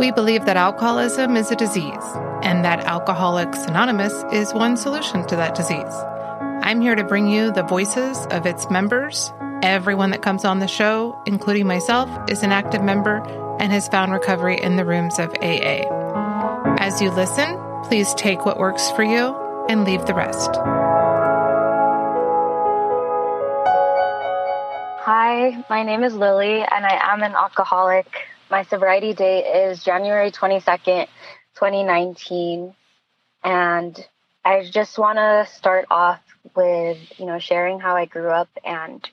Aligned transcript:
We 0.00 0.10
believe 0.12 0.46
that 0.46 0.56
alcoholism 0.56 1.36
is 1.36 1.50
a 1.50 1.56
disease 1.56 1.92
and 2.42 2.64
that 2.64 2.86
Alcoholics 2.86 3.66
Anonymous 3.66 4.14
is 4.32 4.54
one 4.54 4.78
solution 4.78 5.26
to 5.26 5.36
that 5.36 5.54
disease. 5.54 5.92
I'm 6.62 6.80
here 6.80 6.94
to 6.94 7.04
bring 7.04 7.28
you 7.28 7.52
the 7.52 7.64
voices 7.64 8.26
of 8.30 8.46
its 8.46 8.70
members. 8.70 9.30
Everyone 9.62 10.08
that 10.12 10.22
comes 10.22 10.46
on 10.46 10.58
the 10.58 10.66
show, 10.66 11.20
including 11.26 11.66
myself, 11.66 12.08
is 12.30 12.42
an 12.42 12.50
active 12.50 12.82
member 12.82 13.16
and 13.60 13.70
has 13.72 13.88
found 13.88 14.12
recovery 14.12 14.58
in 14.58 14.76
the 14.76 14.86
rooms 14.86 15.18
of 15.18 15.34
AA. 15.42 15.84
As 16.78 17.02
you 17.02 17.10
listen, 17.10 17.60
please 17.84 18.14
take 18.14 18.46
what 18.46 18.58
works 18.58 18.90
for 18.92 19.02
you 19.02 19.36
and 19.68 19.84
leave 19.84 20.06
the 20.06 20.14
rest. 20.14 20.48
Hi, 25.04 25.62
my 25.68 25.82
name 25.82 26.02
is 26.04 26.14
Lily, 26.14 26.62
and 26.62 26.86
I 26.86 27.12
am 27.12 27.22
an 27.22 27.34
alcoholic. 27.34 28.29
My 28.50 28.64
sobriety 28.64 29.14
date 29.14 29.68
is 29.68 29.84
January 29.84 30.32
22nd, 30.32 31.06
2019. 31.54 32.74
And 33.44 34.08
I 34.44 34.68
just 34.68 34.98
want 34.98 35.18
to 35.18 35.46
start 35.54 35.86
off 35.88 36.20
with, 36.56 36.98
you 37.16 37.26
know, 37.26 37.38
sharing 37.38 37.78
how 37.78 37.94
I 37.94 38.06
grew 38.06 38.28
up 38.28 38.48
and 38.64 39.08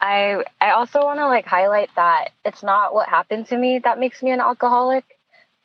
I 0.00 0.44
I 0.60 0.72
also 0.72 1.02
want 1.02 1.18
to 1.18 1.26
like 1.26 1.46
highlight 1.46 1.88
that 1.96 2.30
it's 2.44 2.62
not 2.62 2.94
what 2.94 3.08
happened 3.08 3.46
to 3.48 3.56
me 3.56 3.80
that 3.80 3.98
makes 3.98 4.22
me 4.22 4.30
an 4.30 4.40
alcoholic 4.40 5.04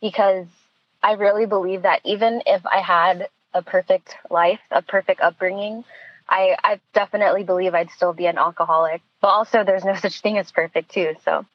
because 0.02 0.48
I 1.04 1.13
really 1.13 1.45
believe 1.45 1.84
that 1.84 2.02
even 2.04 2.41
if 2.45 2.66
I 2.66 2.80
had 2.80 3.27
a 3.54 3.62
perfect 3.62 4.16
life, 4.32 4.62
a 4.71 4.82
perfect 4.82 5.21
upbringing, 5.21 5.84
I 6.30 6.55
I 6.63 6.80
definitely 6.93 7.43
believe 7.43 7.76
I'd 7.76 7.91
still 7.91 8.13
be 8.13 8.26
an 8.26 8.38
alcoholic. 8.38 9.02
But 9.21 9.27
also 9.27 9.63
there's 9.63 9.84
no 9.84 9.95
such 10.05 10.21
thing 10.21 10.38
as 10.38 10.52
perfect 10.52 10.91
too. 10.91 11.16
So 11.26 11.45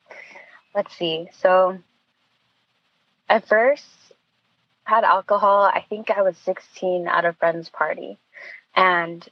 let's 0.74 0.96
see. 0.96 1.28
So 1.40 1.78
I 3.28 3.40
first 3.40 3.84
had 4.84 5.04
alcohol, 5.04 5.64
I 5.64 5.84
think 5.88 6.10
I 6.10 6.22
was 6.22 6.36
16 6.38 7.08
at 7.08 7.24
a 7.24 7.34
friend's 7.34 7.68
party. 7.68 8.18
And 8.74 9.26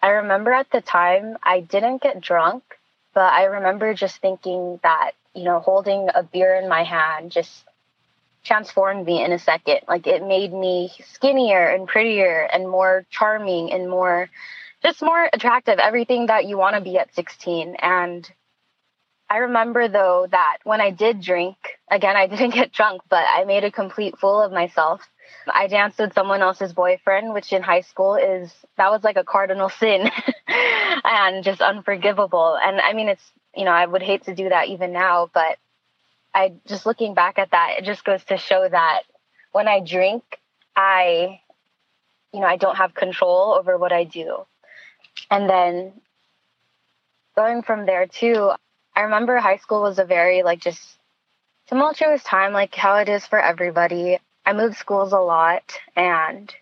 I 0.00 0.08
remember 0.08 0.52
at 0.52 0.70
the 0.70 0.80
time 0.80 1.36
I 1.42 1.60
didn't 1.60 2.02
get 2.02 2.20
drunk, 2.20 2.62
but 3.14 3.32
I 3.32 3.44
remember 3.44 3.94
just 3.94 4.20
thinking 4.20 4.80
that, 4.82 5.12
you 5.34 5.44
know, 5.44 5.60
holding 5.60 6.08
a 6.14 6.22
beer 6.22 6.54
in 6.54 6.68
my 6.68 6.84
hand 6.84 7.30
just 7.30 7.64
transformed 8.44 9.06
me 9.06 9.22
in 9.22 9.32
a 9.32 9.38
second. 9.38 9.80
Like 9.86 10.06
it 10.06 10.26
made 10.26 10.52
me 10.52 10.92
skinnier 11.12 11.68
and 11.68 11.86
prettier 11.86 12.48
and 12.52 12.68
more 12.68 13.04
charming 13.10 13.70
and 13.72 13.88
more, 13.88 14.30
just 14.82 15.02
more 15.02 15.28
attractive, 15.32 15.78
everything 15.78 16.26
that 16.26 16.46
you 16.46 16.56
want 16.56 16.76
to 16.76 16.82
be 16.82 16.98
at 16.98 17.14
16. 17.14 17.76
And 17.76 18.28
I 19.32 19.38
remember 19.38 19.88
though 19.88 20.26
that 20.30 20.58
when 20.64 20.82
I 20.82 20.90
did 20.90 21.22
drink, 21.22 21.56
again, 21.90 22.16
I 22.16 22.26
didn't 22.28 22.52
get 22.52 22.70
drunk, 22.70 23.00
but 23.08 23.24
I 23.26 23.44
made 23.44 23.64
a 23.64 23.70
complete 23.70 24.18
fool 24.18 24.42
of 24.42 24.52
myself. 24.52 25.00
I 25.50 25.68
danced 25.68 25.98
with 25.98 26.12
someone 26.12 26.42
else's 26.42 26.74
boyfriend, 26.74 27.32
which 27.32 27.50
in 27.50 27.62
high 27.62 27.80
school 27.80 28.16
is, 28.16 28.52
that 28.76 28.90
was 28.90 29.02
like 29.02 29.16
a 29.16 29.24
cardinal 29.24 29.70
sin 29.70 30.10
and 31.04 31.42
just 31.42 31.62
unforgivable. 31.62 32.58
And 32.62 32.78
I 32.78 32.92
mean, 32.92 33.08
it's, 33.08 33.32
you 33.56 33.64
know, 33.64 33.70
I 33.70 33.86
would 33.86 34.02
hate 34.02 34.24
to 34.24 34.34
do 34.34 34.50
that 34.50 34.68
even 34.68 34.92
now, 34.92 35.30
but 35.32 35.56
I 36.34 36.52
just 36.66 36.84
looking 36.84 37.14
back 37.14 37.38
at 37.38 37.52
that, 37.52 37.76
it 37.78 37.84
just 37.84 38.04
goes 38.04 38.22
to 38.24 38.36
show 38.36 38.68
that 38.68 39.04
when 39.52 39.66
I 39.66 39.80
drink, 39.80 40.22
I, 40.76 41.40
you 42.34 42.40
know, 42.40 42.46
I 42.46 42.58
don't 42.58 42.76
have 42.76 42.92
control 42.92 43.54
over 43.54 43.78
what 43.78 43.92
I 43.92 44.04
do. 44.04 44.44
And 45.30 45.48
then 45.48 45.94
going 47.34 47.62
from 47.62 47.86
there 47.86 48.06
too, 48.06 48.52
I 48.94 49.02
remember 49.02 49.38
high 49.38 49.56
school 49.56 49.82
was 49.82 49.98
a 49.98 50.04
very 50.04 50.42
like 50.42 50.60
just 50.60 50.98
tumultuous 51.68 52.22
time, 52.22 52.52
like 52.52 52.74
how 52.74 52.96
it 52.96 53.08
is 53.08 53.26
for 53.26 53.40
everybody. 53.40 54.18
I 54.44 54.52
moved 54.52 54.76
schools 54.76 55.12
a 55.12 55.18
lot 55.18 55.78
and 55.96 56.52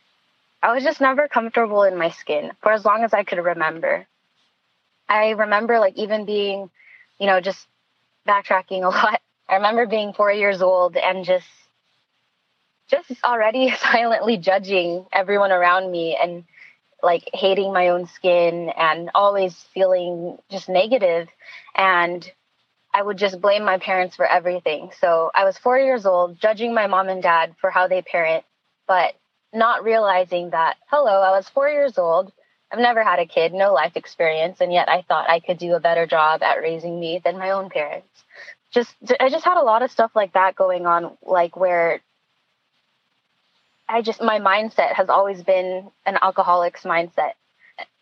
I 0.63 0.73
was 0.73 0.85
just 0.85 1.01
never 1.01 1.29
comfortable 1.29 1.83
in 1.85 1.97
my 1.97 2.11
skin 2.11 2.53
for 2.63 2.73
as 2.73 2.85
long 2.85 3.03
as 3.03 3.15
I 3.15 3.25
could 3.25 3.39
remember. 3.39 4.07
I 5.09 5.31
remember 5.31 5.79
like 5.81 5.97
even 5.97 6.25
being, 6.27 6.71
you 7.19 7.27
know, 7.27 7.41
just 7.41 7.67
backtracking 8.29 8.83
a 8.85 8.89
lot. 8.89 9.21
I 9.49 9.57
remember 9.57 9.87
being 9.87 10.13
four 10.13 10.31
years 10.31 10.63
old 10.63 10.97
and 10.97 11.25
just 11.25 11.49
just 12.89 13.11
already 13.25 13.71
silently 13.77 14.37
judging 14.37 15.07
everyone 15.13 15.53
around 15.53 15.91
me 15.91 16.17
and 16.21 16.45
like 17.03 17.29
hating 17.33 17.73
my 17.73 17.89
own 17.89 18.07
skin 18.07 18.71
and 18.77 19.11
always 19.15 19.55
feeling 19.75 20.39
just 20.51 20.69
negative 20.69 21.29
and 21.75 22.31
I 22.93 23.03
would 23.03 23.19
just 23.19 23.41
blame 23.41 23.65
my 23.65 23.79
parents 23.79 24.17
for 24.17 24.27
everything. 24.27 24.91
So 25.01 25.31
I 25.35 25.45
was 25.45 25.57
4 25.59 25.79
years 25.79 26.07
old 26.07 26.41
judging 26.41 26.75
my 26.75 26.87
mom 26.87 27.09
and 27.09 27.23
dad 27.23 27.55
for 27.61 27.71
how 27.71 27.89
they 27.89 28.03
parent 28.03 28.45
but 28.89 29.15
not 29.53 29.85
realizing 29.85 30.51
that 30.51 30.77
hello, 30.89 31.21
I 31.23 31.31
was 31.31 31.49
4 31.49 31.69
years 31.69 31.99
old. 31.99 32.33
I've 32.73 32.79
never 32.79 33.03
had 33.03 33.19
a 33.19 33.27
kid, 33.27 33.53
no 33.53 33.73
life 33.73 33.97
experience, 33.97 34.61
and 34.61 34.73
yet 34.73 34.89
I 34.89 35.03
thought 35.03 35.29
I 35.29 35.41
could 35.41 35.59
do 35.59 35.75
a 35.75 35.81
better 35.81 36.07
job 36.07 36.43
at 36.43 36.61
raising 36.61 37.01
me 37.01 37.21
than 37.25 37.39
my 37.39 37.51
own 37.51 37.69
parents. 37.69 38.25
Just 38.71 38.95
I 39.19 39.29
just 39.29 39.45
had 39.45 39.57
a 39.57 39.65
lot 39.65 39.83
of 39.83 39.91
stuff 39.91 40.13
like 40.15 40.35
that 40.35 40.55
going 40.55 40.87
on 40.87 41.17
like 41.27 41.57
where 41.57 42.01
I 43.91 44.03
just 44.03 44.23
my 44.23 44.39
mindset 44.39 44.95
has 44.95 45.09
always 45.09 45.43
been 45.43 45.91
an 46.07 46.17
alcoholic's 46.23 46.85
mindset. 46.85 47.33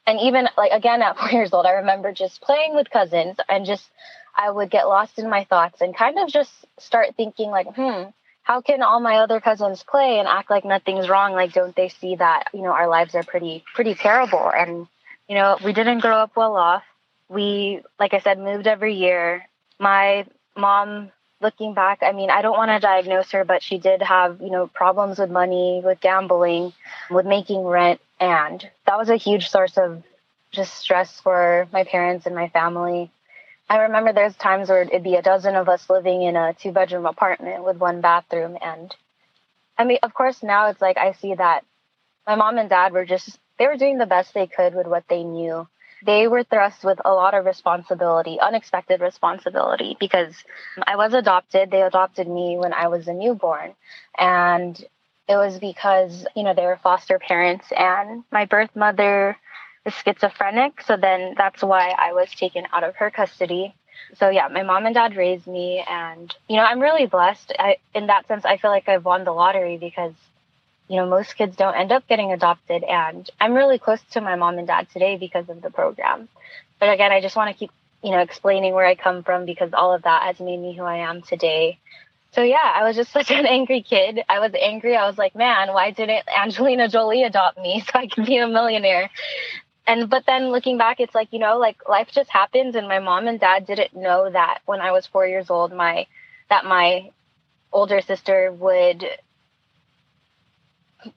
And 0.07 0.21
even 0.21 0.49
like 0.57 0.73
again 0.73 1.03
at 1.03 1.19
four 1.19 1.31
years 1.31 1.53
old, 1.53 1.67
I 1.67 1.73
remember 1.73 2.13
just 2.13 2.41
playing 2.41 2.75
with 2.75 2.91
cousins 2.91 3.37
and 3.49 3.65
just 3.65 3.89
I 4.37 4.51
would 4.51 4.71
get 4.71 4.89
lost 4.89 5.19
in 5.19 5.29
my 5.29 5.45
thoughts 5.45 5.81
and 5.81 5.97
kind 5.97 6.19
of 6.19 6.29
just 6.29 6.53
start 6.79 7.17
thinking 7.17 7.51
like, 7.51 7.67
hmm, 7.75 8.05
how 8.49 8.61
can 8.61 8.83
all 8.83 9.01
my 9.01 9.17
other 9.17 9.41
cousins 9.41 9.83
play 9.83 10.19
and 10.19 10.29
act 10.29 10.49
like 10.49 10.65
nothing's 10.65 11.09
wrong? 11.09 11.33
Like, 11.33 11.53
don't 11.53 11.75
they 11.75 11.89
see 11.89 12.17
that, 12.17 12.45
you 12.55 12.63
know, 12.63 12.71
our 12.71 12.89
lives 12.89 13.15
are 13.15 13.25
pretty, 13.25 13.65
pretty 13.75 13.95
terrible. 13.95 14.51
And, 14.51 14.87
you 15.29 15.35
know, 15.35 15.59
we 15.63 15.75
didn't 15.75 15.99
grow 15.99 16.17
up 16.17 16.37
well 16.37 16.57
off. 16.57 16.85
We, 17.29 17.83
like 17.99 18.15
I 18.15 18.21
said, 18.21 18.39
moved 18.39 18.67
every 18.67 18.95
year. 18.95 19.47
My 19.79 20.25
mom 20.57 21.11
looking 21.41 21.75
back, 21.75 22.01
I 22.03 22.13
mean, 22.13 22.31
I 22.31 22.43
don't 22.43 22.57
want 22.57 22.71
to 22.71 22.81
diagnose 22.81 23.31
her, 23.33 23.45
but 23.45 23.63
she 23.63 23.79
did 23.79 24.03
have, 24.03 24.41
you 24.41 24.51
know, 24.51 24.67
problems 24.67 25.19
with 25.19 25.31
money, 25.31 25.81
with 25.85 26.01
gambling, 26.01 26.73
with 27.11 27.27
making 27.27 27.65
rent. 27.65 28.01
And 28.21 28.69
that 28.87 28.99
was 28.99 29.09
a 29.09 29.17
huge 29.17 29.49
source 29.49 29.79
of 29.79 30.03
just 30.51 30.75
stress 30.77 31.21
for 31.21 31.69
my 31.73 31.85
parents 31.85 32.27
and 32.27 32.35
my 32.35 32.49
family. 32.49 33.11
I 33.69 33.79
remember 33.83 34.13
there's 34.13 34.37
times 34.37 34.69
where 34.69 34.83
it'd 34.83 35.05
be 35.05 35.17
a 35.17 35.23
dozen 35.23 35.55
of 35.55 35.69
us 35.69 35.89
living 35.91 36.23
in 36.23 36.37
a 36.37 36.55
two 36.55 36.73
bedroom 36.73 37.07
apartment 37.07 37.65
with 37.65 37.77
one 37.77 38.01
bathroom. 38.01 38.57
And 38.63 38.95
I 39.77 39.85
mean, 39.85 39.99
of 40.03 40.15
course, 40.15 40.43
now 40.43 40.69
it's 40.69 40.81
like 40.81 40.97
I 40.97 41.13
see 41.13 41.35
that 41.35 41.65
my 42.27 42.35
mom 42.35 42.59
and 42.59 42.69
dad 42.69 42.93
were 42.93 43.05
just, 43.05 43.39
they 43.59 43.67
were 43.67 43.77
doing 43.77 43.99
the 43.99 44.07
best 44.07 44.35
they 44.35 44.47
could 44.47 44.75
with 44.75 44.87
what 44.87 45.05
they 45.09 45.23
knew 45.23 45.69
they 46.05 46.29
were 46.29 46.45
thrust 46.45 46.85
with 46.85 47.01
a 47.05 47.13
lot 47.13 47.35
of 47.35 47.45
responsibility, 47.45 48.39
unexpected 48.41 49.01
responsibility, 49.01 49.97
because 49.99 50.35
I 50.87 50.97
was 50.97 51.15
adopted. 51.15 51.71
They 51.71 51.83
adopted 51.83 52.29
me 52.29 52.57
when 52.59 52.73
I 52.73 52.89
was 52.89 53.09
a 53.09 53.13
newborn. 53.13 53.75
And 54.19 54.79
it 55.29 55.37
was 55.37 55.59
because, 55.59 56.27
you 56.35 56.43
know, 56.43 56.55
they 56.55 56.67
were 56.67 56.79
foster 56.83 57.19
parents 57.19 57.67
and 57.77 58.25
my 58.31 58.47
birth 58.47 58.75
mother 58.75 59.37
is 59.85 59.95
schizophrenic. 59.95 60.83
So 60.83 60.97
then 60.97 61.35
that's 61.37 61.63
why 61.63 61.91
I 61.91 62.13
was 62.13 62.31
taken 62.31 62.65
out 62.73 62.85
of 62.85 62.97
her 62.97 63.11
custody. 63.11 63.75
So 64.15 64.31
yeah, 64.31 64.49
my 64.49 64.63
mom 64.63 64.87
and 64.87 64.95
dad 64.95 65.17
raised 65.17 65.47
me 65.47 65.85
and, 65.89 66.35
you 66.49 66.57
know, 66.57 66.65
I'm 66.65 66.81
really 66.81 67.07
blessed. 67.07 67.53
I, 67.59 67.77
in 67.95 68.07
that 68.07 68.27
sense, 68.29 68.45
I 68.45 68.57
feel 68.57 68.71
like 68.71 68.89
I've 68.89 69.05
won 69.05 69.25
the 69.25 69.33
lottery 69.33 69.77
because 69.77 70.15
you 70.89 70.97
know, 70.97 71.07
most 71.07 71.37
kids 71.37 71.57
don't 71.57 71.75
end 71.75 71.93
up 71.93 72.07
getting 72.09 72.33
adopted. 72.33 72.83
And 72.83 73.29
I'm 73.41 73.55
really 73.55 73.79
close 73.79 74.01
to 74.13 74.21
my 74.21 74.37
mom 74.37 74.59
and 74.59 74.67
dad 74.67 74.89
today 74.93 75.17
because 75.17 75.49
of 75.49 75.63
the 75.63 75.71
program. 75.71 76.29
But 76.81 76.91
again, 76.91 77.13
I 77.13 77.21
just 77.21 77.37
want 77.37 77.51
to 77.51 77.59
keep, 77.59 77.71
you 78.03 78.11
know, 78.11 78.21
explaining 78.21 78.73
where 78.73 78.87
I 78.87 78.95
come 78.95 79.23
from 79.23 79.45
because 79.45 79.73
all 79.75 79.95
of 79.95 80.03
that 80.03 80.23
has 80.23 80.41
made 80.41 80.59
me 80.59 80.75
who 80.75 80.85
I 80.85 81.09
am 81.09 81.23
today. 81.23 81.79
So 82.33 82.43
yeah, 82.43 82.73
I 82.75 82.85
was 82.85 82.97
just 82.97 83.13
such 83.19 83.31
an 83.31 83.47
angry 83.47 83.83
kid. 83.83 84.21
I 84.29 84.41
was 84.41 84.53
angry. 84.59 84.97
I 84.97 85.07
was 85.07 85.19
like, 85.19 85.35
man, 85.35 85.73
why 85.73 85.91
didn't 85.91 86.25
Angelina 86.29 86.89
Jolie 86.89 87.25
adopt 87.25 87.59
me 87.59 87.81
so 87.87 87.99
I 87.99 88.07
could 88.07 88.27
be 88.27 88.39
a 88.39 88.49
millionaire? 88.49 89.11
And 89.87 90.11
but 90.11 90.25
then 90.27 90.51
looking 90.51 90.79
back, 90.79 91.01
it's 91.01 91.15
like, 91.15 91.33
you 91.33 91.39
know, 91.39 91.59
like 91.59 91.89
life 91.89 92.09
just 92.13 92.31
happens 92.31 92.75
and 92.75 92.89
my 92.89 92.99
mom 92.99 93.27
and 93.27 93.41
dad 93.41 93.67
didn't 93.67 93.95
know 93.95 94.31
that 94.31 94.61
when 94.67 94.81
I 94.81 94.93
was 94.93 95.07
four 95.07 95.27
years 95.27 95.51
old, 95.51 95.73
my 95.73 96.07
that 96.51 96.65
my 96.65 97.11
older 97.73 98.01
sister 98.01 98.53
would 98.53 99.05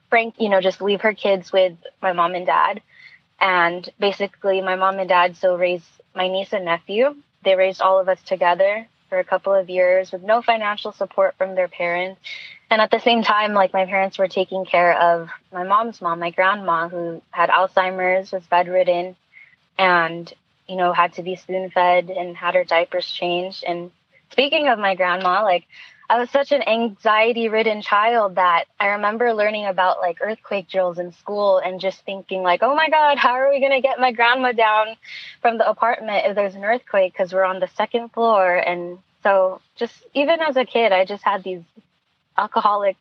Frank, 0.08 0.34
you 0.38 0.48
know, 0.48 0.60
just 0.60 0.80
leave 0.80 1.00
her 1.02 1.14
kids 1.14 1.52
with 1.52 1.76
my 2.00 2.12
mom 2.12 2.34
and 2.34 2.46
dad. 2.46 2.82
And 3.40 3.88
basically, 3.98 4.60
my 4.60 4.76
mom 4.76 4.98
and 4.98 5.08
dad 5.08 5.36
so 5.36 5.56
raised 5.56 5.86
my 6.14 6.28
niece 6.28 6.52
and 6.52 6.64
nephew. 6.64 7.16
They 7.44 7.56
raised 7.56 7.80
all 7.80 7.98
of 7.98 8.08
us 8.08 8.22
together 8.22 8.86
for 9.08 9.18
a 9.18 9.24
couple 9.24 9.52
of 9.52 9.68
years 9.68 10.12
with 10.12 10.22
no 10.22 10.40
financial 10.40 10.92
support 10.92 11.34
from 11.36 11.54
their 11.54 11.68
parents. 11.68 12.20
And 12.70 12.80
at 12.80 12.90
the 12.90 13.00
same 13.00 13.22
time, 13.22 13.52
like 13.52 13.72
my 13.74 13.84
parents 13.84 14.18
were 14.18 14.28
taking 14.28 14.64
care 14.64 14.98
of 14.98 15.28
my 15.52 15.64
mom's 15.64 16.00
mom, 16.00 16.20
my 16.20 16.30
grandma, 16.30 16.88
who 16.88 17.20
had 17.30 17.50
Alzheimer's, 17.50 18.32
was 18.32 18.42
bedridden, 18.44 19.16
and, 19.76 20.32
you 20.66 20.76
know, 20.76 20.92
had 20.92 21.14
to 21.14 21.22
be 21.22 21.36
spoon 21.36 21.68
fed 21.70 22.08
and 22.08 22.36
had 22.36 22.54
her 22.54 22.64
diapers 22.64 23.10
changed. 23.10 23.64
And 23.64 23.90
speaking 24.30 24.68
of 24.68 24.78
my 24.78 24.94
grandma, 24.94 25.42
like 25.42 25.66
I 26.10 26.18
was 26.18 26.30
such 26.30 26.52
an 26.52 26.62
anxiety 26.62 27.48
ridden 27.48 27.80
child 27.80 28.34
that 28.34 28.64
I 28.78 28.88
remember 28.88 29.32
learning 29.32 29.66
about 29.66 30.00
like 30.00 30.18
earthquake 30.20 30.68
drills 30.68 30.98
in 30.98 31.12
school 31.12 31.58
and 31.58 31.80
just 31.80 32.04
thinking 32.04 32.42
like, 32.42 32.62
oh 32.62 32.74
my 32.74 32.90
God, 32.90 33.18
how 33.18 33.32
are 33.32 33.48
we 33.48 33.60
going 33.60 33.72
to 33.72 33.80
get 33.80 33.98
my 33.98 34.12
grandma 34.12 34.52
down 34.52 34.96
from 35.40 35.58
the 35.58 35.68
apartment 35.68 36.26
if 36.26 36.34
there's 36.34 36.54
an 36.54 36.64
earthquake? 36.64 37.14
Cause 37.16 37.32
we're 37.32 37.44
on 37.44 37.60
the 37.60 37.68
second 37.76 38.10
floor. 38.12 38.56
And 38.56 38.98
so 39.22 39.60
just 39.76 39.94
even 40.14 40.40
as 40.40 40.56
a 40.56 40.64
kid, 40.64 40.92
I 40.92 41.04
just 41.04 41.24
had 41.24 41.44
these 41.44 41.62
alcoholic 42.36 42.96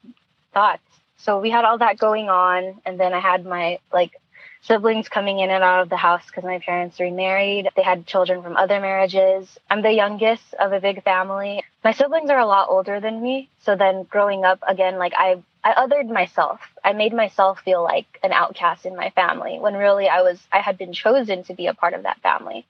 thoughts. 0.54 0.84
So 1.18 1.40
we 1.40 1.50
had 1.50 1.66
all 1.66 1.80
that 1.80 1.98
going 1.98 2.30
on. 2.30 2.82
And 2.86 3.00
then 3.00 3.14
I 3.14 3.20
had 3.20 3.46
my 3.46 3.80
like 3.92 4.14
siblings 4.62 5.10
coming 5.10 5.40
in 5.40 5.50
and 5.50 5.64
out 5.64 5.82
of 5.82 5.90
the 5.90 5.98
house 5.98 6.26
because 6.28 6.44
my 6.44 6.60
parents 6.60 7.00
remarried. 7.00 7.70
They 7.76 7.82
had 7.82 8.06
children 8.06 8.44
from 8.44 8.58
other 8.58 8.80
marriages. 8.80 9.58
I'm 9.70 9.82
the 9.82 9.92
youngest 9.92 10.54
of 10.56 10.72
a 10.72 10.80
big 10.80 11.04
family. 11.04 11.64
My 11.84 11.94
siblings 11.94 12.30
are 12.30 12.40
a 12.40 12.46
lot 12.46 12.70
older 12.70 13.00
than 13.00 13.22
me. 13.22 13.50
So 13.64 13.76
then 13.76 14.04
growing 14.04 14.46
up 14.46 14.60
again, 14.68 14.98
like 14.98 15.14
I, 15.16 15.42
I 15.64 15.74
othered 15.74 16.10
myself. 16.10 16.60
I 16.84 16.94
made 16.94 17.14
myself 17.14 17.60
feel 17.62 17.84
like 17.84 18.20
an 18.24 18.32
outcast 18.32 18.86
in 18.86 18.96
my 18.96 19.10
family 19.12 19.60
when 19.60 19.74
really 19.74 20.08
I 20.08 20.22
was, 20.22 20.40
I 20.52 20.60
had 20.60 20.78
been 20.78 20.94
chosen 20.94 21.44
to 21.46 21.54
be 21.54 21.68
a 21.68 21.74
part 21.74 21.94
of 21.94 22.04
that 22.04 22.22
family. 22.22 22.66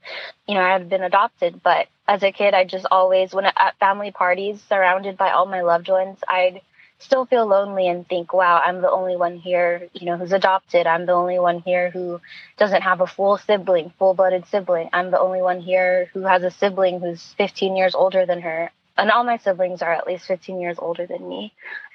You 0.47 0.55
know, 0.55 0.61
I 0.61 0.73
had 0.73 0.89
been 0.89 1.03
adopted, 1.03 1.61
but 1.63 1.87
as 2.07 2.23
a 2.23 2.31
kid, 2.31 2.53
I 2.53 2.65
just 2.65 2.85
always, 2.89 3.33
when 3.33 3.45
at 3.45 3.79
family 3.79 4.11
parties 4.11 4.61
surrounded 4.67 5.17
by 5.17 5.31
all 5.31 5.45
my 5.45 5.61
loved 5.61 5.89
ones, 5.89 6.19
I'd 6.27 6.61
still 7.01 7.25
feel 7.25 7.45
lonely 7.45 7.88
and 7.88 8.07
think, 8.07 8.33
wow, 8.33 8.62
I'm 8.63 8.81
the 8.81 8.89
only 8.89 9.15
one 9.15 9.38
here, 9.38 9.89
you 9.94 10.06
know, 10.06 10.18
who's 10.18 10.31
adopted. 10.31 10.88
I'm 10.88 11.06
the 11.06 11.13
only 11.13 11.39
one 11.39 11.59
here 11.62 11.89
who 11.89 12.21
doesn't 12.57 12.81
have 12.83 13.01
a 13.01 13.07
full 13.07 13.38
sibling, 13.38 13.94
full 13.98 14.13
blooded 14.13 14.45
sibling. 14.48 14.89
I'm 14.94 15.12
the 15.12 15.19
only 15.19 15.42
one 15.42 15.59
here 15.59 16.09
who 16.13 16.21
has 16.21 16.44
a 16.44 16.51
sibling 16.51 17.00
who's 17.00 17.33
15 17.38 17.75
years 17.75 17.95
older 17.95 18.25
than 18.25 18.42
her. 18.42 18.71
And 18.98 19.09
all 19.09 19.24
my 19.24 19.38
siblings 19.38 19.81
are 19.81 19.94
at 19.94 20.07
least 20.07 20.25
15 20.25 20.59
years 20.59 20.77
older 20.80 21.07
than 21.07 21.27
me. 21.27 21.53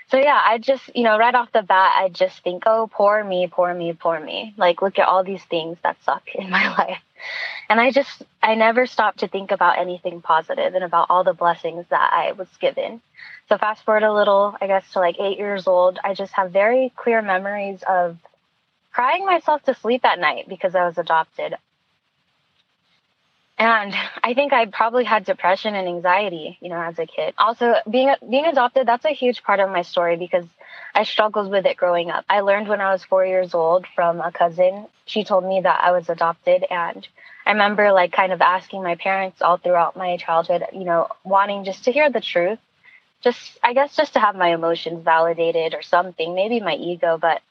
So 0.09 0.19
yeah, 0.19 0.41
I 0.45 0.59
just, 0.59 0.95
you 0.95 1.03
know, 1.03 1.19
right 1.19 1.35
off 1.35 1.51
the 1.53 1.63
bat, 1.63 1.95
I 1.97 2.09
just 2.09 2.43
think, 2.45 2.63
oh, 2.67 2.89
poor 2.93 3.25
me, 3.25 3.49
poor 3.51 3.75
me, 3.75 3.93
poor 3.93 4.21
me. 4.21 4.55
Like, 4.57 4.81
look 4.83 4.99
at 4.99 5.09
all 5.09 5.25
these 5.25 5.43
things 5.45 5.79
that 5.83 6.03
suck 6.05 6.23
in 6.35 6.51
my 6.59 6.69
life. 6.77 7.01
And 7.69 7.81
I 7.81 7.91
just, 7.91 8.23
I 8.43 8.55
never 8.55 8.87
stopped 8.87 9.21
to 9.21 9.29
think 9.29 9.51
about 9.51 9.79
anything 9.79 10.21
positive 10.21 10.75
and 10.75 10.85
about 10.85 11.07
all 11.11 11.25
the 11.25 11.35
blessings 11.35 11.87
that 11.91 12.13
I 12.13 12.33
was 12.33 12.49
given. 12.61 13.01
So 13.49 13.59
fast 13.59 13.85
forward 13.85 14.03
a 14.03 14.13
little, 14.13 14.57
I 14.61 14.67
guess 14.67 14.91
to 14.93 14.99
like 14.99 15.21
eight 15.21 15.39
years 15.39 15.69
old, 15.69 15.99
I 16.03 16.15
just 16.15 16.33
have 16.33 16.51
very 16.51 16.93
clear 16.97 17.23
memories 17.23 17.83
of 17.89 18.19
crying 18.93 19.25
myself 19.25 19.63
to 19.65 19.75
sleep 19.75 20.05
at 20.05 20.19
night 20.19 20.49
because 20.49 20.75
I 20.75 20.85
was 20.85 20.99
adopted. 20.99 21.55
And 23.59 23.95
I 24.23 24.35
think 24.35 24.53
I 24.53 24.67
probably 24.67 25.05
had 25.05 25.25
depression 25.25 25.75
and 25.75 25.89
anxiety, 25.89 26.59
you 26.61 26.69
know, 26.69 26.81
as 26.81 26.99
a 26.99 27.07
kid. 27.07 27.35
Also, 27.39 27.75
being 27.89 28.13
being 28.29 28.45
adopted, 28.45 28.87
that's 28.87 29.07
a 29.07 29.11
huge 29.15 29.43
part 29.45 29.61
of 29.61 29.71
my 29.71 29.83
story 29.83 30.17
because 30.17 30.45
I 30.95 31.05
struggled 31.05 31.51
with 31.51 31.65
it 31.65 31.77
growing 31.77 32.11
up. 32.11 32.25
I 32.29 32.41
learned 32.41 32.69
when 32.69 32.81
I 32.81 32.93
was 32.93 33.05
4 33.05 33.25
years 33.25 33.55
old 33.55 33.87
from 33.95 34.21
a 34.21 34.33
cousin. 34.33 34.87
She 35.07 35.25
told 35.25 35.45
me 35.45 35.61
that 35.63 35.81
I 35.83 35.93
was 35.93 36.09
adopted 36.11 36.65
and 36.69 37.07
I 37.47 37.53
remember 37.53 37.93
like 37.93 38.13
kind 38.13 38.33
of 38.33 38.43
asking 38.43 38.83
my 38.83 38.97
parents 38.97 39.41
all 39.41 39.57
throughout 39.57 39.97
my 39.97 40.17
childhood, 40.19 40.65
you 40.73 40.85
know, 40.85 41.09
wanting 41.25 41.65
just 41.65 41.85
to 41.85 41.93
hear 41.93 42.11
the 42.11 42.21
truth 42.21 42.59
just 43.23 43.59
I 43.63 43.73
guess 43.73 43.97
just 43.97 44.15
to 44.15 44.21
have 44.21 44.37
my 44.37 44.49
emotions 44.49 45.05
validated 45.05 45.75
or 45.75 45.83
something, 45.83 46.35
maybe 46.35 46.61
my 46.61 46.75
ego, 46.75 47.19
but 47.21 47.43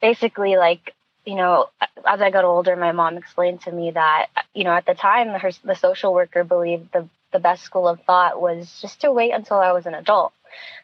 basically 0.00 0.56
like 0.56 0.94
you 1.24 1.36
know, 1.36 1.68
as 2.04 2.20
I 2.20 2.30
got 2.30 2.44
older, 2.44 2.74
my 2.74 2.90
mom 2.90 3.16
explained 3.16 3.60
to 3.62 3.72
me 3.72 3.92
that 3.92 4.26
you 4.54 4.64
know 4.64 4.72
at 4.72 4.86
the 4.86 4.94
time 4.94 5.28
her 5.28 5.50
the 5.64 5.74
social 5.74 6.12
worker 6.12 6.44
believed 6.44 6.92
the 6.92 7.08
the 7.32 7.38
best 7.38 7.62
school 7.62 7.88
of 7.88 8.00
thought 8.02 8.40
was 8.40 8.78
just 8.80 9.00
to 9.00 9.12
wait 9.12 9.32
until 9.32 9.58
I 9.58 9.72
was 9.72 9.86
an 9.86 9.94
adult. 9.94 10.32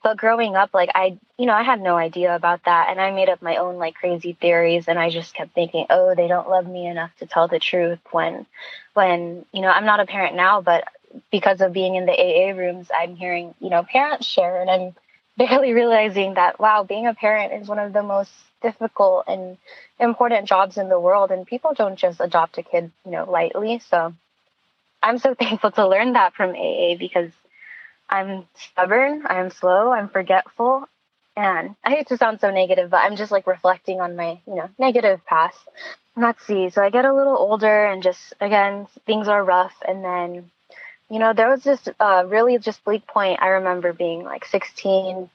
But 0.02 0.16
growing 0.16 0.56
up, 0.56 0.70
like 0.72 0.90
I, 0.94 1.18
you 1.36 1.46
know, 1.46 1.52
I 1.52 1.62
had 1.62 1.80
no 1.80 1.96
idea 1.96 2.34
about 2.34 2.64
that, 2.64 2.88
and 2.88 3.00
I 3.00 3.10
made 3.10 3.28
up 3.28 3.42
my 3.42 3.56
own 3.56 3.76
like 3.76 3.94
crazy 3.94 4.32
theories, 4.32 4.88
and 4.88 4.98
I 4.98 5.10
just 5.10 5.34
kept 5.34 5.54
thinking, 5.54 5.86
oh, 5.90 6.14
they 6.14 6.26
don't 6.26 6.48
love 6.48 6.66
me 6.66 6.86
enough 6.86 7.10
to 7.18 7.26
tell 7.26 7.48
the 7.48 7.58
truth. 7.58 7.98
When, 8.10 8.46
when 8.94 9.44
you 9.52 9.60
know, 9.60 9.68
I'm 9.68 9.84
not 9.84 10.00
a 10.00 10.06
parent 10.06 10.36
now, 10.36 10.60
but 10.62 10.84
because 11.30 11.60
of 11.60 11.72
being 11.72 11.94
in 11.94 12.06
the 12.06 12.12
AA 12.12 12.56
rooms, 12.56 12.88
I'm 12.96 13.16
hearing, 13.16 13.54
you 13.60 13.70
know, 13.70 13.82
parents 13.82 14.26
share 14.26 14.60
and 14.60 14.70
I'm 14.70 14.94
barely 15.36 15.72
realizing 15.72 16.34
that, 16.34 16.58
wow, 16.58 16.82
being 16.82 17.06
a 17.06 17.14
parent 17.14 17.52
is 17.52 17.68
one 17.68 17.78
of 17.78 17.92
the 17.92 18.02
most 18.02 18.32
difficult 18.60 19.24
and 19.28 19.56
important 20.00 20.48
jobs 20.48 20.78
in 20.78 20.88
the 20.88 20.98
world. 20.98 21.30
And 21.30 21.46
people 21.46 21.74
don't 21.74 21.96
just 21.96 22.20
adopt 22.20 22.58
a 22.58 22.62
kid, 22.62 22.90
you 23.04 23.12
know, 23.12 23.30
lightly. 23.30 23.80
So 23.88 24.14
I'm 25.02 25.18
so 25.18 25.34
thankful 25.38 25.70
to 25.72 25.88
learn 25.88 26.14
that 26.14 26.34
from 26.34 26.50
AA 26.50 26.96
because 26.98 27.30
I'm 28.08 28.46
stubborn, 28.54 29.24
I'm 29.26 29.50
slow, 29.50 29.92
I'm 29.92 30.08
forgetful. 30.08 30.88
And 31.36 31.76
I 31.84 31.90
hate 31.90 32.08
to 32.08 32.16
sound 32.16 32.40
so 32.40 32.50
negative, 32.50 32.90
but 32.90 32.96
I'm 32.96 33.14
just 33.14 33.30
like 33.30 33.46
reflecting 33.46 34.00
on 34.00 34.16
my, 34.16 34.40
you 34.46 34.56
know, 34.56 34.68
negative 34.76 35.24
past. 35.24 35.58
Let's 36.16 36.44
see. 36.44 36.70
So 36.70 36.82
I 36.82 36.90
get 36.90 37.04
a 37.04 37.14
little 37.14 37.36
older 37.36 37.86
and 37.86 38.02
just, 38.02 38.34
again, 38.40 38.88
things 39.06 39.28
are 39.28 39.44
rough. 39.44 39.74
And 39.86 40.02
then 40.02 40.50
you 41.10 41.18
know, 41.18 41.32
there 41.32 41.48
was 41.48 41.62
this 41.62 41.88
uh, 41.98 42.24
really 42.26 42.58
just 42.58 42.84
bleak 42.84 43.06
point. 43.06 43.40
I 43.40 43.48
remember 43.48 43.92
being 43.92 44.24
like 44.24 44.44
16. 44.44 45.30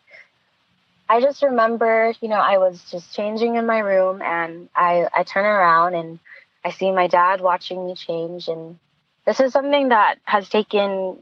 I 1.09 1.21
just 1.21 1.41
remember, 1.41 2.13
you 2.21 2.29
know, 2.29 2.35
I 2.35 2.57
was 2.57 2.81
just 2.89 3.13
changing 3.13 3.55
in 3.55 3.65
my 3.65 3.79
room 3.79 4.21
and 4.21 4.69
I, 4.75 5.07
I 5.13 5.23
turn 5.23 5.45
around 5.45 5.95
and 5.95 6.19
I 6.63 6.71
see 6.71 6.91
my 6.91 7.07
dad 7.07 7.41
watching 7.41 7.85
me 7.85 7.95
change. 7.95 8.47
And 8.47 8.79
this 9.25 9.39
is 9.39 9.51
something 9.51 9.89
that 9.89 10.19
has 10.23 10.47
taken, 10.47 11.21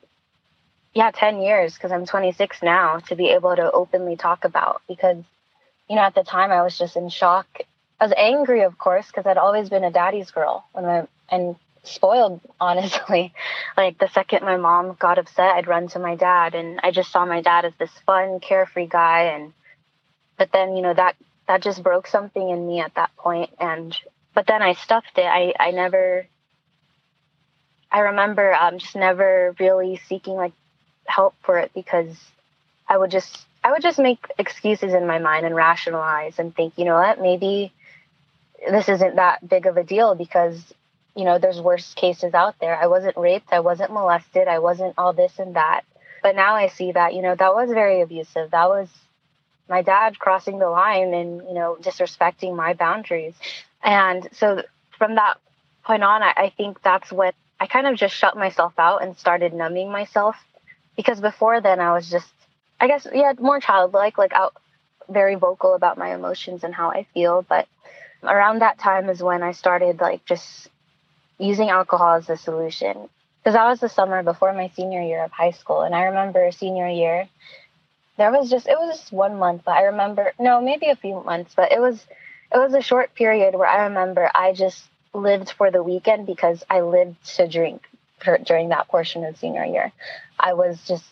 yeah, 0.94 1.12
10 1.12 1.42
years 1.42 1.74
because 1.74 1.92
I'm 1.92 2.06
26 2.06 2.62
now 2.62 3.00
to 3.08 3.16
be 3.16 3.30
able 3.30 3.56
to 3.56 3.72
openly 3.72 4.18
talk 4.18 4.44
about 4.46 4.82
because, 4.88 5.24
you 5.90 5.96
know, 5.96 6.04
at 6.04 6.16
the 6.16 6.24
time 6.24 6.52
I 6.52 6.62
was 6.62 6.78
just 6.78 6.96
in 6.96 7.10
shock. 7.10 7.48
I 8.00 8.06
was 8.06 8.14
angry, 8.18 8.64
of 8.64 8.78
course, 8.78 9.08
because 9.08 9.26
I'd 9.26 9.38
always 9.38 9.70
been 9.70 9.84
a 9.84 9.92
daddy's 9.92 10.32
girl 10.32 10.66
when 10.74 10.86
I, 10.86 11.08
and 11.30 11.56
spoiled, 11.84 12.42
honestly. 12.60 13.34
Like 13.78 13.98
the 13.98 14.10
second 14.10 14.44
my 14.44 14.58
mom 14.58 14.96
got 15.00 15.18
upset, 15.18 15.56
I'd 15.56 15.68
run 15.68 15.88
to 15.90 16.00
my 16.00 16.16
dad, 16.16 16.56
and 16.56 16.80
I 16.84 16.92
just 16.92 17.12
saw 17.12 17.26
my 17.26 17.42
dad 17.42 17.66
as 17.66 17.74
this 17.80 17.92
fun, 18.06 18.40
carefree 18.40 18.88
guy. 18.88 19.34
And 19.36 19.54
but 20.38 20.52
then 20.52 20.76
you 20.76 20.82
know 20.82 20.94
that 20.94 21.16
that 21.48 21.62
just 21.62 21.84
broke 21.84 22.08
something 22.08 22.50
in 22.50 22.68
me 22.68 22.80
at 22.80 22.96
that 22.96 23.16
point, 23.18 23.52
and 23.60 23.96
but 24.34 24.48
then 24.48 24.62
I 24.62 24.74
stuffed 24.74 25.18
it. 25.18 25.26
I 25.26 25.54
I 25.60 25.72
never. 25.72 26.28
I 27.94 28.00
remember 28.00 28.54
um, 28.54 28.78
just 28.78 28.96
never 28.96 29.54
really 29.60 30.00
seeking 30.08 30.36
like 30.36 30.54
help 31.06 31.36
for 31.44 31.60
it 31.60 31.72
because 31.74 32.16
I 32.88 32.98
would 32.98 33.12
just 33.12 33.46
I 33.64 33.72
would 33.72 33.82
just 33.82 34.00
make 34.00 34.26
excuses 34.40 34.94
in 34.94 35.06
my 35.06 35.20
mind 35.20 35.46
and 35.46 35.56
rationalize 35.56 36.40
and 36.40 36.56
think, 36.56 36.74
you 36.78 36.86
know 36.86 36.96
what, 36.96 37.22
maybe 37.22 37.72
this 38.70 38.90
isn't 38.90 39.16
that 39.16 39.48
big 39.48 39.66
of 39.66 39.78
a 39.78 39.84
deal 39.84 40.16
because 40.16 40.74
you 41.16 41.26
know, 41.26 41.40
there's 41.40 41.62
worse 41.62 41.94
cases 41.94 42.34
out 42.34 42.56
there. 42.60 42.76
I 42.76 42.88
wasn't 42.88 43.18
raped, 43.18 43.52
I 43.52 43.60
wasn't 43.60 43.92
molested, 43.92 44.48
I 44.48 44.60
wasn't 44.60 44.96
all 44.98 45.14
this 45.14 45.40
and 45.40 45.56
that. 45.56 45.82
But 46.24 46.36
now 46.36 46.56
I 46.56 46.68
see 46.68 46.92
that, 46.92 47.14
you 47.14 47.22
know, 47.22 47.36
that 47.36 47.54
was 47.54 47.72
very 47.72 48.02
abusive. 48.02 48.52
That 48.52 48.70
was 48.70 48.88
my 49.68 49.82
dad 49.82 50.20
crossing 50.20 50.60
the 50.60 50.70
line 50.70 51.14
and, 51.14 51.42
you 51.48 51.54
know, 51.54 51.78
disrespecting 51.82 52.56
my 52.56 52.74
boundaries. 52.74 53.34
And 53.84 54.28
so 54.34 54.64
from 54.98 55.16
that 55.16 55.38
point 55.84 56.04
on, 56.04 56.22
I, 56.22 56.34
I 56.38 56.54
think 56.56 56.82
that's 56.84 57.12
what 57.12 57.34
I 57.60 57.68
kind 57.68 57.88
of 57.88 57.96
just 57.96 58.16
shut 58.16 58.38
myself 58.38 58.74
out 58.78 59.04
and 59.04 59.18
started 59.18 59.54
numbing 59.54 59.92
myself. 59.92 60.36
Because 60.96 61.20
before 61.20 61.62
then, 61.62 61.80
I 61.80 61.94
was 61.94 62.10
just, 62.10 62.32
I 62.80 62.88
guess, 62.88 63.08
yeah, 63.14 63.34
more 63.40 63.60
childlike, 63.60 64.18
like 64.18 64.34
out, 64.34 64.56
very 65.10 65.36
vocal 65.36 65.74
about 65.74 65.98
my 65.98 66.14
emotions 66.14 66.64
and 66.64 66.74
how 66.74 66.92
I 66.92 67.06
feel. 67.14 67.44
But 67.48 67.68
around 68.24 68.60
that 68.60 68.78
time 68.78 69.10
is 69.10 69.24
when 69.24 69.42
I 69.42 69.52
started 69.52 70.00
like 70.00 70.26
just 70.26 70.70
using 71.42 71.70
alcohol 71.70 72.16
as 72.16 72.30
a 72.30 72.38
solution. 72.38 73.10
Because 73.40 73.56
that 73.56 73.66
was 73.66 73.80
the 73.80 73.90
summer 73.90 74.22
before 74.22 74.54
my 74.54 74.70
senior 74.76 75.02
year 75.02 75.24
of 75.24 75.32
high 75.32 75.52
school. 75.52 75.82
And 75.82 75.96
I 75.96 76.04
remember 76.04 76.52
senior 76.52 76.88
year, 76.88 77.28
there 78.18 78.32
was 78.32 78.50
just, 78.50 78.68
it 78.68 78.78
was 78.78 79.00
just 79.00 79.12
one 79.12 79.38
month, 79.40 79.64
but 79.66 79.72
I 79.72 79.84
remember, 79.86 80.34
no, 80.40 80.62
maybe 80.62 80.88
a 80.88 80.96
few 80.96 81.24
months, 81.24 81.54
but 81.56 81.72
it 81.72 81.80
was, 81.80 82.06
it 82.54 82.58
was 82.58 82.74
a 82.74 82.82
short 82.82 83.16
period 83.16 83.56
where 83.56 83.68
I 83.68 83.86
remember 83.86 84.30
I 84.36 84.54
just 84.54 84.84
lived 85.14 85.52
for 85.52 85.72
the 85.72 85.82
weekend 85.82 86.28
because 86.28 86.64
I 86.70 86.82
lived 86.82 87.16
to 87.38 87.48
drink 87.48 87.82
during 88.46 88.70
that 88.70 88.88
portion 88.88 89.26
of 89.26 89.38
senior 89.38 89.66
year. 89.66 89.92
I 90.40 90.54
was 90.54 90.80
just 90.88 91.06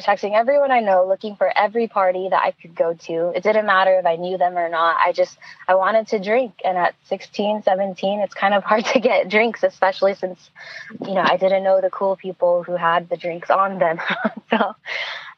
texting 0.00 0.34
everyone 0.34 0.70
I 0.72 0.80
know, 0.80 1.06
looking 1.06 1.36
for 1.36 1.50
every 1.56 1.88
party 1.88 2.28
that 2.30 2.42
I 2.42 2.52
could 2.52 2.74
go 2.74 2.94
to. 2.94 3.32
It 3.36 3.42
didn't 3.42 3.66
matter 3.66 3.98
if 3.98 4.06
I 4.06 4.16
knew 4.16 4.38
them 4.38 4.56
or 4.58 4.68
not. 4.68 4.96
I 4.98 5.12
just, 5.12 5.38
I 5.68 5.74
wanted 5.76 6.08
to 6.08 6.18
drink. 6.18 6.60
And 6.64 6.76
at 6.78 6.94
16, 7.04 7.62
17, 7.64 8.20
it's 8.20 8.34
kind 8.34 8.54
of 8.54 8.64
hard 8.70 8.84
to 8.86 9.00
get 9.00 9.28
drinks, 9.28 9.62
especially 9.62 10.14
since, 10.14 10.50
you 11.06 11.14
know, 11.14 11.24
I 11.24 11.36
didn't 11.36 11.64
know 11.64 11.80
the 11.80 11.90
cool 11.90 12.16
people 12.16 12.62
who 12.64 12.76
had 12.76 13.08
the 13.08 13.16
drinks 13.16 13.50
on 13.50 13.78
them. 13.78 14.00
so, 14.50 14.74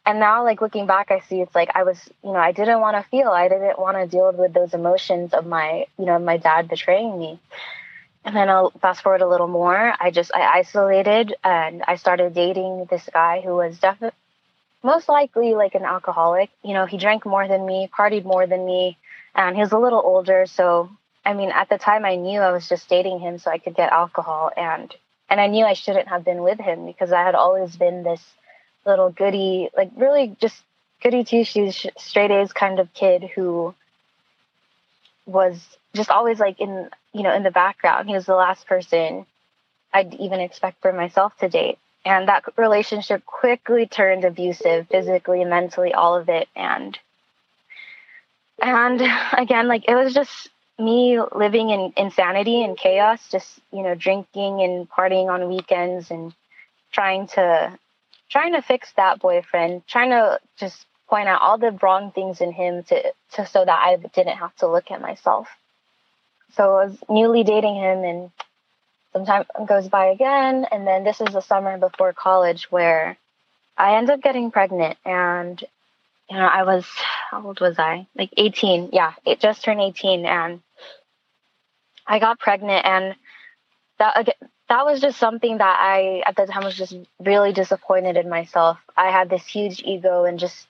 and 0.07 0.19
now 0.21 0.45
like 0.45 0.61
looking 0.61 0.87
back, 0.87 1.11
I 1.11 1.21
see 1.21 1.40
it's 1.40 1.54
like 1.54 1.71
I 1.75 1.85
was, 1.85 1.99
you 2.25 2.33
know, 2.33 2.38
I 2.40 2.52
didn't 2.52 2.81
want 2.81 2.97
to 2.97 3.09
feel, 3.11 3.28
I 3.31 3.49
didn't 3.49 3.78
want 3.78 3.97
to 3.99 4.07
deal 4.07 4.33
with 4.33 4.52
those 4.54 4.75
emotions 4.75 5.35
of 5.35 5.47
my, 5.47 5.87
you 5.99 6.07
know, 6.07 6.19
my 6.19 6.38
dad 6.38 6.69
betraying 6.69 7.19
me. 7.19 7.40
and 8.25 8.37
then 8.37 8.49
I'll 8.49 8.71
fast 8.81 9.02
forward 9.02 9.21
a 9.23 9.28
little 9.28 9.49
more. 9.49 9.95
I 10.00 10.11
just 10.11 10.33
I 10.35 10.59
isolated 10.61 11.35
and 11.45 11.83
I 11.87 11.97
started 11.97 12.35
dating 12.35 12.87
this 12.90 13.09
guy 13.12 13.40
who 13.40 13.57
was 13.57 13.78
definitely 13.78 14.16
most 14.83 15.09
likely 15.09 15.55
like 15.55 15.75
an 15.75 15.85
alcoholic. 15.85 16.51
You 16.62 16.75
know, 16.75 16.87
he 16.87 16.97
drank 16.97 17.25
more 17.25 17.47
than 17.47 17.65
me, 17.65 17.89
partied 17.97 18.25
more 18.25 18.47
than 18.47 18.65
me, 18.65 18.99
and 19.35 19.57
he 19.57 19.62
was 19.62 19.73
a 19.73 19.79
little 19.79 20.03
older. 20.05 20.47
So 20.47 20.91
I 21.25 21.35
mean, 21.35 21.51
at 21.51 21.69
the 21.69 21.79
time, 21.79 22.05
I 22.05 22.17
knew 22.17 22.41
I 22.41 22.51
was 22.53 22.69
just 22.69 22.89
dating 22.89 23.21
him 23.21 23.39
so 23.39 23.51
I 23.51 23.59
could 23.59 23.77
get 23.77 23.93
alcohol, 23.93 24.51
and 24.57 24.95
and 25.31 25.41
I 25.41 25.47
knew 25.47 25.65
I 25.65 25.75
shouldn't 25.75 26.09
have 26.09 26.25
been 26.25 26.43
with 26.43 26.59
him 26.59 26.87
because 26.87 27.12
I 27.12 27.23
had 27.23 27.35
always 27.35 27.77
been 27.77 28.03
this 28.03 28.23
little 28.85 29.11
goody, 29.11 29.71
like 29.77 29.91
really 29.97 30.37
just 30.41 30.61
goody 31.03 31.25
two 31.25 31.45
shoes, 31.45 31.87
straight 31.97 32.31
A's 32.31 32.53
kind 32.53 32.81
of 32.81 32.93
kid 32.93 33.31
who 33.35 33.75
was 35.27 35.61
just 35.95 36.11
always 36.11 36.41
like 36.41 36.61
in 36.61 36.89
you 37.12 37.23
know 37.23 37.35
in 37.35 37.45
the 37.45 37.51
background. 37.51 38.09
He 38.09 38.15
was 38.15 38.27
the 38.27 38.35
last 38.35 38.67
person 38.67 39.25
I'd 39.93 40.15
even 40.15 40.41
expect 40.41 40.83
for 40.83 40.93
myself 40.93 41.37
to 41.39 41.49
date. 41.49 41.79
And 42.04 42.28
that 42.28 42.44
relationship 42.56 43.25
quickly 43.25 43.87
turned 43.87 44.25
abusive, 44.25 44.88
physically, 44.88 45.44
mentally, 45.44 45.94
all 45.94 46.16
of 46.16 46.28
it. 46.28 46.49
And 46.56 46.99
and 48.61 49.02
again, 49.32 49.68
like 49.68 49.85
it 49.88 49.94
was 49.94 50.14
just 50.14 50.49
me 50.78 51.21
living 51.35 51.71
in 51.71 51.92
insanity 51.97 52.64
and 52.64 52.76
chaos, 52.76 53.21
just 53.30 53.61
you 53.73 53.82
know, 53.82 53.94
drinking 53.94 54.62
and 54.62 54.88
partying 54.90 55.28
on 55.28 55.49
weekends 55.49 56.11
and 56.11 56.35
trying 56.92 57.26
to 57.28 57.78
trying 58.30 58.52
to 58.54 58.62
fix 58.62 58.92
that 58.92 59.21
boyfriend, 59.21 59.87
trying 59.87 60.11
to 60.11 60.40
just 60.56 60.87
point 61.09 61.28
out 61.28 61.42
all 61.42 61.59
the 61.59 61.73
wrong 61.82 62.11
things 62.11 62.40
in 62.40 62.52
him 62.52 62.82
to, 62.85 63.12
to 63.35 63.47
so 63.47 63.64
that 63.64 63.78
I 63.85 63.97
didn't 63.97 64.38
have 64.38 64.56
to 64.56 64.66
look 64.66 64.90
at 64.90 65.02
myself. 65.02 65.49
So 66.54 66.76
I 66.76 66.87
was 66.87 66.97
newly 67.09 67.44
dating 67.44 67.76
him 67.76 68.04
and 68.04 68.30
some 69.12 69.26
time 69.26 69.45
goes 69.66 69.88
by 69.88 70.07
again 70.07 70.66
and 70.71 70.87
then 70.87 71.04
this 71.04 71.21
is 71.21 71.33
the 71.33 71.40
summer 71.40 71.78
before 71.78 72.12
college 72.12 72.71
where 72.71 73.16
I 73.76 73.97
end 73.97 74.11
up 74.11 74.23
getting 74.23 74.50
pregnant 74.50 74.97
and 75.04 75.62
you 76.31 76.37
know 76.37 76.47
I 76.47 76.64
was 76.64 76.87
how 77.31 77.47
old 77.47 77.61
was 77.61 77.78
I? 77.78 78.07
Like 78.14 78.31
18. 78.37 78.90
Yeah, 78.92 79.14
it 79.25 79.40
just 79.40 79.64
turned 79.64 79.81
18 79.81 80.26
and 80.26 80.61
I 82.07 82.19
got 82.19 82.38
pregnant 82.38 82.85
and 82.85 83.14
that 83.99 84.19
again 84.19 84.35
that 84.73 84.87
was 84.87 85.02
just 85.02 85.19
something 85.19 85.59
that 85.59 85.76
I 85.81 86.23
at 86.25 86.35
the 86.35 86.47
time 86.47 86.64
was 86.64 86.76
just 86.76 86.97
really 87.21 87.52
disappointed 87.52 88.16
in 88.16 88.31
myself. 88.31 88.78
I 88.97 89.11
had 89.11 89.28
this 89.28 89.47
huge 89.47 89.83
ego 89.85 90.25
and 90.25 90.38
just 90.38 90.66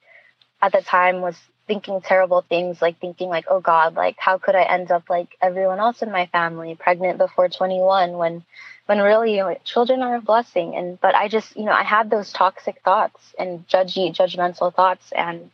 at 0.61 0.73
the 0.73 0.83
time 0.83 1.21
was 1.21 1.37
thinking 1.73 2.03
terrible 2.03 2.43
things 2.43 2.83
like 2.83 3.01
thinking 3.01 3.31
like 3.31 3.47
oh 3.49 3.61
god 3.61 3.95
like 3.95 4.17
how 4.19 4.37
could 4.37 4.55
i 4.55 4.63
end 4.63 4.91
up 4.91 5.09
like 5.09 5.29
everyone 5.41 5.79
else 5.79 6.03
in 6.03 6.13
my 6.13 6.27
family 6.27 6.75
pregnant 6.75 7.17
before 7.17 7.49
21 7.49 8.13
when 8.13 8.45
when 8.87 8.99
really 8.99 9.37
you 9.37 9.39
know, 9.39 9.57
children 9.65 10.03
are 10.03 10.17
a 10.17 10.21
blessing. 10.21 10.77
And 10.77 11.01
but 11.01 11.15
i 11.15 11.29
just 11.29 11.57
you 11.57 11.65
know 11.65 11.73
i 11.73 11.83
had 11.83 12.11
those 12.11 12.31
toxic 12.31 12.83
thoughts 12.85 13.35
and 13.39 13.67
judgy 13.69 14.15
judgmental 14.15 14.75
thoughts. 14.75 15.13
And 15.13 15.51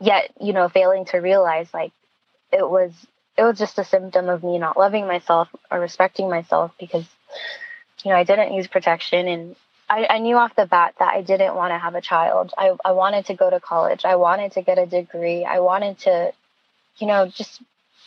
yet 0.00 0.32
you 0.40 0.52
know 0.52 0.68
failing 0.68 1.04
to 1.06 1.18
realize 1.18 1.72
like 1.72 1.92
it 2.52 2.68
was 2.68 2.92
it 3.36 3.44
was 3.44 3.56
just 3.56 3.78
a 3.78 3.84
symptom 3.84 4.28
of 4.28 4.42
me 4.42 4.58
not 4.58 4.76
loving 4.76 5.06
myself 5.06 5.48
or 5.70 5.78
respecting 5.78 6.28
myself 6.28 6.72
because 6.80 7.06
you 8.02 8.10
know 8.10 8.16
i 8.16 8.24
didn't 8.24 8.54
use 8.54 8.66
protection 8.66 9.28
and 9.28 9.56
I, 9.90 10.06
I 10.08 10.18
knew 10.20 10.36
off 10.36 10.54
the 10.54 10.66
bat 10.66 10.94
that 11.00 11.12
I 11.12 11.20
didn't 11.20 11.56
want 11.56 11.72
to 11.72 11.78
have 11.78 11.96
a 11.96 12.00
child. 12.00 12.52
I, 12.56 12.76
I 12.84 12.92
wanted 12.92 13.26
to 13.26 13.34
go 13.34 13.50
to 13.50 13.58
college. 13.58 14.04
I 14.04 14.14
wanted 14.16 14.52
to 14.52 14.62
get 14.62 14.78
a 14.78 14.86
degree. 14.86 15.44
I 15.44 15.58
wanted 15.58 15.98
to, 16.00 16.32
you 16.98 17.08
know, 17.08 17.26
just 17.26 17.60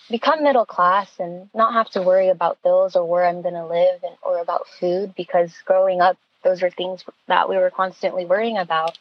become 0.10 0.44
middle 0.44 0.66
class 0.66 1.12
and 1.20 1.50
not 1.54 1.74
have 1.74 1.90
to 1.92 2.02
worry 2.02 2.30
about 2.30 2.64
bills 2.64 2.96
or 2.96 3.06
where 3.06 3.26
I'm 3.26 3.42
going 3.42 3.56
to 3.56 3.68
live 3.68 4.02
and, 4.02 4.16
or 4.22 4.40
about 4.40 4.68
food 4.80 5.14
because 5.16 5.54
growing 5.66 6.00
up, 6.00 6.18
those 6.44 6.62
were 6.62 6.70
things 6.70 7.04
that 7.28 7.50
we 7.50 7.58
were 7.58 7.70
constantly 7.70 8.26
worrying 8.26 8.58
about. 8.58 8.98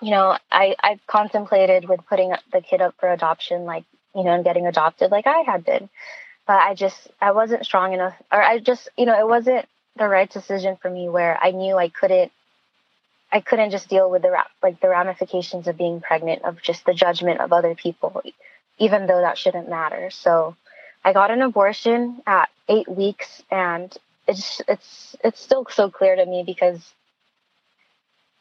You 0.00 0.12
know, 0.12 0.38
I, 0.50 0.76
I 0.80 1.00
contemplated 1.08 1.88
with 1.88 2.06
putting 2.08 2.32
the 2.52 2.60
kid 2.60 2.80
up 2.80 2.94
for 3.00 3.10
adoption, 3.10 3.64
like, 3.64 3.84
you 4.14 4.22
know, 4.22 4.30
and 4.30 4.44
getting 4.44 4.66
adopted 4.66 5.10
like 5.10 5.26
I 5.26 5.40
had 5.40 5.64
been. 5.64 5.88
But 6.46 6.58
I 6.58 6.74
just, 6.74 7.08
I 7.20 7.32
wasn't 7.32 7.64
strong 7.64 7.92
enough, 7.92 8.14
or 8.30 8.40
I 8.40 8.60
just, 8.60 8.88
you 8.96 9.06
know, 9.06 9.18
it 9.18 9.26
wasn't 9.26 9.66
the 9.96 10.08
right 10.08 10.30
decision 10.30 10.76
for 10.80 10.90
me 10.90 11.08
where 11.08 11.38
I 11.40 11.50
knew 11.50 11.76
I 11.76 11.88
couldn't 11.88 12.32
I 13.32 13.40
couldn't 13.40 13.70
just 13.70 13.88
deal 13.88 14.10
with 14.10 14.22
the 14.22 14.36
like 14.62 14.80
the 14.80 14.88
ramifications 14.88 15.66
of 15.68 15.76
being 15.76 16.00
pregnant 16.00 16.44
of 16.44 16.62
just 16.62 16.84
the 16.84 16.94
judgment 16.94 17.40
of 17.40 17.52
other 17.52 17.74
people 17.74 18.22
even 18.78 19.06
though 19.06 19.20
that 19.20 19.38
shouldn't 19.38 19.68
matter. 19.70 20.10
So 20.10 20.56
I 21.04 21.12
got 21.12 21.30
an 21.30 21.42
abortion 21.42 22.22
at 22.26 22.48
8 22.68 22.88
weeks 22.88 23.42
and 23.50 23.96
it's 24.28 24.60
it's 24.68 25.16
it's 25.22 25.40
still 25.40 25.66
so 25.70 25.90
clear 25.90 26.16
to 26.16 26.26
me 26.26 26.42
because 26.44 26.92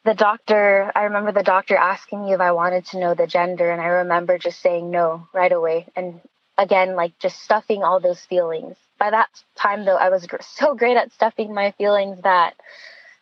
the 0.04 0.14
doctor 0.14 0.92
I 0.96 1.04
remember 1.04 1.32
the 1.32 1.44
doctor 1.44 1.76
asking 1.76 2.26
me 2.26 2.34
if 2.34 2.42
I 2.42 2.52
wanted 2.52 2.86
to 2.88 3.00
know 3.00 3.14
the 3.14 3.28
gender 3.28 3.72
and 3.72 3.82
I 3.82 3.88
remember 3.88 4.38
just 4.38 4.62
saying 4.62 4.92
no 4.92 5.28
right 5.34 5.52
away 5.52 5.88
and 5.96 6.22
again 6.58 6.96
like 6.96 7.18
just 7.20 7.42
stuffing 7.42 7.84
all 7.84 8.00
those 8.00 8.22
feelings 8.22 8.78
by 9.06 9.12
that 9.12 9.30
time 9.56 9.86
though 9.86 9.98
i 9.98 10.10
was 10.10 10.28
so 10.42 10.74
great 10.74 10.98
at 10.98 11.12
stuffing 11.14 11.54
my 11.54 11.72
feelings 11.78 12.20
that 12.24 12.56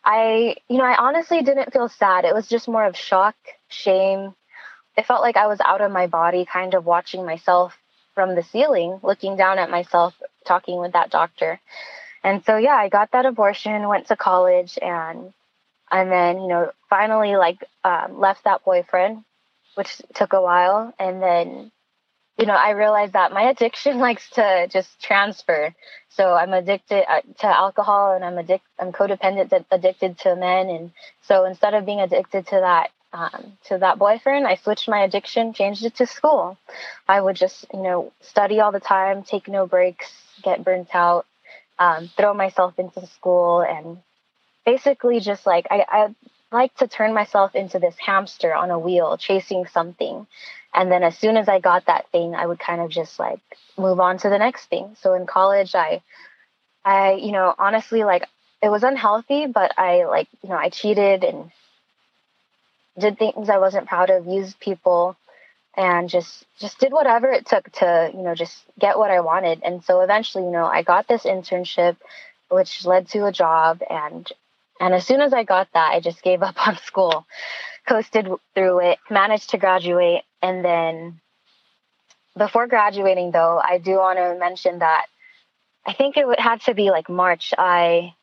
i 0.04 0.56
you 0.68 0.78
know 0.78 0.84
i 0.84 0.96
honestly 0.96 1.42
didn't 1.42 1.72
feel 1.72 1.88
sad. 1.88 2.24
It 2.24 2.34
was 2.34 2.48
just 2.48 2.68
more 2.68 2.86
of 2.86 2.96
shock 2.96 3.36
shame. 3.68 4.34
It 4.96 5.06
felt 5.06 5.20
like 5.20 5.36
i 5.36 5.46
was 5.46 5.60
out 5.60 5.82
of 5.82 5.92
my 5.92 6.06
body 6.06 6.46
kind 6.46 6.72
of 6.74 6.86
watching 6.86 7.26
myself 7.26 7.76
from 8.14 8.34
the 8.34 8.42
ceiling 8.42 8.98
looking 9.02 9.36
down 9.36 9.58
at 9.58 9.70
myself 9.70 10.14
talking 10.46 10.78
with 10.78 10.92
that 10.92 11.10
doctor. 11.10 11.60
And 12.22 12.42
so 12.46 12.56
yeah 12.56 12.76
i 12.84 12.88
got 12.88 13.10
that 13.12 13.26
abortion 13.26 13.88
went 13.88 14.06
to 14.06 14.16
college 14.16 14.78
and 14.80 15.34
and 15.90 16.10
then 16.10 16.40
you 16.40 16.48
know 16.48 16.72
finally 16.88 17.36
like 17.36 17.62
um, 17.84 18.18
left 18.18 18.44
that 18.44 18.64
boyfriend 18.64 19.22
which 19.74 20.00
took 20.14 20.32
a 20.32 20.40
while. 20.40 20.94
And 20.98 21.22
then 21.22 21.72
you 22.38 22.46
know, 22.46 22.54
I 22.54 22.70
realized 22.70 23.12
that 23.12 23.32
my 23.32 23.42
addiction 23.50 23.98
likes 23.98 24.28
to 24.30 24.68
just 24.70 25.00
transfer. 25.00 25.74
So 26.10 26.32
I'm 26.34 26.52
addicted 26.52 27.04
uh, 27.10 27.22
to 27.40 27.46
alcohol 27.46 28.14
and 28.14 28.24
I'm 28.24 28.34
addic- 28.34 28.60
I'm 28.78 28.92
codependent 28.92 29.64
addicted 29.70 30.18
to 30.20 30.36
men. 30.36 30.68
And 30.68 30.90
so 31.22 31.44
instead 31.44 31.74
of 31.74 31.86
being 31.86 32.00
addicted 32.00 32.46
to 32.48 32.56
that, 32.56 32.90
um, 33.12 33.52
to 33.66 33.78
that 33.78 33.98
boyfriend, 33.98 34.46
I 34.46 34.56
switched 34.56 34.88
my 34.88 35.00
addiction, 35.00 35.52
changed 35.52 35.84
it 35.84 35.96
to 35.96 36.06
school. 36.06 36.58
I 37.08 37.20
would 37.20 37.36
just, 37.36 37.64
you 37.72 37.82
know, 37.82 38.12
study 38.20 38.60
all 38.60 38.72
the 38.72 38.80
time, 38.80 39.22
take 39.22 39.46
no 39.46 39.66
breaks, 39.66 40.10
get 40.42 40.64
burnt 40.64 40.94
out, 40.94 41.26
um, 41.78 42.10
throw 42.16 42.34
myself 42.34 42.78
into 42.78 43.06
school 43.06 43.60
and 43.60 43.98
basically 44.66 45.20
just 45.20 45.46
like, 45.46 45.66
I, 45.70 45.84
I 45.88 46.14
like 46.54 46.74
to 46.76 46.88
turn 46.88 47.12
myself 47.12 47.54
into 47.54 47.78
this 47.78 47.96
hamster 47.98 48.54
on 48.54 48.70
a 48.70 48.78
wheel, 48.78 49.18
chasing 49.18 49.66
something. 49.66 50.26
And 50.72 50.90
then 50.90 51.02
as 51.02 51.18
soon 51.18 51.36
as 51.36 51.48
I 51.48 51.58
got 51.60 51.86
that 51.86 52.08
thing, 52.10 52.34
I 52.34 52.46
would 52.46 52.58
kind 52.58 52.80
of 52.80 52.90
just 52.90 53.18
like 53.18 53.40
move 53.76 54.00
on 54.00 54.18
to 54.18 54.28
the 54.30 54.38
next 54.38 54.66
thing. 54.66 54.96
So 55.00 55.14
in 55.14 55.26
college, 55.26 55.74
I, 55.74 56.00
I, 56.84 57.14
you 57.14 57.32
know, 57.32 57.54
honestly, 57.58 58.04
like 58.04 58.24
it 58.62 58.70
was 58.70 58.84
unhealthy, 58.84 59.46
but 59.46 59.78
I 59.78 60.04
like, 60.04 60.28
you 60.42 60.48
know, 60.48 60.56
I 60.56 60.70
cheated 60.70 61.24
and 61.24 61.50
did 62.98 63.18
things 63.18 63.50
I 63.50 63.58
wasn't 63.58 63.88
proud 63.88 64.10
of, 64.10 64.26
used 64.26 64.58
people 64.60 65.16
and 65.76 66.08
just, 66.08 66.44
just 66.60 66.78
did 66.78 66.92
whatever 66.92 67.32
it 67.32 67.46
took 67.46 67.70
to, 67.72 68.10
you 68.14 68.22
know, 68.22 68.36
just 68.36 68.56
get 68.78 68.96
what 68.96 69.10
I 69.10 69.20
wanted. 69.20 69.62
And 69.64 69.82
so 69.82 70.00
eventually, 70.02 70.44
you 70.44 70.52
know, 70.52 70.66
I 70.66 70.82
got 70.82 71.08
this 71.08 71.24
internship, 71.24 71.96
which 72.48 72.86
led 72.86 73.08
to 73.08 73.26
a 73.26 73.32
job 73.32 73.82
and, 73.90 74.30
and 74.80 74.94
as 74.94 75.06
soon 75.06 75.20
as 75.20 75.32
I 75.32 75.44
got 75.44 75.68
that, 75.74 75.92
I 75.92 76.00
just 76.00 76.22
gave 76.22 76.42
up 76.42 76.54
on 76.66 76.76
school, 76.78 77.26
coasted 77.86 78.28
through 78.54 78.80
it, 78.80 78.98
managed 79.10 79.50
to 79.50 79.58
graduate, 79.58 80.22
and 80.42 80.64
then 80.64 81.20
before 82.36 82.66
graduating, 82.66 83.30
though, 83.30 83.60
I 83.62 83.78
do 83.78 83.92
want 83.92 84.18
to 84.18 84.36
mention 84.38 84.80
that 84.80 85.06
I 85.86 85.92
think 85.92 86.16
it 86.16 86.40
had 86.40 86.62
to 86.62 86.74
be 86.74 86.90
like 86.90 87.08
March. 87.08 87.52
I 87.56 88.14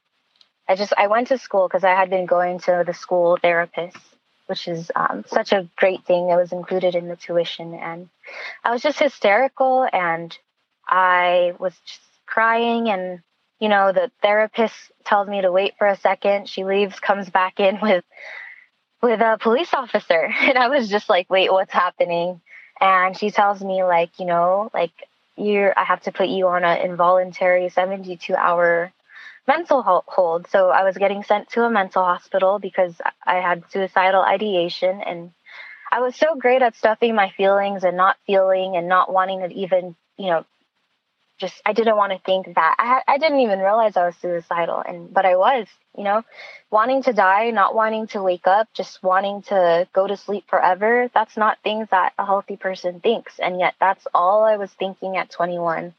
I 0.67 0.75
just 0.75 0.93
I 0.97 1.07
went 1.07 1.27
to 1.27 1.37
school 1.37 1.67
because 1.67 1.83
I 1.83 1.91
had 1.91 2.09
been 2.09 2.25
going 2.25 2.59
to 2.59 2.83
the 2.85 2.93
school 2.93 3.37
therapist, 3.41 3.97
which 4.47 4.67
is 4.67 4.91
um, 4.95 5.23
such 5.27 5.51
a 5.53 5.69
great 5.75 6.03
thing 6.05 6.27
that 6.27 6.37
was 6.37 6.51
included 6.51 6.95
in 6.95 7.07
the 7.07 7.15
tuition, 7.15 7.73
and 7.73 8.09
I 8.63 8.71
was 8.71 8.81
just 8.81 8.99
hysterical, 8.99 9.87
and 9.91 10.37
I 10.87 11.53
was 11.59 11.73
just 11.85 12.01
crying, 12.25 12.89
and 12.89 13.21
you 13.61 13.69
know 13.69 13.93
the 13.93 14.11
therapist 14.21 14.75
tells 15.05 15.29
me 15.29 15.41
to 15.41 15.51
wait 15.51 15.75
for 15.77 15.87
a 15.87 15.95
second. 15.95 16.49
She 16.49 16.65
leaves, 16.65 16.99
comes 16.99 17.29
back 17.29 17.61
in 17.61 17.79
with 17.81 18.03
with 19.01 19.21
a 19.21 19.37
police 19.39 19.73
officer. 19.73 20.29
And 20.41 20.57
I 20.57 20.67
was 20.67 20.89
just 20.89 21.09
like, 21.09 21.29
wait, 21.29 21.51
what's 21.51 21.73
happening? 21.73 22.41
And 22.79 23.17
she 23.17 23.31
tells 23.31 23.61
me, 23.63 23.83
like, 23.83 24.19
you 24.19 24.25
know, 24.25 24.69
like, 24.73 24.91
you're, 25.37 25.77
I 25.77 25.83
have 25.83 26.01
to 26.03 26.11
put 26.11 26.27
you 26.27 26.47
on 26.47 26.63
an 26.63 26.89
involuntary 26.89 27.69
72 27.69 28.35
hour 28.35 28.91
mental 29.47 29.81
hold. 29.81 30.47
So 30.49 30.69
I 30.69 30.83
was 30.83 30.97
getting 30.97 31.23
sent 31.23 31.49
to 31.51 31.63
a 31.63 31.69
mental 31.69 32.03
hospital 32.03 32.59
because 32.59 32.95
I 33.25 33.35
had 33.35 33.63
suicidal 33.71 34.21
ideation. 34.21 35.01
And 35.01 35.31
I 35.91 36.01
was 36.01 36.15
so 36.15 36.35
great 36.35 36.61
at 36.61 36.75
stuffing 36.75 37.15
my 37.15 37.31
feelings 37.37 37.83
and 37.83 37.97
not 37.97 38.17
feeling 38.25 38.75
and 38.75 38.87
not 38.87 39.11
wanting 39.11 39.41
to 39.41 39.53
even, 39.53 39.95
you 40.17 40.27
know, 40.27 40.45
just 41.41 41.61
I 41.65 41.73
didn't 41.73 41.97
want 41.97 42.13
to 42.13 42.19
think 42.19 42.55
that. 42.55 42.75
I 42.79 43.01
I 43.07 43.17
didn't 43.17 43.41
even 43.41 43.59
realize 43.59 43.97
I 43.97 44.05
was 44.05 44.15
suicidal 44.21 44.79
and 44.87 45.13
but 45.13 45.25
I 45.25 45.35
was, 45.35 45.67
you 45.97 46.03
know, 46.05 46.23
wanting 46.69 47.03
to 47.03 47.13
die, 47.13 47.49
not 47.49 47.75
wanting 47.75 48.07
to 48.07 48.23
wake 48.23 48.47
up, 48.47 48.69
just 48.73 49.03
wanting 49.03 49.41
to 49.43 49.87
go 49.91 50.07
to 50.07 50.15
sleep 50.15 50.45
forever. 50.47 51.09
That's 51.13 51.35
not 51.35 51.57
things 51.63 51.89
that 51.91 52.13
a 52.17 52.25
healthy 52.25 52.55
person 52.55 53.01
thinks 53.01 53.39
and 53.39 53.59
yet 53.59 53.73
that's 53.79 54.07
all 54.13 54.43
I 54.45 54.55
was 54.55 54.71
thinking 54.71 55.17
at 55.17 55.31
21. 55.31 55.93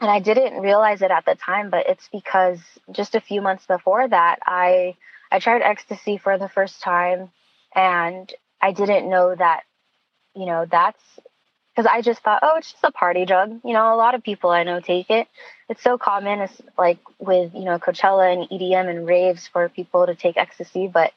And 0.00 0.10
I 0.10 0.18
didn't 0.18 0.60
realize 0.60 1.02
it 1.02 1.12
at 1.12 1.24
the 1.24 1.36
time, 1.36 1.70
but 1.70 1.86
it's 1.86 2.08
because 2.10 2.58
just 2.90 3.14
a 3.14 3.20
few 3.20 3.40
months 3.40 3.66
before 3.66 4.08
that, 4.08 4.40
I 4.44 4.96
I 5.30 5.38
tried 5.38 5.62
ecstasy 5.62 6.18
for 6.18 6.38
the 6.38 6.48
first 6.48 6.80
time 6.82 7.30
and 7.74 8.32
I 8.60 8.72
didn't 8.72 9.08
know 9.08 9.34
that 9.34 9.62
you 10.34 10.46
know, 10.46 10.66
that's 10.70 11.02
because 11.74 11.90
I 11.90 12.02
just 12.02 12.22
thought, 12.22 12.40
oh, 12.42 12.56
it's 12.56 12.72
just 12.72 12.84
a 12.84 12.90
party 12.92 13.24
drug. 13.24 13.60
You 13.64 13.72
know, 13.72 13.94
a 13.94 13.96
lot 13.96 14.14
of 14.14 14.22
people 14.22 14.50
I 14.50 14.62
know 14.64 14.80
take 14.80 15.10
it. 15.10 15.28
It's 15.68 15.82
so 15.82 15.96
common, 15.96 16.40
it's 16.40 16.60
like 16.76 16.98
with 17.18 17.54
you 17.54 17.64
know 17.64 17.78
Coachella 17.78 18.32
and 18.32 18.48
EDM 18.50 18.88
and 18.88 19.06
raves 19.06 19.48
for 19.48 19.68
people 19.68 20.06
to 20.06 20.14
take 20.14 20.36
ecstasy. 20.36 20.86
But 20.86 21.12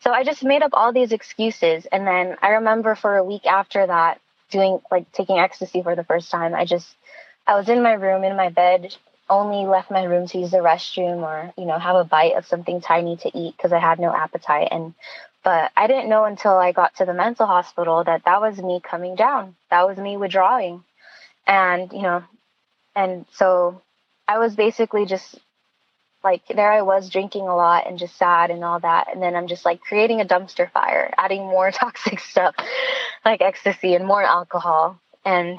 so 0.00 0.12
I 0.12 0.24
just 0.24 0.44
made 0.44 0.62
up 0.62 0.70
all 0.72 0.92
these 0.92 1.12
excuses, 1.12 1.86
and 1.86 2.06
then 2.06 2.36
I 2.40 2.50
remember 2.50 2.94
for 2.94 3.16
a 3.16 3.24
week 3.24 3.46
after 3.46 3.86
that, 3.86 4.20
doing 4.50 4.80
like 4.90 5.10
taking 5.12 5.38
ecstasy 5.38 5.82
for 5.82 5.96
the 5.96 6.04
first 6.04 6.30
time. 6.30 6.54
I 6.54 6.64
just 6.64 6.94
I 7.46 7.56
was 7.56 7.68
in 7.68 7.82
my 7.82 7.94
room 7.94 8.22
in 8.22 8.36
my 8.36 8.50
bed, 8.50 8.94
only 9.28 9.66
left 9.68 9.90
my 9.90 10.04
room 10.04 10.26
to 10.28 10.38
use 10.38 10.52
the 10.52 10.58
restroom 10.58 11.22
or 11.22 11.52
you 11.58 11.66
know 11.66 11.78
have 11.78 11.96
a 11.96 12.04
bite 12.04 12.36
of 12.36 12.46
something 12.46 12.80
tiny 12.80 13.16
to 13.16 13.36
eat 13.36 13.56
because 13.56 13.72
I 13.72 13.80
had 13.80 13.98
no 13.98 14.14
appetite 14.14 14.68
and 14.70 14.94
but 15.48 15.72
I 15.74 15.86
didn't 15.86 16.10
know 16.10 16.26
until 16.26 16.58
I 16.58 16.72
got 16.72 16.96
to 16.96 17.06
the 17.06 17.14
mental 17.14 17.46
hospital 17.46 18.04
that 18.04 18.26
that 18.26 18.42
was 18.42 18.58
me 18.58 18.82
coming 18.84 19.14
down. 19.14 19.56
That 19.70 19.88
was 19.88 19.96
me 19.96 20.18
withdrawing. 20.18 20.84
And, 21.46 21.90
you 21.90 22.02
know, 22.02 22.22
and 22.94 23.24
so 23.32 23.80
I 24.28 24.36
was 24.40 24.54
basically 24.54 25.06
just 25.06 25.38
like, 26.22 26.42
there 26.48 26.70
I 26.70 26.82
was 26.82 27.08
drinking 27.08 27.48
a 27.48 27.56
lot 27.56 27.86
and 27.86 27.98
just 27.98 28.18
sad 28.18 28.50
and 28.50 28.62
all 28.62 28.78
that. 28.80 29.06
And 29.10 29.22
then 29.22 29.34
I'm 29.34 29.48
just 29.48 29.64
like 29.64 29.80
creating 29.80 30.20
a 30.20 30.26
dumpster 30.26 30.70
fire, 30.70 31.14
adding 31.16 31.40
more 31.40 31.70
toxic 31.72 32.20
stuff 32.20 32.54
like 33.24 33.40
ecstasy 33.40 33.94
and 33.94 34.06
more 34.06 34.22
alcohol. 34.22 35.00
And, 35.24 35.58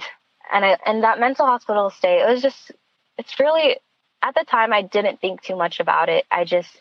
and 0.54 0.66
I, 0.66 0.78
and 0.86 1.04
that 1.04 1.20
mental 1.20 1.48
hospital 1.48 1.90
stay, 1.90 2.22
it 2.22 2.32
was 2.32 2.44
just, 2.44 2.74
it's 3.18 3.40
really, 3.40 3.78
at 4.22 4.36
the 4.36 4.46
time, 4.48 4.72
I 4.72 4.84
didn't 4.84 5.20
think 5.20 5.42
too 5.42 5.56
much 5.56 5.80
about 5.80 6.10
it. 6.10 6.26
I 6.30 6.44
just, 6.44 6.80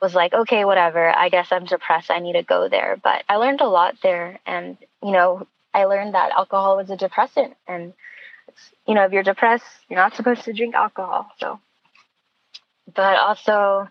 was 0.00 0.14
like, 0.14 0.32
okay, 0.32 0.64
whatever. 0.64 1.08
I 1.08 1.28
guess 1.28 1.48
I'm 1.50 1.64
depressed. 1.64 2.10
I 2.10 2.18
need 2.18 2.34
to 2.34 2.42
go 2.42 2.68
there. 2.68 2.98
But 3.02 3.24
I 3.28 3.36
learned 3.36 3.60
a 3.60 3.68
lot 3.68 3.96
there. 4.02 4.38
And, 4.46 4.76
you 5.02 5.12
know, 5.12 5.46
I 5.72 5.84
learned 5.84 6.14
that 6.14 6.32
alcohol 6.32 6.76
was 6.76 6.90
a 6.90 6.96
depressant. 6.96 7.54
And, 7.66 7.92
you 8.86 8.94
know, 8.94 9.04
if 9.04 9.12
you're 9.12 9.22
depressed, 9.22 9.64
you're 9.88 9.98
not 9.98 10.14
supposed 10.14 10.44
to 10.44 10.52
drink 10.52 10.74
alcohol. 10.74 11.30
So, 11.38 11.60
but 12.94 13.16
also, 13.16 13.88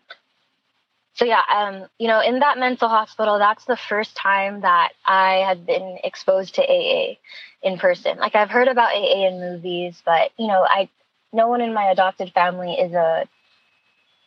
so 1.15 1.25
yeah, 1.25 1.41
um, 1.53 1.87
you 1.97 2.07
know, 2.07 2.19
in 2.19 2.39
that 2.39 2.57
mental 2.57 2.89
hospital, 2.89 3.39
that's 3.39 3.65
the 3.65 3.77
first 3.77 4.15
time 4.15 4.61
that 4.61 4.89
I 5.05 5.43
had 5.47 5.65
been 5.65 5.97
exposed 6.03 6.55
to 6.55 6.61
AA 6.61 7.15
in 7.63 7.77
person. 7.77 8.17
Like 8.17 8.35
I've 8.35 8.49
heard 8.49 8.67
about 8.67 8.93
AA 8.93 9.27
in 9.27 9.39
movies, 9.39 10.01
but 10.05 10.31
you 10.37 10.47
know, 10.47 10.65
I 10.67 10.89
no 11.31 11.47
one 11.47 11.61
in 11.61 11.73
my 11.73 11.85
adopted 11.85 12.31
family 12.33 12.73
is 12.73 12.93
a 12.93 13.27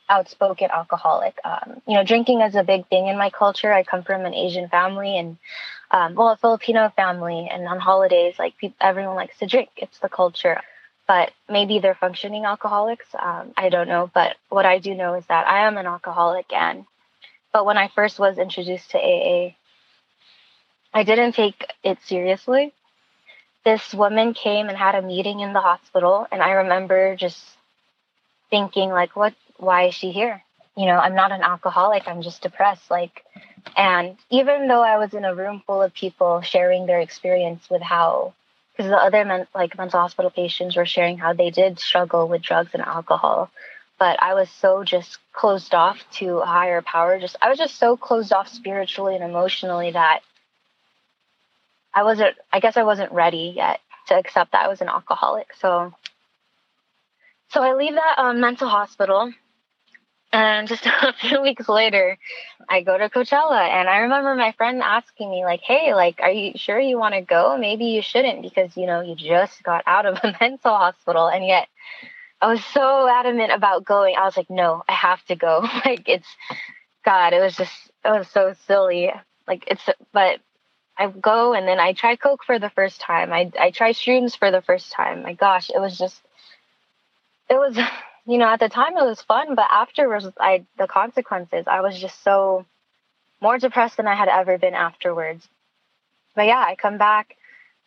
outspoken 0.09 0.71
alcoholic. 0.71 1.39
Um, 1.45 1.81
you 1.87 1.95
know, 1.95 2.05
drinking 2.05 2.41
is 2.41 2.55
a 2.55 2.63
big 2.63 2.87
thing 2.89 3.09
in 3.09 3.19
my 3.19 3.31
culture. 3.31 3.73
I 3.73 3.83
come 3.83 4.03
from 4.03 4.25
an 4.25 4.35
Asian 4.35 4.69
family 4.69 5.19
and, 5.19 5.39
um, 5.91 6.15
well, 6.15 6.31
a 6.31 6.37
Filipino 6.37 6.93
family, 6.95 7.49
and 7.51 7.67
on 7.67 7.79
holidays, 7.79 8.37
like 8.39 8.57
people, 8.57 8.77
everyone 8.81 9.17
likes 9.17 9.39
to 9.39 9.47
drink. 9.47 9.71
It's 9.77 9.99
the 9.99 10.09
culture. 10.09 10.61
But 11.07 11.33
maybe 11.49 11.79
they're 11.79 11.95
functioning 11.95 12.45
alcoholics. 12.45 13.07
Um, 13.19 13.53
I 13.57 13.71
don't 13.71 13.89
know. 13.89 14.11
But 14.13 14.37
what 14.51 14.67
I 14.67 14.79
do 14.79 14.95
know 14.95 15.15
is 15.15 15.25
that 15.27 15.47
I 15.47 15.67
am 15.67 15.79
an 15.79 15.87
alcoholic, 15.87 16.53
and 16.53 16.85
but 17.53 17.65
when 17.65 17.79
I 17.79 17.89
first 17.89 18.19
was 18.19 18.39
introduced 18.39 18.91
to 18.91 18.99
AA, 18.99 19.55
I 20.93 21.03
didn't 21.05 21.33
take 21.33 21.65
it 21.83 21.99
seriously. 22.03 22.73
This 23.65 23.95
woman 23.95 24.35
came 24.35 24.69
and 24.69 24.77
had 24.77 24.95
a 24.95 25.03
meeting 25.03 25.41
in 25.41 25.53
the 25.55 25.61
hospital, 25.61 26.27
and 26.31 26.43
I 26.43 26.51
remember 26.51 27.17
just 27.17 27.43
thinking 28.51 28.91
like, 28.91 29.17
what 29.17 29.35
why 29.59 29.89
is 29.89 29.95
she 29.95 30.13
here? 30.13 30.43
You 30.77 30.87
know, 30.87 30.97
I'm 30.97 31.15
not 31.15 31.33
an 31.33 31.43
alcoholic. 31.43 32.07
I'm 32.07 32.23
just 32.23 32.43
depressed. 32.43 32.91
Like, 32.91 33.25
and 33.77 34.17
even 34.31 34.69
though 34.69 34.83
I 34.83 34.97
was 34.97 35.13
in 35.13 35.25
a 35.25 35.35
room 35.35 35.63
full 35.67 35.83
of 35.83 35.93
people 35.93 36.41
sharing 36.41 36.87
their 36.87 37.01
experience 37.01 37.69
with 37.69 37.83
how, 37.83 38.35
because 38.77 38.91
the 38.91 38.97
other 38.97 39.25
men, 39.25 39.47
like 39.55 39.77
mental 39.77 40.01
hospital 40.01 40.31
patients 40.31 40.77
were 40.77 40.87
sharing 40.87 41.19
how 41.19 41.33
they 41.33 41.51
did 41.51 41.81
struggle 41.81 42.29
with 42.29 42.43
drugs 42.43 42.71
and 42.75 42.83
alcohol, 42.83 43.51
but 43.99 44.23
I 44.23 44.35
was 44.35 44.49
so 44.49 44.85
just 44.85 45.19
closed 45.33 45.75
off 45.75 45.99
to 46.13 46.39
a 46.39 46.47
higher 46.47 46.81
power. 46.81 47.19
Just 47.19 47.37
I 47.43 47.49
was 47.49 47.59
just 47.59 47.77
so 47.77 47.97
closed 47.97 48.33
off 48.33 48.49
spiritually 48.49 49.17
and 49.17 49.25
emotionally 49.25 49.91
that 49.91 50.21
I 51.93 52.05
wasn't. 52.05 52.37
I 52.53 52.61
guess 52.61 52.77
I 52.77 52.85
wasn't 52.85 53.11
ready 53.11 53.55
yet 53.57 53.81
to 54.07 54.15
accept 54.17 54.53
that 54.53 54.65
I 54.65 54.69
was 54.69 54.81
an 54.81 54.89
alcoholic. 54.89 55.49
So, 55.61 55.93
so 57.51 57.63
I 57.63 57.75
leave 57.75 57.95
that 57.95 58.15
um, 58.19 58.41
mental 58.41 58.69
hospital 58.69 59.33
Um, 60.33 60.41
and 60.41 60.69
just 60.69 60.87
a 60.87 61.13
few 61.21 61.43
weeks 61.43 61.69
later, 61.69 62.19
I 62.69 62.83
go 62.83 62.97
to 62.97 63.09
Coachella. 63.09 63.69
And 63.69 63.89
I 63.89 63.99
remember 63.99 64.35
my 64.35 64.53
friend 64.53 64.83
asking 64.83 65.31
me, 65.31 65.45
like, 65.45 65.61
hey, 65.61 65.95
like, 65.95 66.21
are 66.21 66.31
you 66.31 66.53
sure 66.57 66.79
you 66.79 66.99
want 66.99 67.15
to 67.15 67.21
go? 67.21 67.57
Maybe 67.59 67.87
you 67.87 68.03
shouldn't 68.03 68.43
because, 68.43 68.77
you 68.77 68.87
know, 68.87 69.01
you 69.01 69.15
just 69.15 69.63
got 69.63 69.85
out 69.87 70.07
of 70.07 70.19
a 70.23 70.37
mental 70.41 70.77
hospital. 70.77 71.29
And 71.29 71.47
yet 71.47 71.69
I 72.41 72.49
was 72.49 72.65
so 72.67 73.09
adamant 73.09 73.53
about 73.53 73.85
going. 73.85 74.17
I 74.17 74.25
was 74.25 74.37
like, 74.37 74.51
no, 74.51 74.83
I 74.89 74.93
have 74.93 75.25
to 75.27 75.37
go. 75.37 75.61
like, 75.85 76.09
it's, 76.09 76.29
God, 77.05 77.33
it 77.33 77.41
was 77.41 77.57
just, 77.57 77.91
it 78.05 78.11
was 78.11 78.29
so 78.29 78.55
silly. 78.67 79.11
Like, 79.47 79.65
it's, 79.67 79.89
but 80.13 80.41
I 80.97 81.07
go 81.09 81.55
and 81.55 81.67
then 81.67 81.79
I 81.79 81.93
try 81.93 82.17
Coke 82.17 82.45
for 82.45 82.59
the 82.59 82.71
first 82.71 83.01
time. 83.01 83.33
I, 83.33 83.51
I 83.59 83.71
try 83.71 83.93
shrooms 83.93 84.37
for 84.37 84.51
the 84.51 84.61
first 84.61 84.93
time. 84.93 85.23
My 85.23 85.33
gosh, 85.33 85.71
it 85.71 85.81
was 85.81 85.97
just, 85.97 86.21
it 87.49 87.55
was 87.55 87.79
you 88.29 88.37
know, 88.37 88.47
at 88.47 88.61
the 88.61 88.69
time 88.69 88.99
it 88.99 89.05
was 89.05 89.23
fun, 89.23 89.55
but 89.55 89.67
afterwards, 89.71 90.27
I 90.39 90.67
the 90.77 90.87
consequences, 90.87 91.65
I 91.67 91.81
was 91.81 91.99
just 91.99 92.23
so 92.23 92.67
more 93.41 93.59
depressed 93.59 93.97
than 93.97 94.07
I 94.07 94.15
had 94.15 94.29
ever 94.29 94.59
been 94.59 94.75
afterwards. 94.75 95.49
But 96.37 96.47
yeah, 96.47 96.59
I 96.61 96.77
come 96.77 96.99
back 96.99 97.37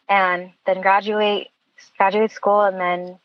and 0.09 0.51
then 0.65 0.81
graduate 0.81 1.49
graduate 1.95 2.31
school 2.31 2.61
and 2.61 2.79
then 2.79 3.19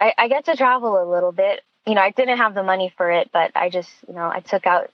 I, 0.00 0.12
I 0.18 0.28
get 0.28 0.46
to 0.46 0.56
travel 0.56 1.00
a 1.00 1.08
little 1.08 1.32
bit. 1.32 1.60
You 1.86 1.94
know, 1.94 2.02
I 2.02 2.10
didn't 2.10 2.38
have 2.38 2.54
the 2.54 2.64
money 2.64 2.92
for 2.96 3.08
it, 3.10 3.30
but 3.32 3.52
I 3.54 3.70
just, 3.70 3.90
you 4.08 4.14
know, 4.14 4.28
I 4.28 4.40
took 4.40 4.66
out 4.66 4.90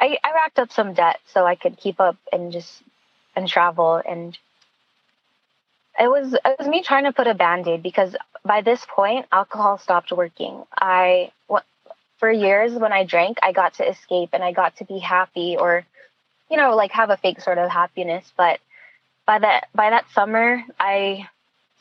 I, 0.00 0.18
I 0.24 0.32
racked 0.34 0.58
up 0.58 0.72
some 0.72 0.94
debt 0.94 1.20
so 1.32 1.46
I 1.46 1.54
could 1.54 1.76
keep 1.76 2.00
up 2.00 2.16
and 2.32 2.50
just 2.50 2.82
and 3.36 3.46
travel 3.46 4.02
and 4.04 4.36
it 5.98 6.08
was 6.08 6.34
it 6.34 6.56
was 6.58 6.68
me 6.68 6.82
trying 6.82 7.04
to 7.04 7.12
put 7.12 7.26
a 7.26 7.34
band-aid 7.34 7.82
because 7.82 8.14
by 8.44 8.62
this 8.62 8.84
point 8.88 9.26
alcohol 9.32 9.78
stopped 9.78 10.12
working. 10.12 10.64
I 10.72 11.32
for 12.18 12.30
years 12.30 12.72
when 12.72 12.92
i 12.92 13.04
drank 13.04 13.38
i 13.42 13.52
got 13.52 13.74
to 13.74 13.88
escape 13.88 14.30
and 14.32 14.42
i 14.42 14.52
got 14.52 14.76
to 14.76 14.84
be 14.84 14.98
happy 14.98 15.56
or 15.58 15.84
you 16.50 16.56
know 16.56 16.74
like 16.74 16.90
have 16.92 17.10
a 17.10 17.16
fake 17.16 17.40
sort 17.40 17.58
of 17.58 17.70
happiness. 17.70 18.30
But 18.36 18.60
by 19.26 19.38
that 19.38 19.68
by 19.74 19.90
that 19.90 20.06
summer 20.12 20.62
i 20.78 21.28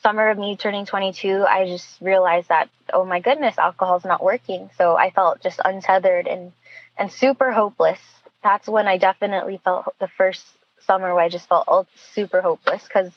summer 0.03 0.29
of 0.29 0.37
me 0.37 0.55
turning 0.55 0.85
22 0.85 1.43
i 1.47 1.65
just 1.65 1.99
realized 2.01 2.49
that 2.49 2.69
oh 2.93 3.03
my 3.03 3.19
goodness 3.19 3.57
alcohol's 3.57 4.05
not 4.05 4.23
working. 4.23 4.69
So 4.77 4.95
i 4.95 5.09
felt 5.09 5.41
just 5.41 5.59
untethered 5.63 6.27
and 6.27 6.53
and 6.97 7.11
super 7.11 7.51
hopeless. 7.51 7.99
That's 8.43 8.67
when 8.67 8.87
i 8.87 8.97
definitely 8.97 9.59
felt 9.63 9.93
the 9.99 10.07
first 10.07 10.45
summer 10.85 11.13
where 11.13 11.23
I 11.23 11.29
just 11.29 11.47
felt 11.49 11.87
super 12.13 12.41
hopeless 12.41 12.83
because 12.83 13.11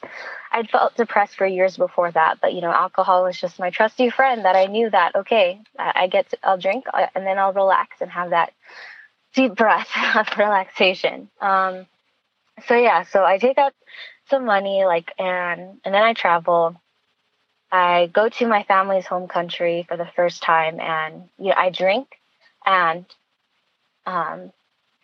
I'd 0.50 0.70
felt 0.70 0.96
depressed 0.96 1.36
for 1.36 1.46
years 1.46 1.76
before 1.76 2.10
that. 2.10 2.38
But, 2.40 2.54
you 2.54 2.60
know, 2.60 2.72
alcohol 2.72 3.24
was 3.24 3.40
just 3.40 3.58
my 3.58 3.70
trusty 3.70 4.10
friend 4.10 4.44
that 4.44 4.56
I 4.56 4.66
knew 4.66 4.90
that, 4.90 5.14
okay, 5.14 5.60
I 5.78 6.08
get, 6.08 6.30
to, 6.30 6.38
I'll 6.42 6.58
drink 6.58 6.84
uh, 6.92 7.06
and 7.14 7.26
then 7.26 7.38
I'll 7.38 7.52
relax 7.52 8.00
and 8.00 8.10
have 8.10 8.30
that 8.30 8.52
deep 9.34 9.54
breath 9.54 9.88
of 10.16 10.26
relaxation. 10.36 11.30
Um, 11.40 11.86
so 12.66 12.74
yeah, 12.74 13.04
so 13.04 13.24
I 13.24 13.38
take 13.38 13.58
out 13.58 13.72
some 14.28 14.44
money, 14.44 14.84
like, 14.84 15.12
and, 15.18 15.80
and 15.84 15.94
then 15.94 16.02
I 16.02 16.12
travel. 16.12 16.80
I 17.72 18.10
go 18.12 18.28
to 18.28 18.46
my 18.46 18.64
family's 18.64 19.06
home 19.06 19.28
country 19.28 19.84
for 19.86 19.96
the 19.96 20.08
first 20.16 20.42
time 20.42 20.80
and, 20.80 21.28
you 21.38 21.46
know, 21.46 21.54
I 21.56 21.70
drink 21.70 22.08
and, 22.66 23.04
um, 24.06 24.52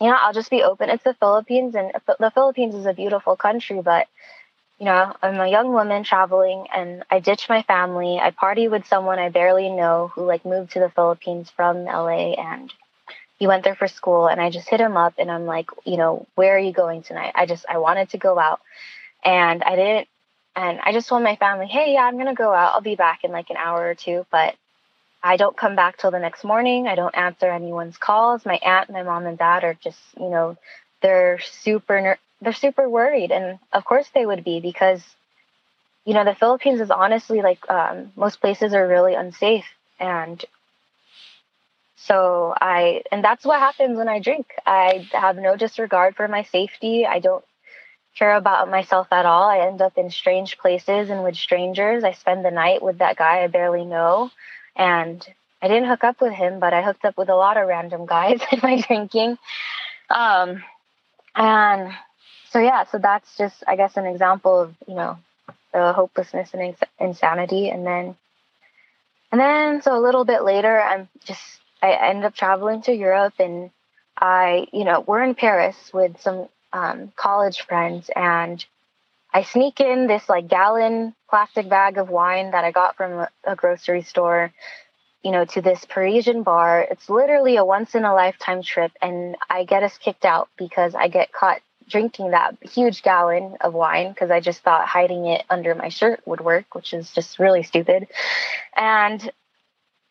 you 0.00 0.08
know, 0.08 0.16
I'll 0.20 0.32
just 0.32 0.50
be 0.50 0.62
open. 0.62 0.90
It's 0.90 1.04
the 1.04 1.14
Philippines, 1.14 1.74
and 1.74 1.92
the 2.18 2.30
Philippines 2.30 2.74
is 2.74 2.86
a 2.86 2.92
beautiful 2.92 3.36
country, 3.36 3.80
but 3.82 4.06
you 4.78 4.84
know, 4.84 5.14
I'm 5.22 5.40
a 5.40 5.48
young 5.48 5.72
woman 5.72 6.04
traveling 6.04 6.66
and 6.74 7.02
I 7.10 7.20
ditch 7.20 7.48
my 7.48 7.62
family. 7.62 8.18
I 8.18 8.30
party 8.30 8.68
with 8.68 8.86
someone 8.86 9.18
I 9.18 9.30
barely 9.30 9.70
know 9.70 10.10
who 10.14 10.26
like 10.26 10.44
moved 10.44 10.72
to 10.72 10.80
the 10.80 10.90
Philippines 10.90 11.50
from 11.50 11.84
LA 11.84 12.34
and 12.34 12.72
he 13.38 13.46
went 13.46 13.64
there 13.64 13.74
for 13.74 13.88
school 13.88 14.26
and 14.26 14.40
I 14.40 14.50
just 14.50 14.68
hit 14.68 14.80
him 14.80 14.96
up 14.96 15.14
and 15.18 15.30
I'm 15.30 15.46
like, 15.46 15.70
you 15.84 15.96
know, 15.96 16.26
where 16.34 16.56
are 16.56 16.60
you 16.60 16.72
going 16.72 17.02
tonight? 17.02 17.32
I 17.34 17.46
just 17.46 17.64
I 17.68 17.78
wanted 17.78 18.10
to 18.10 18.18
go 18.18 18.38
out 18.38 18.60
and 19.24 19.62
I 19.62 19.76
didn't 19.76 20.08
and 20.54 20.78
I 20.80 20.92
just 20.92 21.08
told 21.08 21.22
my 21.22 21.36
family, 21.36 21.66
hey, 21.66 21.94
yeah, 21.94 22.02
I'm 22.02 22.18
gonna 22.18 22.34
go 22.34 22.52
out. 22.52 22.74
I'll 22.74 22.80
be 22.82 22.96
back 22.96 23.24
in 23.24 23.32
like 23.32 23.48
an 23.50 23.56
hour 23.56 23.82
or 23.82 23.94
two, 23.94 24.26
but 24.30 24.54
I 25.26 25.36
don't 25.36 25.56
come 25.56 25.74
back 25.74 25.98
till 25.98 26.12
the 26.12 26.20
next 26.20 26.44
morning. 26.44 26.86
I 26.86 26.94
don't 26.94 27.16
answer 27.16 27.50
anyone's 27.50 27.98
calls. 27.98 28.46
My 28.46 28.58
aunt, 28.62 28.90
my 28.90 29.02
mom, 29.02 29.26
and 29.26 29.36
dad 29.36 29.64
are 29.64 29.74
just, 29.74 29.98
you 30.18 30.30
know, 30.30 30.56
they're 31.02 31.40
super 31.40 32.16
they're 32.40 32.52
super 32.52 32.88
worried, 32.88 33.32
and 33.32 33.58
of 33.72 33.84
course 33.84 34.08
they 34.14 34.24
would 34.24 34.44
be 34.44 34.60
because, 34.60 35.02
you 36.04 36.14
know, 36.14 36.24
the 36.24 36.34
Philippines 36.34 36.80
is 36.80 36.90
honestly 36.90 37.42
like 37.42 37.68
um, 37.68 38.12
most 38.14 38.40
places 38.40 38.72
are 38.72 38.86
really 38.86 39.14
unsafe, 39.14 39.66
and 39.98 40.44
so 41.96 42.54
I 42.60 43.02
and 43.10 43.24
that's 43.24 43.44
what 43.44 43.58
happens 43.58 43.98
when 43.98 44.08
I 44.08 44.20
drink. 44.20 44.46
I 44.64 45.08
have 45.12 45.36
no 45.36 45.56
disregard 45.56 46.14
for 46.14 46.28
my 46.28 46.44
safety. 46.44 47.04
I 47.04 47.18
don't 47.18 47.44
care 48.16 48.36
about 48.36 48.70
myself 48.70 49.08
at 49.10 49.26
all. 49.26 49.48
I 49.48 49.66
end 49.66 49.82
up 49.82 49.98
in 49.98 50.10
strange 50.10 50.58
places 50.58 51.10
and 51.10 51.24
with 51.24 51.36
strangers. 51.36 52.04
I 52.04 52.12
spend 52.12 52.44
the 52.44 52.50
night 52.50 52.82
with 52.82 52.98
that 52.98 53.16
guy 53.16 53.42
I 53.42 53.48
barely 53.48 53.84
know. 53.84 54.30
And 54.76 55.26
I 55.62 55.68
didn't 55.68 55.88
hook 55.88 56.04
up 56.04 56.20
with 56.20 56.32
him, 56.32 56.60
but 56.60 56.72
I 56.72 56.82
hooked 56.82 57.04
up 57.04 57.16
with 57.16 57.28
a 57.28 57.34
lot 57.34 57.56
of 57.56 57.66
random 57.66 58.06
guys 58.06 58.40
in 58.52 58.60
my 58.62 58.80
drinking. 58.80 59.38
Um, 60.10 60.62
and 61.34 61.92
so, 62.50 62.58
yeah, 62.58 62.84
so 62.84 62.98
that's 62.98 63.36
just, 63.36 63.64
I 63.66 63.76
guess, 63.76 63.96
an 63.96 64.06
example 64.06 64.60
of, 64.60 64.74
you 64.86 64.94
know, 64.94 65.18
the 65.72 65.92
hopelessness 65.92 66.52
and 66.52 66.62
ins- 66.62 66.90
insanity. 67.00 67.68
And 67.70 67.86
then, 67.86 68.16
and 69.32 69.40
then, 69.40 69.82
so 69.82 69.98
a 69.98 70.00
little 70.00 70.24
bit 70.24 70.42
later, 70.42 70.80
I'm 70.80 71.08
just, 71.24 71.42
I 71.82 71.92
end 71.92 72.24
up 72.24 72.34
traveling 72.34 72.82
to 72.82 72.94
Europe 72.94 73.34
and 73.38 73.70
I, 74.18 74.66
you 74.72 74.84
know, 74.84 75.00
we're 75.06 75.22
in 75.22 75.34
Paris 75.34 75.76
with 75.92 76.20
some 76.20 76.48
um, 76.72 77.12
college 77.16 77.62
friends, 77.62 78.10
and 78.14 78.64
I 79.32 79.42
sneak 79.42 79.80
in 79.80 80.06
this 80.06 80.28
like 80.28 80.48
gallon 80.48 81.14
plastic 81.28 81.68
bag 81.68 81.98
of 81.98 82.08
wine 82.08 82.52
that 82.52 82.64
I 82.64 82.70
got 82.70 82.96
from 82.96 83.26
a, 83.44 83.56
grocery 83.56 84.02
store, 84.02 84.52
you 85.22 85.30
know, 85.30 85.44
to 85.46 85.60
this 85.60 85.84
Parisian 85.84 86.42
bar. 86.42 86.80
It's 86.90 87.08
literally 87.08 87.56
a 87.56 87.64
once 87.64 87.94
in 87.94 88.04
a 88.04 88.14
lifetime 88.14 88.62
trip, 88.62 88.92
and 89.02 89.36
I 89.50 89.64
get 89.64 89.82
us 89.82 89.98
kicked 89.98 90.24
out 90.24 90.48
because 90.56 90.94
I 90.94 91.08
get 91.08 91.32
caught 91.32 91.60
drinking 91.88 92.32
that 92.32 92.56
huge 92.62 93.02
gallon 93.02 93.56
of 93.60 93.72
wine 93.72 94.10
because 94.10 94.30
I 94.30 94.40
just 94.40 94.60
thought 94.62 94.86
hiding 94.88 95.26
it 95.26 95.44
under 95.48 95.74
my 95.74 95.88
shirt 95.88 96.20
would 96.26 96.40
work, 96.40 96.74
which 96.74 96.92
is 96.92 97.12
just 97.12 97.38
really 97.38 97.62
stupid. 97.62 98.08
And 98.76 99.30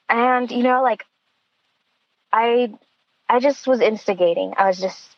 and 0.10 0.51
you 0.51 0.63
know, 0.63 0.82
like 0.84 1.04
I 2.32 2.73
I 3.30 3.39
just 3.39 3.67
was 3.67 3.82
instigating. 3.82 4.54
I 4.58 4.67
was 4.67 4.80
just 4.80 5.10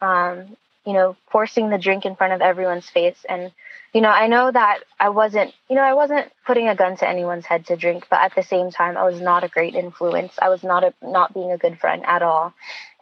um, 0.00 0.56
you 0.88 0.94
know, 0.94 1.18
forcing 1.30 1.68
the 1.68 1.76
drink 1.76 2.06
in 2.06 2.16
front 2.16 2.32
of 2.32 2.40
everyone's 2.40 2.88
face. 2.88 3.26
And, 3.28 3.52
you 3.92 4.00
know, 4.00 4.08
I 4.08 4.26
know 4.26 4.50
that 4.50 4.78
I 4.98 5.10
wasn't, 5.10 5.52
you 5.68 5.76
know, 5.76 5.82
I 5.82 5.92
wasn't 5.92 6.32
putting 6.46 6.66
a 6.66 6.74
gun 6.74 6.96
to 6.96 7.06
anyone's 7.06 7.44
head 7.44 7.66
to 7.66 7.76
drink, 7.76 8.06
but 8.08 8.20
at 8.20 8.34
the 8.34 8.42
same 8.42 8.70
time, 8.70 8.96
I 8.96 9.04
was 9.04 9.20
not 9.20 9.44
a 9.44 9.48
great 9.48 9.74
influence. 9.74 10.32
I 10.40 10.48
was 10.48 10.62
not 10.62 10.84
a, 10.84 10.94
not 11.02 11.34
being 11.34 11.52
a 11.52 11.58
good 11.58 11.78
friend 11.78 12.06
at 12.06 12.22
all. 12.22 12.54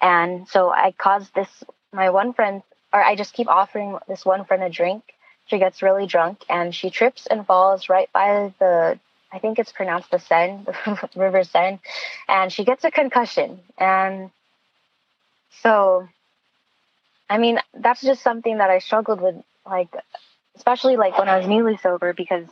And 0.03 0.49
so 0.49 0.69
I 0.69 0.95
caused 0.99 1.33
this, 1.33 1.49
my 1.93 2.11
one 2.11 2.33
friend, 2.33 2.65
or 2.93 3.01
I 3.01 3.15
just 3.15 3.35
keep 3.35 3.47
offering 3.47 3.97
this 4.09 4.27
one 4.27 4.45
friend 4.47 4.65
a 4.65 4.69
drink. 4.69 5.05
She 5.47 5.61
gets 5.61 5.81
really 5.81 6.09
drunk 6.09 6.41
and 6.49 6.75
she 6.75 6.91
trips 6.91 7.29
and 7.31 7.47
falls 7.47 7.89
right 7.89 8.13
by 8.13 8.53
the 8.59 8.99
I 9.33 9.39
think 9.39 9.61
it's 9.61 9.71
pronounced 9.71 10.11
the 10.11 10.19
Seine, 10.19 10.65
the 10.65 11.09
River 11.15 11.45
Seine, 11.45 11.79
and 12.27 12.53
she 12.53 12.65
gets 12.65 12.85
a 12.85 12.91
concussion. 12.91 13.61
And 13.79 14.31
so 15.63 16.09
I 17.29 17.39
mean, 17.39 17.59
that's 17.75 18.03
just 18.03 18.23
something 18.23 18.59
that 18.59 18.71
I 18.71 18.79
struggled 18.79 19.21
with, 19.21 19.37
like, 19.65 19.89
especially 20.57 20.97
like 20.97 21.19
when 21.19 21.29
I 21.29 21.39
was 21.39 21.47
newly 21.47 21.77
sober, 21.77 22.13
because 22.13 22.47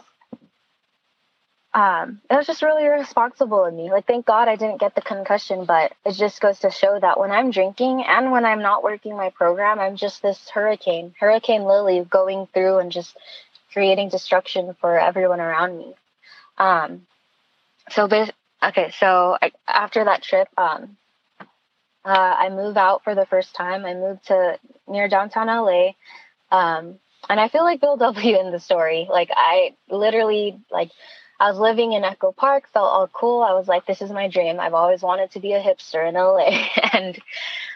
um, 1.73 2.21
it 2.31 2.35
was 2.35 2.47
just 2.47 2.63
really 2.63 2.85
irresponsible 2.85 3.65
of 3.65 3.75
me. 3.75 3.91
Like, 3.91 4.07
thank 4.07 4.27
God 4.27 4.47
I 4.47 4.57
didn't 4.57 4.81
get 4.81 4.95
the 4.95 5.01
concussion, 5.01 5.65
but 5.65 5.93
it 6.05 6.13
just 6.13 6.41
goes 6.41 6.61
to 6.61 6.71
show 6.71 6.99
that 7.01 7.19
when 7.19 7.33
I'm 7.33 7.51
drinking 7.51 8.05
and 8.07 8.31
when 8.31 8.45
I'm 8.45 8.63
not 8.63 8.85
working 8.85 9.17
my 9.17 9.31
program, 9.31 9.81
I'm 9.81 9.97
just 9.97 10.23
this 10.23 10.49
hurricane, 10.51 11.15
Hurricane 11.19 11.65
Lily, 11.65 12.07
going 12.09 12.47
through 12.55 12.79
and 12.79 12.93
just 12.93 13.17
creating 13.73 14.09
destruction 14.09 14.77
for 14.81 14.99
everyone 14.99 15.41
around 15.41 15.77
me. 15.77 15.95
Um, 16.59 17.07
so, 17.91 18.09
okay, 18.63 18.93
so 18.99 19.37
I, 19.43 19.51
after 19.67 20.05
that 20.05 20.23
trip, 20.23 20.49
um, 20.57 20.97
uh, 22.05 22.35
I 22.39 22.51
move 22.51 22.77
out 22.77 23.03
for 23.05 23.15
the 23.15 23.27
first 23.27 23.55
time. 23.55 23.85
I 23.85 23.95
moved 23.95 24.27
to 24.27 24.59
near 24.87 25.09
downtown 25.09 25.47
LA. 25.47 25.93
Um, 26.51 26.99
and 27.29 27.41
I 27.41 27.49
feel 27.49 27.63
like 27.63 27.81
Bill 27.81 27.97
W 27.99 28.39
in 28.39 28.53
the 28.53 28.61
story. 28.61 29.07
Like 29.11 29.31
I 29.35 29.75
literally 29.89 30.59
like 30.71 30.91
I 31.41 31.51
was 31.51 31.59
living 31.59 31.93
in 31.93 32.05
Echo 32.05 32.33
Park, 32.33 32.65
felt 32.73 32.87
all 32.87 33.09
cool. 33.09 33.43
I 33.43 33.53
was 33.53 33.67
like, 33.67 33.87
this 33.87 34.03
is 34.03 34.11
my 34.11 34.29
dream. 34.29 34.61
I've 34.61 34.75
always 34.75 35.03
wanted 35.03 35.33
to 35.33 35.41
be 35.41 35.53
a 35.53 35.63
hipster 35.63 36.07
in 36.09 36.15
LA. 36.15 36.67
and 36.93 37.19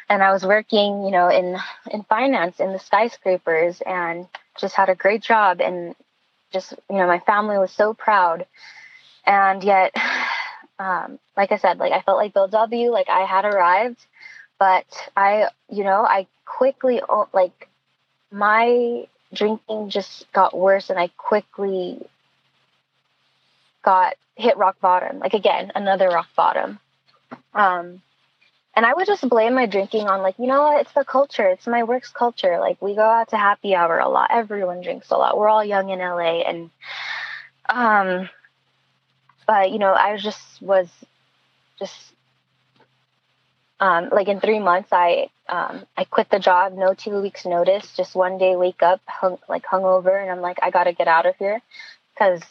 and 0.08 0.22
I 0.22 0.32
was 0.32 0.44
working, 0.44 1.04
you 1.04 1.10
know, 1.10 1.28
in 1.28 1.56
in 1.90 2.02
finance 2.04 2.60
in 2.60 2.72
the 2.72 2.78
skyscrapers 2.78 3.80
and 3.84 4.26
just 4.60 4.74
had 4.74 4.88
a 4.88 4.94
great 4.94 5.22
job 5.22 5.60
and 5.60 5.94
just, 6.52 6.72
you 6.90 6.96
know, 6.96 7.06
my 7.06 7.20
family 7.20 7.58
was 7.58 7.72
so 7.72 7.94
proud. 7.94 8.46
And 9.26 9.62
yet 9.62 9.94
um, 10.78 11.18
like 11.36 11.52
I 11.52 11.56
said, 11.56 11.78
like 11.78 11.92
I 11.92 12.02
felt 12.02 12.18
like 12.18 12.34
Bill 12.34 12.48
W, 12.48 12.90
like 12.90 13.08
I 13.08 13.24
had 13.24 13.44
arrived, 13.44 14.04
but 14.58 14.86
I, 15.16 15.48
you 15.70 15.84
know, 15.84 16.04
I 16.04 16.26
quickly, 16.44 17.00
like 17.32 17.68
my 18.30 19.06
drinking 19.32 19.90
just 19.90 20.30
got 20.32 20.56
worse 20.56 20.90
and 20.90 20.98
I 20.98 21.08
quickly 21.16 22.06
got 23.84 24.14
hit 24.36 24.56
rock 24.56 24.80
bottom. 24.80 25.18
Like 25.18 25.34
again, 25.34 25.72
another 25.74 26.08
rock 26.08 26.28
bottom. 26.36 26.78
Um, 27.54 28.02
and 28.74 28.86
I 28.86 28.94
would 28.94 29.06
just 29.06 29.28
blame 29.28 29.54
my 29.54 29.66
drinking 29.66 30.06
on 30.06 30.22
like, 30.22 30.38
you 30.38 30.46
know 30.46 30.62
what, 30.62 30.80
it's 30.80 30.92
the 30.92 31.04
culture. 31.04 31.48
It's 31.48 31.66
my 31.66 31.82
work's 31.82 32.10
culture. 32.10 32.58
Like 32.60 32.80
we 32.80 32.94
go 32.94 33.02
out 33.02 33.30
to 33.30 33.36
happy 33.36 33.74
hour 33.74 33.98
a 33.98 34.08
lot. 34.08 34.30
Everyone 34.32 34.80
drinks 34.80 35.10
a 35.10 35.16
lot. 35.16 35.36
We're 35.36 35.48
all 35.48 35.64
young 35.64 35.90
in 35.90 35.98
LA 35.98 36.42
and 36.42 36.70
um 37.68 38.28
but 39.46 39.72
you 39.72 39.78
know, 39.78 39.94
I 39.94 40.16
just 40.16 40.62
was 40.62 40.88
just 41.78 42.12
um, 43.80 44.08
like 44.10 44.28
in 44.28 44.40
three 44.40 44.58
months, 44.58 44.88
I 44.92 45.28
um, 45.48 45.84
I 45.96 46.04
quit 46.04 46.28
the 46.30 46.38
job, 46.38 46.74
no 46.74 46.94
two 46.94 47.20
weeks 47.22 47.46
notice. 47.46 47.94
Just 47.96 48.14
one 48.14 48.38
day, 48.38 48.56
wake 48.56 48.82
up, 48.82 49.00
hung, 49.06 49.38
like 49.48 49.64
hungover, 49.64 50.20
and 50.20 50.30
I'm 50.30 50.40
like, 50.40 50.58
I 50.62 50.70
gotta 50.70 50.92
get 50.92 51.08
out 51.08 51.26
of 51.26 51.36
here, 51.36 51.60
because 52.14 52.42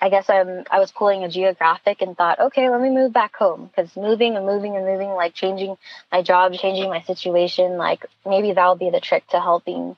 I 0.00 0.10
guess 0.10 0.28
I'm 0.28 0.64
I 0.70 0.78
was 0.80 0.92
pulling 0.92 1.24
a 1.24 1.28
geographic 1.28 2.02
and 2.02 2.16
thought, 2.16 2.38
okay, 2.38 2.68
let 2.68 2.80
me 2.80 2.90
move 2.90 3.12
back 3.12 3.34
home, 3.36 3.66
because 3.66 3.96
moving 3.96 4.36
and 4.36 4.44
moving 4.44 4.76
and 4.76 4.84
moving, 4.84 5.10
like 5.10 5.34
changing 5.34 5.76
my 6.12 6.22
job, 6.22 6.52
changing 6.52 6.90
my 6.90 7.00
situation, 7.02 7.78
like 7.78 8.04
maybe 8.26 8.52
that'll 8.52 8.76
be 8.76 8.90
the 8.90 9.00
trick 9.00 9.26
to 9.28 9.40
helping 9.40 9.96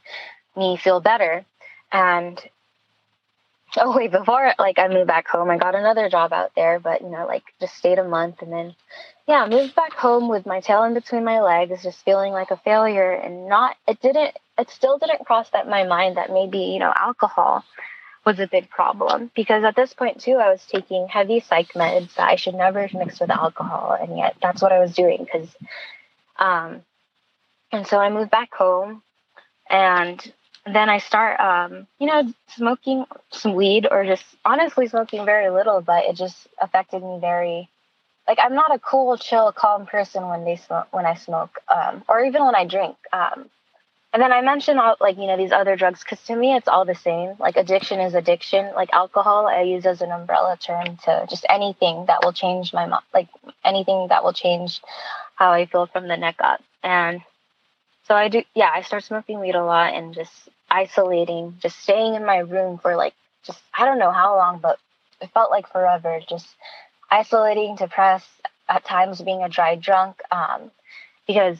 me 0.56 0.76
feel 0.76 1.00
better. 1.00 1.44
And 1.90 2.40
oh 3.78 3.96
wait 3.96 4.10
before 4.10 4.52
like 4.58 4.78
i 4.78 4.88
moved 4.88 5.06
back 5.08 5.26
home 5.28 5.50
i 5.50 5.58
got 5.58 5.74
another 5.74 6.08
job 6.08 6.32
out 6.32 6.52
there 6.54 6.78
but 6.78 7.00
you 7.02 7.08
know 7.08 7.26
like 7.26 7.42
just 7.60 7.74
stayed 7.74 7.98
a 7.98 8.04
month 8.04 8.40
and 8.42 8.52
then 8.52 8.74
yeah 9.26 9.46
moved 9.46 9.74
back 9.74 9.92
home 9.92 10.28
with 10.28 10.46
my 10.46 10.60
tail 10.60 10.84
in 10.84 10.94
between 10.94 11.24
my 11.24 11.40
legs 11.40 11.82
just 11.82 12.04
feeling 12.04 12.32
like 12.32 12.50
a 12.50 12.56
failure 12.58 13.12
and 13.12 13.48
not 13.48 13.76
it 13.86 14.00
didn't 14.00 14.36
it 14.58 14.70
still 14.70 14.98
didn't 14.98 15.24
cross 15.26 15.48
that 15.50 15.68
my 15.68 15.84
mind 15.84 16.16
that 16.16 16.30
maybe 16.32 16.58
you 16.58 16.78
know 16.78 16.92
alcohol 16.94 17.64
was 18.24 18.40
a 18.40 18.48
big 18.48 18.68
problem 18.70 19.30
because 19.36 19.62
at 19.64 19.76
this 19.76 19.94
point 19.94 20.20
too 20.20 20.34
i 20.36 20.50
was 20.50 20.64
taking 20.66 21.06
heavy 21.08 21.40
psych 21.40 21.72
meds 21.74 22.14
that 22.14 22.28
i 22.28 22.36
should 22.36 22.54
never 22.54 22.88
mix 22.94 23.20
with 23.20 23.30
alcohol 23.30 23.96
and 24.00 24.16
yet 24.16 24.36
that's 24.42 24.62
what 24.62 24.72
i 24.72 24.80
was 24.80 24.94
doing 24.94 25.24
because 25.24 25.48
um 26.38 26.82
and 27.72 27.86
so 27.86 27.98
i 27.98 28.10
moved 28.10 28.30
back 28.30 28.52
home 28.54 29.02
and 29.68 30.32
then 30.66 30.88
I 30.88 30.98
start, 30.98 31.38
um, 31.40 31.86
you 31.98 32.06
know, 32.06 32.32
smoking 32.48 33.04
some 33.30 33.54
weed 33.54 33.86
or 33.90 34.04
just 34.04 34.24
honestly 34.44 34.88
smoking 34.88 35.24
very 35.24 35.50
little, 35.50 35.80
but 35.80 36.04
it 36.04 36.16
just 36.16 36.48
affected 36.60 37.02
me 37.02 37.18
very. 37.20 37.68
Like 38.28 38.38
I'm 38.40 38.54
not 38.54 38.74
a 38.74 38.78
cool, 38.78 39.16
chill, 39.16 39.52
calm 39.52 39.86
person 39.86 40.28
when 40.28 40.44
they 40.44 40.56
smoke, 40.56 40.88
when 40.92 41.06
I 41.06 41.14
smoke, 41.14 41.58
um, 41.68 42.02
or 42.08 42.24
even 42.24 42.44
when 42.44 42.54
I 42.54 42.64
drink. 42.64 42.96
Um, 43.12 43.48
and 44.12 44.22
then 44.22 44.32
I 44.32 44.40
mentioned 44.40 44.80
all 44.80 44.96
like 45.00 45.18
you 45.18 45.26
know 45.26 45.36
these 45.36 45.52
other 45.52 45.76
drugs 45.76 46.00
because 46.02 46.24
to 46.26 46.34
me 46.34 46.54
it's 46.56 46.68
all 46.68 46.84
the 46.84 46.94
same. 46.94 47.34
Like 47.38 47.56
addiction 47.56 48.00
is 48.00 48.14
addiction. 48.14 48.72
Like 48.74 48.90
alcohol, 48.92 49.46
I 49.46 49.62
use 49.62 49.84
as 49.86 50.00
an 50.00 50.10
umbrella 50.10 50.56
term 50.56 50.96
to 51.04 51.26
just 51.28 51.44
anything 51.48 52.06
that 52.06 52.24
will 52.24 52.32
change 52.32 52.72
my 52.72 52.86
like 53.12 53.28
anything 53.64 54.08
that 54.08 54.24
will 54.24 54.32
change 54.32 54.80
how 55.34 55.52
I 55.52 55.66
feel 55.66 55.86
from 55.86 56.08
the 56.08 56.16
neck 56.16 56.36
up. 56.40 56.62
And 56.82 57.20
so 58.08 58.14
I 58.14 58.28
do, 58.28 58.42
yeah, 58.54 58.70
I 58.72 58.82
start 58.82 59.04
smoking 59.04 59.40
weed 59.40 59.54
a 59.54 59.64
lot 59.64 59.92
and 59.92 60.14
just 60.14 60.32
isolating, 60.70 61.58
just 61.60 61.78
staying 61.80 62.14
in 62.14 62.24
my 62.24 62.38
room 62.38 62.78
for 62.78 62.96
like 62.96 63.14
just 63.44 63.60
I 63.76 63.84
don't 63.84 63.98
know 63.98 64.12
how 64.12 64.36
long, 64.36 64.60
but 64.60 64.78
it 65.20 65.30
felt 65.34 65.50
like 65.50 65.70
forever. 65.70 66.20
Just 66.28 66.46
isolating, 67.10 67.76
depressed, 67.76 68.28
at 68.68 68.84
times 68.84 69.20
being 69.20 69.42
a 69.42 69.48
dry 69.48 69.76
drunk, 69.76 70.20
um, 70.30 70.70
because 71.26 71.58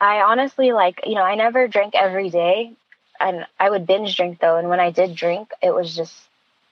I 0.00 0.20
honestly 0.20 0.72
like 0.72 1.00
you 1.06 1.14
know 1.14 1.22
I 1.22 1.34
never 1.34 1.66
drank 1.68 1.94
every 1.94 2.30
day, 2.30 2.72
and 3.20 3.46
I 3.58 3.70
would 3.70 3.86
binge 3.86 4.16
drink 4.16 4.40
though. 4.40 4.56
And 4.56 4.68
when 4.68 4.80
I 4.80 4.90
did 4.90 5.14
drink, 5.14 5.50
it 5.62 5.72
was 5.74 5.94
just, 5.94 6.14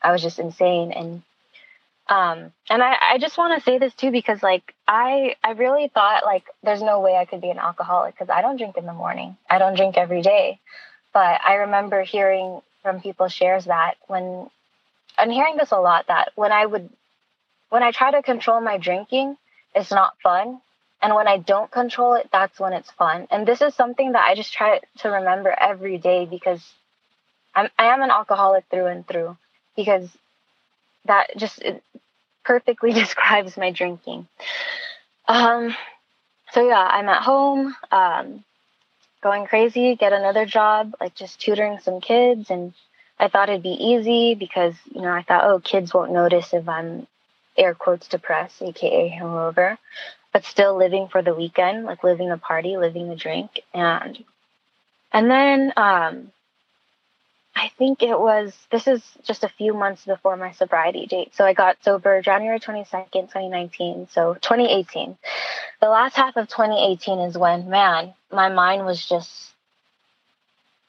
I 0.03 0.11
was 0.13 0.23
just 0.23 0.39
insane. 0.39 0.93
And, 0.93 1.23
um, 2.09 2.53
and 2.71 2.83
I, 2.83 2.97
I 3.13 3.19
just 3.19 3.37
want 3.37 3.57
to 3.57 3.65
say 3.65 3.79
this 3.79 3.95
too, 3.95 4.11
because 4.11 4.43
like, 4.43 4.75
I, 4.89 5.37
I 5.45 5.53
really 5.53 5.89
thought 5.89 6.25
like, 6.25 6.45
there's 6.63 6.83
no 6.83 7.01
way 7.01 7.17
I 7.17 7.27
could 7.27 7.43
be 7.43 7.51
an 7.51 7.59
alcoholic 7.59 8.15
because 8.15 8.31
I 8.31 8.41
don't 8.41 8.57
drink 8.57 8.79
in 8.79 8.87
the 8.87 8.95
morning. 8.95 9.37
I 9.49 9.59
don't 9.59 9.77
drink 9.77 9.99
every 9.99 10.23
day. 10.23 10.59
But 11.13 11.41
I 11.45 11.57
remember 11.57 12.03
hearing 12.03 12.61
from 12.83 13.01
people 13.01 13.29
shares 13.29 13.67
that 13.67 13.95
when, 14.07 14.49
I'm 15.19 15.31
hearing 15.31 15.57
this 15.57 15.73
a 15.73 15.79
lot 15.79 16.07
that 16.09 16.33
when 16.35 16.53
I 16.53 16.65
would, 16.65 16.89
when 17.71 17.83
I 17.83 17.91
try 17.93 18.11
to 18.11 18.23
control 18.23 18.61
my 18.61 18.79
drinking, 18.79 19.37
it's 19.75 19.91
not 19.91 20.15
fun 20.23 20.61
and 21.01 21.15
when 21.15 21.29
I 21.29 21.39
don't 21.39 21.71
control 21.71 22.15
it, 22.15 22.29
that's 22.33 22.59
when 22.59 22.73
it's 22.73 22.91
fun. 22.91 23.29
And 23.31 23.47
this 23.47 23.63
is 23.63 23.75
something 23.75 24.13
that 24.13 24.29
I 24.29 24.35
just 24.35 24.53
try 24.53 24.81
to 24.99 25.09
remember 25.09 25.55
every 25.57 25.99
day 25.99 26.27
because 26.27 26.61
I'm, 27.55 27.69
I 27.79 27.87
am 27.87 28.03
an 28.03 28.11
alcoholic 28.11 28.65
through 28.71 28.87
and 28.87 29.07
through 29.07 29.37
because 29.77 30.09
that 31.05 31.29
just 31.37 31.63
perfectly 32.45 32.93
describes 32.95 33.57
my 33.57 33.71
drinking. 33.71 34.27
Um, 35.29 35.75
so 36.53 36.67
yeah, 36.67 36.81
I'm 36.81 37.09
at 37.09 37.23
home, 37.23 37.77
um, 37.93 38.45
going 39.23 39.47
crazy, 39.47 39.95
get 39.95 40.13
another 40.13 40.47
job, 40.47 40.95
like 41.01 41.15
just 41.15 41.41
tutoring 41.41 41.79
some 41.79 42.01
kids. 42.01 42.51
And 42.51 42.73
I 43.21 43.29
thought 43.29 43.51
it'd 43.51 43.63
be 43.63 43.71
easy 43.71 44.35
because, 44.35 44.75
you 44.93 45.03
know, 45.03 45.13
I 45.13 45.23
thought, 45.23 45.45
oh, 45.45 45.61
kids 45.61 45.95
won't 45.95 46.13
notice 46.13 46.53
if 46.53 46.69
I'm 46.69 47.07
air 47.59 47.75
quotes 47.75 48.09
depressed, 48.09 48.63
aka 48.63 49.11
hungover 49.21 49.79
but 50.33 50.45
still 50.45 50.77
living 50.77 51.09
for 51.09 51.23
the 51.23 51.35
weekend, 51.35 51.85
like 51.85 52.05
living 52.05 52.29
the 52.29 52.37
party, 52.37 52.77
living 52.77 53.09
the 53.09 53.17
drink. 53.17 53.61
And 53.73 54.25
and 55.13 55.31
then 55.31 55.73
um 55.77 56.33
I 57.57 57.71
think 57.77 58.03
it 58.03 58.19
was 58.19 58.55
this 58.71 58.87
is 58.87 59.03
just 59.25 59.43
a 59.43 59.49
few 59.49 59.75
months 59.75 60.05
before 60.05 60.37
my 60.37 60.53
sobriety 60.53 61.07
date. 61.07 61.35
So 61.35 61.45
I 61.45 61.55
got 61.55 61.83
sober 61.83 62.23
January 62.23 62.61
22nd, 62.61 63.11
2019. 63.13 64.09
So 64.13 64.35
2018. 64.35 65.17
The 65.81 65.89
last 65.89 66.17
half 66.17 66.37
of 66.37 66.49
2018 66.49 67.19
is 67.21 67.39
when, 67.39 67.69
man, 67.69 68.15
my 68.33 68.49
mind 68.49 68.85
was 68.85 69.05
just 69.05 69.53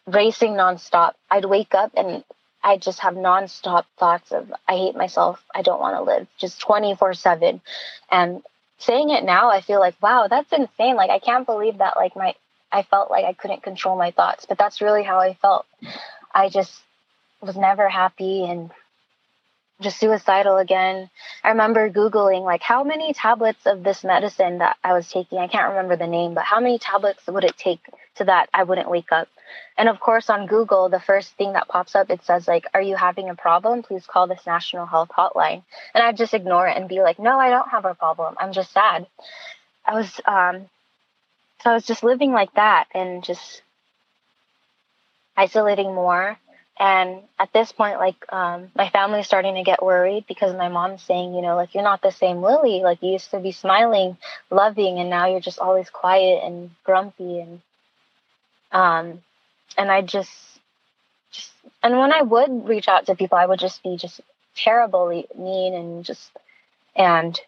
racing 0.05 0.53
nonstop. 0.53 1.13
I'd 1.29 1.45
wake 1.45 1.73
up 1.73 1.91
and 1.95 2.23
I 2.63 2.77
just 2.77 2.99
have 2.99 3.13
nonstop 3.13 3.85
thoughts 3.97 4.31
of 4.31 4.51
I 4.67 4.73
hate 4.73 4.95
myself, 4.95 5.41
I 5.53 5.61
don't 5.61 5.79
want 5.79 5.95
to 5.97 6.01
live, 6.03 6.27
just 6.37 6.61
24/7. 6.61 7.61
And 8.11 8.43
saying 8.79 9.09
it 9.09 9.23
now, 9.23 9.49
I 9.49 9.61
feel 9.61 9.79
like, 9.79 9.95
wow, 10.01 10.27
that's 10.29 10.51
insane. 10.51 10.95
Like, 10.95 11.09
I 11.09 11.19
can't 11.19 11.45
believe 11.45 11.79
that, 11.79 11.97
like, 11.97 12.15
my, 12.15 12.35
I 12.71 12.83
felt 12.83 13.11
like 13.11 13.25
I 13.25 13.33
couldn't 13.33 13.63
control 13.63 13.97
my 13.97 14.11
thoughts, 14.11 14.45
but 14.47 14.57
that's 14.57 14.81
really 14.81 15.03
how 15.03 15.19
I 15.19 15.33
felt. 15.35 15.65
I 16.33 16.49
just 16.49 16.71
was 17.41 17.57
never 17.57 17.89
happy 17.89 18.45
and 18.45 18.71
just 19.81 19.99
suicidal 19.99 20.57
again. 20.57 21.09
I 21.43 21.49
remember 21.49 21.89
Googling, 21.89 22.43
like, 22.43 22.61
how 22.61 22.83
many 22.83 23.13
tablets 23.13 23.65
of 23.65 23.83
this 23.83 24.03
medicine 24.03 24.57
that 24.59 24.77
I 24.83 24.93
was 24.93 25.09
taking, 25.09 25.39
I 25.39 25.47
can't 25.47 25.69
remember 25.69 25.95
the 25.95 26.07
name, 26.07 26.33
but 26.33 26.43
how 26.43 26.59
many 26.59 26.79
tablets 26.79 27.25
would 27.27 27.45
it 27.45 27.57
take 27.57 27.79
to 28.15 28.25
that 28.25 28.49
I 28.53 28.63
wouldn't 28.63 28.89
wake 28.89 29.11
up? 29.11 29.29
And 29.77 29.89
of 29.89 29.99
course, 29.99 30.29
on 30.29 30.47
Google, 30.47 30.89
the 30.89 30.99
first 30.99 31.33
thing 31.33 31.53
that 31.53 31.67
pops 31.67 31.95
up, 31.95 32.09
it 32.09 32.23
says, 32.23 32.47
like, 32.47 32.65
are 32.73 32.81
you 32.81 32.95
having 32.95 33.29
a 33.29 33.35
problem? 33.35 33.83
Please 33.83 34.05
call 34.05 34.27
this 34.27 34.45
national 34.45 34.85
health 34.85 35.09
hotline. 35.15 35.63
And 35.93 36.03
I 36.03 36.11
just 36.11 36.33
ignore 36.33 36.67
it 36.67 36.77
and 36.77 36.89
be 36.89 37.01
like, 37.01 37.19
no, 37.19 37.39
I 37.39 37.49
don't 37.49 37.69
have 37.69 37.85
a 37.85 37.95
problem. 37.95 38.35
I'm 38.39 38.53
just 38.53 38.71
sad. 38.71 39.07
I 39.85 39.95
was, 39.95 40.21
um, 40.25 40.69
so 41.63 41.71
I 41.71 41.73
was 41.73 41.85
just 41.85 42.03
living 42.03 42.31
like 42.31 42.53
that 42.53 42.87
and 42.93 43.23
just 43.23 43.61
isolating 45.35 45.93
more 45.93 46.37
and 46.79 47.23
at 47.37 47.51
this 47.51 47.73
point, 47.73 47.99
like, 47.99 48.15
um, 48.31 48.71
my 48.73 48.89
family's 48.89 49.25
starting 49.25 49.55
to 49.55 49.63
get 49.63 49.83
worried 49.83 50.23
because 50.29 50.55
my 50.55 50.69
mom's 50.69 51.03
saying, 51.03 51.35
you 51.35 51.41
know, 51.41 51.57
like, 51.57 51.73
you're 51.73 51.83
not 51.83 52.01
the 52.01 52.11
same 52.11 52.41
Lily. 52.41 52.79
Like, 52.79 53.03
you 53.03 53.11
used 53.11 53.31
to 53.31 53.39
be 53.39 53.51
smiling, 53.51 54.17
loving, 54.49 54.97
and 54.97 55.09
now 55.09 55.27
you're 55.27 55.41
just 55.41 55.59
always 55.59 55.89
quiet 55.89 56.41
and 56.41 56.71
grumpy. 56.85 57.41
And, 57.41 57.61
um, 58.71 59.21
and 59.77 59.91
I 59.91 60.01
just, 60.01 60.31
just, 61.31 61.51
and 61.83 61.97
when 61.97 62.11
I 62.11 62.21
would 62.21 62.67
reach 62.67 62.87
out 62.87 63.05
to 63.07 63.15
people, 63.15 63.37
I 63.37 63.45
would 63.45 63.59
just 63.59 63.83
be 63.83 63.97
just 63.97 64.21
terribly 64.55 65.27
mean 65.37 65.73
and 65.73 66.05
just, 66.05 66.29
and, 66.95 67.39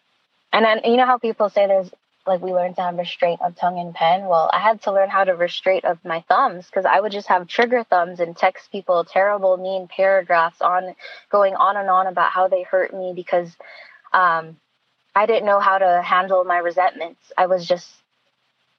and 0.54 0.66
then, 0.66 0.82
you 0.86 0.98
know 0.98 1.06
how 1.06 1.18
people 1.18 1.50
say 1.50 1.68
there's 1.68 1.92
like 2.28 2.42
we 2.42 2.54
learned 2.54 2.76
to 2.76 2.82
have 2.82 2.98
restraint 2.98 3.42
of 3.42 3.56
tongue 3.56 3.80
and 3.80 3.94
pen. 3.94 4.26
Well, 4.26 4.50
I 4.54 4.60
had 4.60 4.82
to 4.84 4.92
learn 4.92 5.10
how 5.10 5.24
to 5.24 5.34
restraint 5.34 5.86
of 5.86 6.04
my 6.06 6.24
thumbs 6.28 6.66
because 6.66 6.86
I 6.86 7.00
would 7.00 7.12
just 7.12 7.28
have 7.28 7.48
trigger 7.48 7.84
thumbs 7.84 8.20
and 8.20 8.36
text 8.38 8.72
people 8.72 9.04
terrible, 9.04 9.58
mean 9.58 9.88
paragraphs 9.88 10.62
on 10.62 10.96
going 11.32 11.56
on 11.56 11.78
and 11.78 11.90
on 11.90 12.08
about 12.08 12.32
how 12.32 12.48
they 12.48 12.64
hurt 12.64 12.94
me 12.94 13.14
because 13.16 13.56
um, 14.14 14.58
I 15.16 15.26
didn't 15.26 15.46
know 15.46 15.60
how 15.60 15.80
to 15.80 16.02
handle 16.04 16.44
my 16.44 16.60
resentments. 16.60 17.20
I 17.38 17.48
was 17.48 17.66
just 17.68 17.90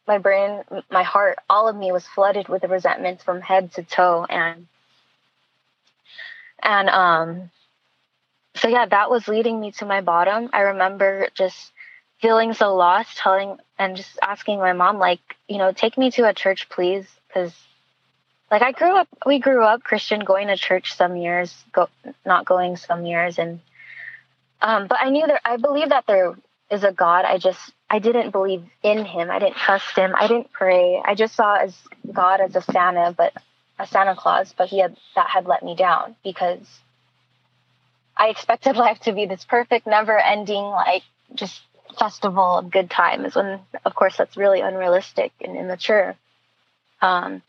my 0.06 0.18
brain, 0.18 0.62
my 0.90 1.02
heart, 1.02 1.38
all 1.48 1.68
of 1.68 1.76
me 1.76 1.92
was 1.92 2.06
flooded 2.06 2.48
with 2.48 2.64
resentments 2.64 3.22
from 3.22 3.40
head 3.40 3.72
to 3.74 3.82
toe, 3.82 4.26
and 4.28 4.66
and 6.62 6.88
um, 6.88 7.50
so 8.56 8.68
yeah, 8.68 8.86
that 8.86 9.10
was 9.10 9.28
leading 9.28 9.60
me 9.60 9.72
to 9.72 9.86
my 9.86 10.00
bottom. 10.00 10.50
I 10.52 10.60
remember 10.60 11.28
just 11.34 11.72
feeling 12.20 12.52
so 12.52 12.74
lost, 12.74 13.16
telling 13.16 13.58
and 13.78 13.96
just 13.96 14.18
asking 14.22 14.58
my 14.58 14.72
mom, 14.72 14.98
like, 14.98 15.20
you 15.48 15.58
know, 15.58 15.72
take 15.72 15.98
me 15.98 16.10
to 16.12 16.28
a 16.28 16.34
church, 16.34 16.68
please, 16.68 17.06
because 17.26 17.52
like 18.50 18.62
I 18.62 18.72
grew 18.72 18.96
up, 18.96 19.08
we 19.24 19.38
grew 19.38 19.64
up 19.64 19.82
Christian, 19.82 20.20
going 20.20 20.48
to 20.48 20.56
church 20.56 20.94
some 20.94 21.16
years, 21.16 21.64
go 21.72 21.88
not 22.26 22.44
going 22.44 22.76
some 22.76 23.06
years, 23.06 23.38
and 23.38 23.60
um, 24.60 24.86
but 24.86 24.98
I 25.00 25.10
knew 25.10 25.26
that 25.26 25.40
I 25.44 25.56
believe 25.56 25.88
that 25.88 26.04
there 26.06 26.34
is 26.70 26.84
a 26.84 26.92
God. 26.92 27.24
I 27.24 27.38
just 27.38 27.72
I 27.92 27.98
didn't 27.98 28.30
believe 28.30 28.64
in 28.82 29.04
Him. 29.04 29.30
I 29.30 29.38
didn't 29.38 29.56
trust 29.56 29.96
Him. 29.96 30.14
I 30.16 30.26
didn't 30.26 30.50
pray. 30.50 31.00
I 31.04 31.14
just 31.14 31.34
saw 31.34 31.56
as 31.56 31.76
God 32.10 32.40
as 32.40 32.56
a 32.56 32.62
Santa, 32.62 33.14
but 33.16 33.34
a 33.78 33.86
Santa 33.86 34.16
Claus, 34.16 34.54
but 34.56 34.68
He 34.70 34.80
had 34.80 34.96
that 35.14 35.28
had 35.28 35.46
let 35.46 35.62
me 35.62 35.76
down 35.76 36.16
because 36.24 36.66
I 38.16 38.28
expected 38.28 38.76
life 38.86 39.00
to 39.00 39.12
be 39.12 39.26
this 39.26 39.44
perfect, 39.44 39.86
never 39.86 40.18
ending, 40.18 40.64
like 40.64 41.02
just 41.34 41.60
festival 41.98 42.58
of 42.58 42.70
good 42.70 42.90
times 42.90 43.34
when 43.34 43.60
of 43.84 43.94
course 43.94 44.16
that's 44.16 44.36
really 44.36 44.60
unrealistic 44.60 45.32
and 45.42 45.56
immature 45.56 46.16
um, 47.00 47.42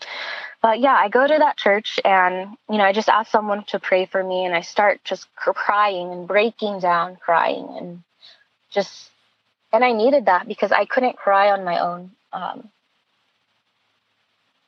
but 0.62 0.80
yeah 0.80 0.94
i 0.94 1.10
go 1.10 1.26
to 1.26 1.38
that 1.38 1.58
church 1.58 2.00
and 2.04 2.50
you 2.70 2.78
know 2.78 2.84
i 2.84 2.92
just 2.92 3.10
ask 3.10 3.32
someone 3.32 3.64
to 3.64 3.80
pray 3.80 4.06
for 4.06 4.24
me 4.24 4.46
and 4.46 4.54
i 4.54 4.62
start 4.62 5.00
just 5.04 5.34
crying 5.36 6.12
and 6.12 6.28
breaking 6.28 6.80
down 6.80 7.16
crying 7.16 7.68
and 7.78 8.04
just 8.70 9.10
and 9.74 9.84
i 9.84 9.92
needed 9.92 10.28
that 10.28 10.48
because 10.48 10.72
i 10.72 10.86
couldn't 10.86 11.18
cry 11.18 11.52
on 11.52 11.66
my 11.66 11.80
own 11.80 12.12
um, 12.32 12.70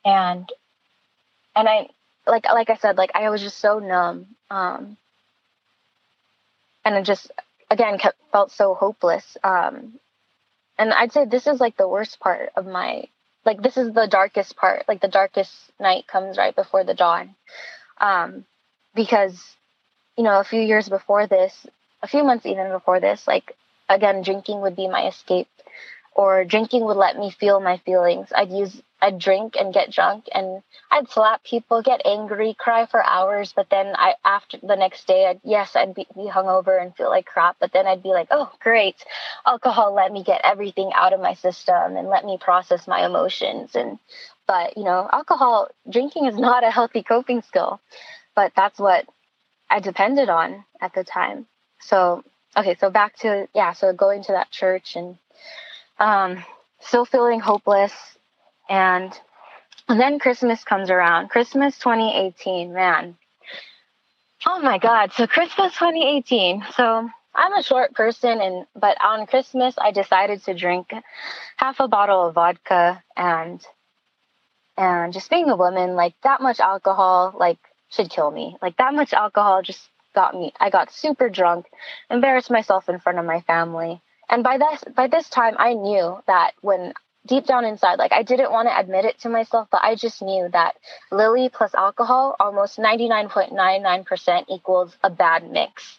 and 0.04 0.52
and 1.54 1.68
i 1.68 1.88
like 2.26 2.44
like 2.52 2.70
i 2.70 2.76
said 2.76 2.96
like 2.96 3.10
i 3.14 3.30
was 3.30 3.40
just 3.40 3.58
so 3.58 3.78
numb 3.78 4.26
um, 4.50 4.96
and 6.84 6.94
it 6.96 7.02
just 7.04 7.30
again 7.70 7.98
kept, 7.98 8.18
felt 8.32 8.50
so 8.52 8.74
hopeless 8.74 9.36
um 9.44 9.98
and 10.78 10.92
i'd 10.94 11.12
say 11.12 11.24
this 11.24 11.46
is 11.46 11.60
like 11.60 11.76
the 11.76 11.88
worst 11.88 12.20
part 12.20 12.50
of 12.56 12.66
my 12.66 13.04
like 13.44 13.62
this 13.62 13.76
is 13.76 13.92
the 13.92 14.06
darkest 14.06 14.56
part 14.56 14.84
like 14.88 15.00
the 15.00 15.08
darkest 15.08 15.52
night 15.80 16.06
comes 16.06 16.36
right 16.38 16.56
before 16.56 16.84
the 16.84 16.94
dawn 16.94 17.34
um 18.00 18.44
because 18.94 19.56
you 20.16 20.24
know 20.24 20.40
a 20.40 20.44
few 20.44 20.60
years 20.60 20.88
before 20.88 21.26
this 21.26 21.66
a 22.02 22.08
few 22.08 22.24
months 22.24 22.46
even 22.46 22.70
before 22.70 23.00
this 23.00 23.26
like 23.26 23.56
again 23.88 24.22
drinking 24.22 24.60
would 24.60 24.76
be 24.76 24.88
my 24.88 25.06
escape 25.08 25.48
or 26.14 26.44
drinking 26.44 26.84
would 26.84 26.96
let 26.96 27.18
me 27.18 27.30
feel 27.30 27.60
my 27.60 27.78
feelings 27.78 28.28
i'd 28.34 28.50
use 28.50 28.82
I'd 29.00 29.18
drink 29.18 29.56
and 29.58 29.74
get 29.74 29.92
drunk 29.92 30.24
and 30.34 30.62
I'd 30.90 31.10
slap 31.10 31.44
people, 31.44 31.82
get 31.82 32.00
angry, 32.06 32.54
cry 32.58 32.86
for 32.86 33.04
hours. 33.04 33.52
But 33.54 33.68
then 33.70 33.92
I, 33.94 34.14
after 34.24 34.58
the 34.62 34.74
next 34.74 35.06
day, 35.06 35.26
I'd, 35.26 35.40
yes, 35.44 35.76
I'd 35.76 35.94
be, 35.94 36.06
be 36.14 36.28
hungover 36.28 36.80
and 36.80 36.96
feel 36.96 37.10
like 37.10 37.26
crap. 37.26 37.56
But 37.60 37.72
then 37.72 37.86
I'd 37.86 38.02
be 38.02 38.08
like, 38.08 38.28
oh, 38.30 38.50
great. 38.60 38.96
Alcohol 39.46 39.94
let 39.94 40.12
me 40.12 40.24
get 40.24 40.40
everything 40.44 40.92
out 40.94 41.12
of 41.12 41.20
my 41.20 41.34
system 41.34 41.96
and 41.96 42.08
let 42.08 42.24
me 42.24 42.38
process 42.40 42.88
my 42.88 43.04
emotions. 43.04 43.74
And, 43.74 43.98
but, 44.46 44.76
you 44.78 44.84
know, 44.84 45.08
alcohol, 45.12 45.68
drinking 45.88 46.26
is 46.26 46.38
not 46.38 46.64
a 46.64 46.70
healthy 46.70 47.02
coping 47.02 47.42
skill. 47.42 47.80
But 48.34 48.52
that's 48.56 48.78
what 48.78 49.06
I 49.68 49.80
depended 49.80 50.30
on 50.30 50.64
at 50.80 50.94
the 50.94 51.04
time. 51.04 51.46
So, 51.80 52.24
okay, 52.56 52.76
so 52.78 52.90
back 52.90 53.16
to, 53.18 53.48
yeah, 53.54 53.72
so 53.72 53.92
going 53.92 54.22
to 54.24 54.32
that 54.32 54.50
church 54.50 54.96
and, 54.96 55.18
um, 55.98 56.44
still 56.80 57.04
feeling 57.04 57.40
hopeless 57.40 57.92
and 58.68 59.12
then 59.88 60.18
Christmas 60.18 60.64
comes 60.64 60.90
around. 60.90 61.28
Christmas 61.28 61.78
2018, 61.78 62.72
man. 62.72 63.16
Oh 64.44 64.60
my 64.60 64.78
God. 64.78 65.12
So 65.12 65.26
Christmas 65.26 65.72
2018. 65.74 66.64
So 66.74 67.08
I'm 67.34 67.52
a 67.52 67.62
short 67.62 67.94
person 67.94 68.40
and 68.40 68.66
but 68.74 68.96
on 69.02 69.26
Christmas 69.26 69.74
I 69.78 69.92
decided 69.92 70.42
to 70.44 70.54
drink 70.54 70.92
half 71.56 71.80
a 71.80 71.88
bottle 71.88 72.26
of 72.26 72.34
vodka 72.34 73.02
and 73.16 73.64
and 74.76 75.12
just 75.12 75.30
being 75.30 75.48
a 75.48 75.56
woman, 75.56 75.94
like 75.94 76.14
that 76.22 76.42
much 76.42 76.60
alcohol, 76.60 77.34
like 77.38 77.58
should 77.88 78.10
kill 78.10 78.30
me. 78.30 78.56
Like 78.60 78.76
that 78.76 78.92
much 78.94 79.12
alcohol 79.12 79.62
just 79.62 79.80
got 80.16 80.34
me. 80.34 80.52
I 80.58 80.70
got 80.70 80.92
super 80.92 81.28
drunk, 81.28 81.66
embarrassed 82.10 82.50
myself 82.50 82.88
in 82.88 82.98
front 82.98 83.20
of 83.20 83.24
my 83.24 83.42
family. 83.42 84.00
And 84.28 84.42
by 84.42 84.58
this 84.58 84.82
by 84.96 85.06
this 85.06 85.28
time 85.28 85.54
I 85.58 85.74
knew 85.74 86.18
that 86.26 86.54
when 86.62 86.92
deep 87.26 87.46
down 87.46 87.64
inside, 87.64 87.98
like 87.98 88.12
I 88.12 88.22
didn't 88.22 88.50
want 88.50 88.68
to 88.68 88.78
admit 88.78 89.04
it 89.04 89.20
to 89.20 89.28
myself, 89.28 89.68
but 89.70 89.82
I 89.82 89.94
just 89.94 90.22
knew 90.22 90.48
that 90.52 90.76
Lily 91.12 91.48
plus 91.52 91.74
alcohol, 91.74 92.34
almost 92.40 92.78
99.99% 92.78 94.44
equals 94.48 94.96
a 95.04 95.10
bad 95.10 95.48
mix. 95.50 95.98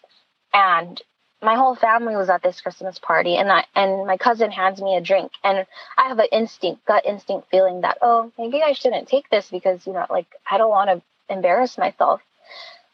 And 0.52 1.00
my 1.40 1.54
whole 1.54 1.76
family 1.76 2.16
was 2.16 2.28
at 2.28 2.42
this 2.42 2.60
Christmas 2.60 2.98
party 2.98 3.36
and 3.36 3.52
I, 3.52 3.64
and 3.76 4.06
my 4.06 4.16
cousin 4.16 4.50
hands 4.50 4.82
me 4.82 4.96
a 4.96 5.00
drink 5.00 5.30
and 5.44 5.66
I 5.96 6.08
have 6.08 6.18
an 6.18 6.26
instinct, 6.32 6.84
gut 6.84 7.06
instinct 7.06 7.48
feeling 7.50 7.82
that, 7.82 7.98
oh, 8.02 8.32
maybe 8.36 8.62
I 8.62 8.72
shouldn't 8.72 9.08
take 9.08 9.30
this 9.30 9.48
because, 9.50 9.86
you 9.86 9.92
know, 9.92 10.06
like 10.10 10.26
I 10.50 10.58
don't 10.58 10.70
want 10.70 10.90
to 10.90 11.02
embarrass 11.32 11.78
myself. 11.78 12.20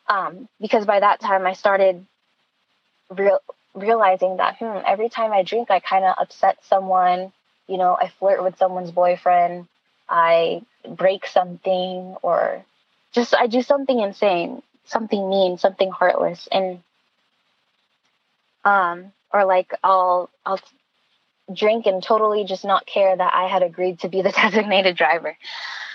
Um, 0.08 0.48
because 0.60 0.84
by 0.84 1.00
that 1.00 1.20
time 1.20 1.46
I 1.46 1.54
started 1.54 2.06
real, 3.10 3.38
realizing 3.74 4.36
that, 4.36 4.56
hmm, 4.58 4.78
every 4.86 5.08
time 5.08 5.32
I 5.32 5.42
drink, 5.42 5.70
I 5.70 5.80
kind 5.80 6.04
of 6.04 6.14
upset 6.18 6.58
someone, 6.64 7.32
you 7.66 7.78
know, 7.78 7.96
I 7.98 8.08
flirt 8.18 8.42
with 8.42 8.58
someone's 8.58 8.90
boyfriend, 8.90 9.66
I 10.08 10.62
break 10.86 11.26
something 11.26 12.16
or 12.22 12.64
just, 13.12 13.34
I 13.34 13.46
do 13.46 13.62
something 13.62 13.98
insane, 13.98 14.62
something 14.84 15.28
mean, 15.28 15.56
something 15.58 15.90
heartless. 15.90 16.48
And 16.52 16.82
um, 18.64 19.12
or 19.32 19.44
like 19.44 19.72
I'll 19.82 20.30
I'll 20.44 20.60
drink 21.52 21.86
and 21.86 22.02
totally 22.02 22.44
just 22.44 22.64
not 22.64 22.86
care 22.86 23.14
that 23.14 23.34
I 23.34 23.48
had 23.48 23.62
agreed 23.62 24.00
to 24.00 24.08
be 24.08 24.22
the 24.22 24.30
designated 24.42 24.96
driver. 24.96 25.36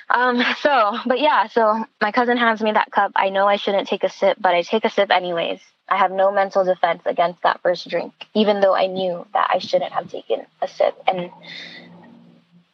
Um, 0.10 0.44
so, 0.62 0.98
but 1.06 1.20
yeah, 1.20 1.48
so 1.48 1.86
my 2.02 2.12
cousin 2.12 2.38
hands 2.38 2.62
me 2.62 2.72
that 2.72 2.92
cup. 2.92 3.12
I 3.16 3.30
know 3.30 3.48
I 3.48 3.58
shouldn't 3.58 3.88
take 3.88 4.04
a 4.04 4.10
sip, 4.10 4.38
but 4.40 4.54
I 4.54 4.62
take 4.62 4.86
a 4.86 4.90
sip 4.90 5.12
anyways. 5.12 5.60
I 5.88 5.98
have 5.98 6.12
no 6.12 6.32
mental 6.32 6.64
defense 6.64 7.02
against 7.06 7.42
that 7.42 7.62
first 7.62 7.90
drink, 7.90 8.14
even 8.36 8.62
though 8.62 8.76
I 8.76 8.86
knew 8.86 9.26
that 9.34 9.50
I 9.52 9.58
shouldn't 9.58 9.92
have 9.92 10.10
taken 10.10 10.46
a 10.62 10.68
sip. 10.68 10.96
And 11.08 11.32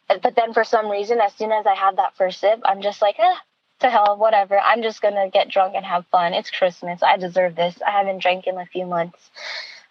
but 0.08 0.36
then 0.36 0.54
for 0.54 0.64
some 0.64 0.90
reason, 0.90 1.20
as 1.20 1.34
soon 1.34 1.52
as 1.52 1.66
I 1.66 1.76
had 1.76 1.98
that 1.98 2.16
first 2.16 2.40
sip, 2.40 2.60
I'm 2.64 2.82
just 2.82 3.02
like, 3.02 3.18
eh, 3.18 3.36
to 3.80 3.90
hell, 3.90 4.18
whatever. 4.18 4.60
I'm 4.60 4.84
just 4.84 5.02
gonna 5.02 5.30
get 5.30 5.50
drunk 5.50 5.76
and 5.76 5.86
have 5.86 6.06
fun. 6.08 6.34
It's 6.34 6.52
Christmas. 6.52 7.02
I 7.02 7.18
deserve 7.18 7.56
this. 7.56 7.82
I 7.86 7.92
haven't 7.92 8.22
drank 8.22 8.48
in 8.48 8.58
a 8.58 8.66
few 8.66 8.86
months. 8.86 9.30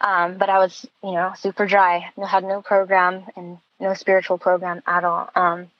Um, 0.00 0.36
but 0.36 0.50
I 0.50 0.58
was, 0.58 0.86
you 1.02 1.12
know, 1.12 1.32
super 1.36 1.66
dry. 1.66 2.10
No 2.16 2.26
had 2.26 2.44
no 2.44 2.60
program 2.62 3.24
and 3.36 3.58
no 3.80 3.94
spiritual 3.94 4.38
program 4.38 4.82
at 4.86 5.04
all. 5.04 5.30
Um, 5.34 5.70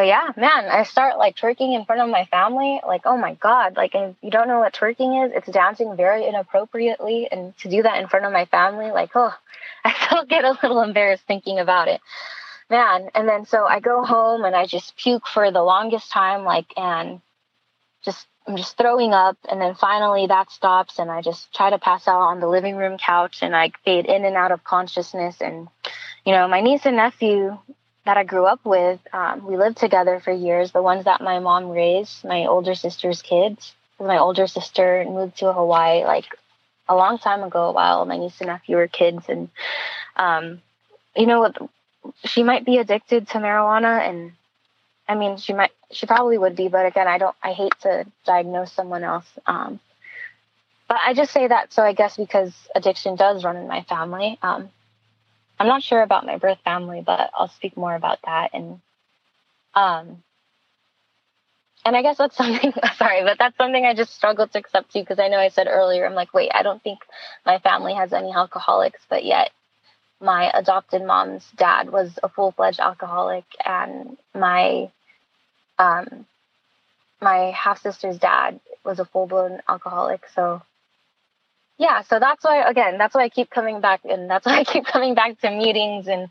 but 0.00 0.06
yeah, 0.06 0.32
man, 0.34 0.64
I 0.70 0.84
start 0.84 1.18
like 1.18 1.36
twerking 1.36 1.76
in 1.76 1.84
front 1.84 2.00
of 2.00 2.08
my 2.08 2.24
family. 2.30 2.80
Like, 2.86 3.02
oh 3.04 3.18
my 3.18 3.34
God, 3.34 3.76
like 3.76 3.94
if 3.94 4.16
you 4.22 4.30
don't 4.30 4.48
know 4.48 4.60
what 4.60 4.72
twerking 4.72 5.26
is, 5.26 5.32
it's 5.34 5.52
dancing 5.52 5.94
very 5.94 6.26
inappropriately. 6.26 7.28
And 7.30 7.54
to 7.58 7.68
do 7.68 7.82
that 7.82 8.00
in 8.00 8.08
front 8.08 8.24
of 8.24 8.32
my 8.32 8.46
family, 8.46 8.92
like, 8.92 9.10
oh, 9.14 9.34
I 9.84 9.92
still 9.92 10.24
get 10.24 10.46
a 10.46 10.52
little 10.62 10.80
embarrassed 10.80 11.24
thinking 11.26 11.58
about 11.58 11.88
it. 11.88 12.00
Man. 12.70 13.10
And 13.14 13.28
then 13.28 13.44
so 13.44 13.66
I 13.66 13.80
go 13.80 14.02
home 14.02 14.46
and 14.46 14.56
I 14.56 14.64
just 14.64 14.96
puke 14.96 15.26
for 15.26 15.52
the 15.52 15.62
longest 15.62 16.10
time, 16.10 16.44
like, 16.44 16.72
and 16.78 17.20
just 18.02 18.26
I'm 18.46 18.56
just 18.56 18.78
throwing 18.78 19.12
up. 19.12 19.36
And 19.50 19.60
then 19.60 19.74
finally 19.74 20.28
that 20.28 20.50
stops 20.50 20.98
and 20.98 21.10
I 21.10 21.20
just 21.20 21.52
try 21.54 21.68
to 21.68 21.78
pass 21.78 22.08
out 22.08 22.22
on 22.22 22.40
the 22.40 22.48
living 22.48 22.76
room 22.76 22.96
couch 22.96 23.40
and 23.42 23.54
I 23.54 23.72
fade 23.84 24.06
in 24.06 24.24
and 24.24 24.34
out 24.34 24.50
of 24.50 24.64
consciousness. 24.64 25.42
And, 25.42 25.68
you 26.24 26.32
know, 26.32 26.48
my 26.48 26.62
niece 26.62 26.86
and 26.86 26.96
nephew 26.96 27.58
that 28.10 28.18
I 28.18 28.24
grew 28.24 28.44
up 28.44 28.64
with, 28.64 28.98
um, 29.12 29.46
we 29.46 29.56
lived 29.56 29.76
together 29.76 30.18
for 30.18 30.32
years, 30.32 30.72
the 30.72 30.82
ones 30.82 31.04
that 31.04 31.20
my 31.20 31.38
mom 31.38 31.70
raised, 31.70 32.24
my 32.24 32.46
older 32.46 32.74
sister's 32.74 33.22
kids. 33.22 33.72
My 34.00 34.18
older 34.18 34.48
sister 34.48 35.04
moved 35.08 35.36
to 35.38 35.52
Hawaii 35.52 36.02
like 36.02 36.24
a 36.88 36.96
long 36.96 37.18
time 37.18 37.44
ago 37.44 37.70
while 37.70 38.04
my 38.06 38.16
niece 38.16 38.40
and 38.40 38.48
nephew 38.48 38.78
were 38.78 38.88
kids. 38.88 39.26
And, 39.28 39.48
um, 40.16 40.60
you 41.14 41.26
know, 41.26 41.52
she 42.24 42.42
might 42.42 42.64
be 42.64 42.78
addicted 42.78 43.28
to 43.28 43.38
marijuana 43.38 44.00
and 44.00 44.32
I 45.08 45.14
mean, 45.14 45.36
she 45.36 45.52
might, 45.52 45.70
she 45.92 46.06
probably 46.06 46.36
would 46.36 46.56
be, 46.56 46.66
but 46.66 46.86
again, 46.86 47.06
I 47.06 47.18
don't, 47.18 47.36
I 47.40 47.52
hate 47.52 47.74
to 47.82 48.06
diagnose 48.26 48.72
someone 48.72 49.04
else. 49.04 49.26
Um, 49.46 49.78
but 50.88 50.98
I 51.06 51.14
just 51.14 51.32
say 51.32 51.46
that 51.46 51.72
so 51.72 51.84
I 51.84 51.92
guess 51.92 52.16
because 52.16 52.52
addiction 52.74 53.14
does 53.14 53.44
run 53.44 53.56
in 53.56 53.68
my 53.68 53.82
family. 53.84 54.36
Um, 54.42 54.68
I'm 55.60 55.68
not 55.68 55.82
sure 55.84 56.02
about 56.02 56.26
my 56.26 56.38
birth 56.38 56.58
family, 56.64 57.02
but 57.06 57.30
I'll 57.36 57.48
speak 57.48 57.76
more 57.76 57.94
about 57.94 58.18
that. 58.24 58.50
And, 58.54 58.80
um, 59.74 60.22
and 61.84 61.94
I 61.94 62.02
guess 62.02 62.18
that's 62.18 62.36
something, 62.38 62.72
sorry, 62.96 63.22
but 63.22 63.38
that's 63.38 63.56
something 63.56 63.84
I 63.84 63.94
just 63.94 64.14
struggled 64.14 64.52
to 64.52 64.58
accept 64.58 64.92
too, 64.92 65.00
because 65.00 65.18
I 65.20 65.28
know 65.28 65.38
I 65.38 65.50
said 65.50 65.68
earlier, 65.68 66.06
I'm 66.06 66.14
like, 66.14 66.34
wait, 66.34 66.50
I 66.54 66.62
don't 66.62 66.82
think 66.82 67.00
my 67.46 67.58
family 67.58 67.94
has 67.94 68.12
any 68.12 68.32
alcoholics, 68.32 69.02
but 69.08 69.24
yet 69.24 69.50
my 70.20 70.50
adopted 70.54 71.02
mom's 71.02 71.46
dad 71.56 71.90
was 71.90 72.18
a 72.22 72.28
full 72.28 72.52
fledged 72.52 72.80
alcoholic, 72.80 73.44
and 73.64 74.16
my 74.34 74.90
um, 75.78 76.26
my 77.20 77.52
half 77.56 77.80
sister's 77.80 78.18
dad 78.18 78.60
was 78.84 78.98
a 78.98 79.04
full 79.04 79.26
blown 79.26 79.60
alcoholic. 79.68 80.22
So, 80.34 80.62
yeah, 81.80 82.02
so 82.02 82.18
that's 82.18 82.44
why, 82.44 82.68
again, 82.68 82.98
that's 82.98 83.14
why 83.14 83.24
I 83.24 83.30
keep 83.30 83.48
coming 83.48 83.80
back, 83.80 84.02
and 84.04 84.28
that's 84.28 84.44
why 84.46 84.58
I 84.58 84.64
keep 84.64 84.84
coming 84.84 85.14
back 85.14 85.40
to 85.40 85.50
meetings, 85.50 86.08
and 86.08 86.28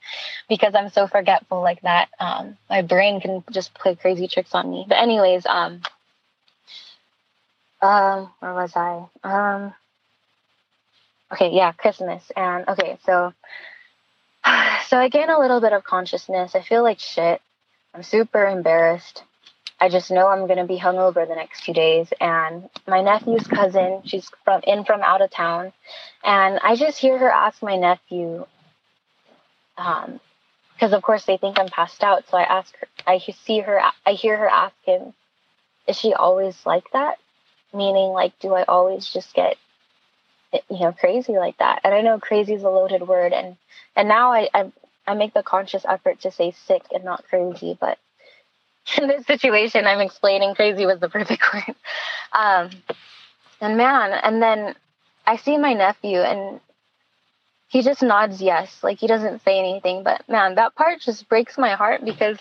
because 0.48 0.76
I'm 0.76 0.90
so 0.92 1.08
forgetful 1.08 1.62
like 1.62 1.82
that, 1.82 2.10
um, 2.20 2.56
my 2.70 2.84
brain 2.84 3.20
can 3.20 3.44
just 3.50 3.74
play 3.74 3.96
crazy 3.96 4.28
tricks 4.28 4.54
on 4.54 4.70
me. 4.70 4.86
But, 4.88 5.00
anyways, 5.00 5.48
um, 5.48 5.82
um, 7.82 8.30
where 8.40 8.54
was 8.54 8.74
I? 8.76 9.06
Um, 9.24 9.74
okay, 11.34 11.50
yeah, 11.52 11.72
Christmas, 11.72 12.32
and 12.36 12.68
okay, 12.70 13.00
so, 13.04 13.34
so 14.88 14.98
I 14.98 15.10
gain 15.12 15.32
a 15.32 15.40
little 15.40 15.62
bit 15.62 15.74
of 15.74 15.84
consciousness. 15.84 16.54
I 16.54 16.62
feel 16.62 16.84
like 16.84 17.00
shit. 17.00 17.42
I'm 17.96 18.04
super 18.04 18.46
embarrassed. 18.46 19.24
I 19.82 19.90
just 19.90 20.12
know 20.12 20.28
I'm 20.28 20.46
going 20.48 20.60
to 20.60 20.66
be 20.66 20.78
hungover 20.78 21.28
the 21.28 21.36
next 21.36 21.64
two 21.64 21.74
days. 21.74 22.12
And 22.20 22.70
my 22.88 23.02
nephew's 23.02 23.48
cousin, 23.48 24.02
she's 24.06 24.30
from 24.44 24.62
in 24.66 24.84
from 24.84 25.02
out 25.02 25.22
of 25.22 25.32
town, 25.32 25.72
and 26.24 26.60
I 26.62 26.76
just 26.76 26.98
hear 26.98 27.18
her 27.18 27.30
ask 27.30 27.64
my 27.64 27.78
nephew, 27.78 28.46
um, 29.78 30.20
because 30.74 30.94
of 30.94 31.02
course 31.02 31.26
they 31.26 31.38
think 31.38 31.58
I'm 31.60 31.70
passed 31.70 32.04
out. 32.04 32.24
So 32.30 32.38
I 32.38 32.44
ask 32.44 32.76
her, 32.78 32.88
I 33.08 33.20
see 33.20 33.60
her, 33.60 33.82
I 34.06 34.14
hear 34.14 34.38
her 34.38 34.50
ask 34.50 34.76
him, 34.84 35.14
"Is 35.88 35.98
she 35.98 36.14
always 36.14 36.66
like 36.66 36.92
that?" 36.92 37.18
Meaning, 37.74 38.10
like, 38.10 38.38
do 38.40 38.54
I 38.56 38.64
always 38.64 39.08
just 39.08 39.34
get, 39.34 39.56
you 40.54 40.80
know, 40.80 40.92
crazy 40.92 41.34
like 41.34 41.58
that? 41.60 41.82
And 41.84 41.94
I 41.94 42.02
know 42.02 42.20
crazy 42.20 42.54
is 42.54 42.64
a 42.64 42.70
loaded 42.70 43.08
word, 43.08 43.32
and 43.34 43.56
and 43.96 44.10
now 44.10 44.34
I 44.34 44.50
I, 44.54 44.72
I 45.08 45.14
make 45.14 45.34
the 45.34 45.44
conscious 45.44 45.86
effort 45.88 46.22
to 46.22 46.32
say 46.32 46.52
sick 46.52 46.84
and 46.92 47.04
not 47.06 47.24
crazy, 47.30 47.78
but 47.80 47.98
this 48.98 49.26
situation, 49.26 49.86
I'm 49.86 50.00
explaining 50.00 50.56
crazy 50.56 50.86
was 50.86 51.00
the 51.00 51.10
perfect 51.10 51.44
word. 51.54 51.76
Um, 52.34 52.70
and 53.62 53.78
man, 53.78 54.12
and 54.12 54.42
then 54.42 54.76
I 55.26 55.38
see 55.38 55.58
my 55.58 55.74
nephew 55.74 56.20
and 56.20 56.60
he 57.68 57.82
just 57.82 58.02
nods 58.02 58.42
yes. 58.42 58.84
Like 58.84 59.00
he 59.00 59.08
doesn't 59.08 59.44
say 59.44 59.60
anything, 59.60 60.04
but 60.04 60.28
man, 60.28 60.56
that 60.56 60.76
part 60.76 61.02
just 61.02 61.30
breaks 61.30 61.58
my 61.58 61.76
heart 61.76 62.04
because 62.04 62.40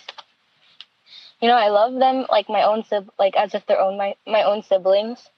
you 1.40 1.48
know, 1.48 1.54
I 1.54 1.68
love 1.68 1.94
them 1.94 2.26
like 2.30 2.48
my 2.48 2.62
own 2.62 2.84
sib 2.84 3.08
like 3.18 3.36
as 3.36 3.54
if 3.54 3.64
they're 3.66 3.80
own 3.80 3.96
my 3.96 4.14
my 4.26 4.42
own 4.42 4.62
siblings. 4.62 5.28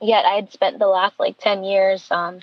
Yet 0.00 0.24
I 0.24 0.34
had 0.34 0.52
spent 0.52 0.78
the 0.78 0.86
last 0.86 1.18
like 1.18 1.38
10 1.38 1.64
years 1.64 2.06
um 2.10 2.40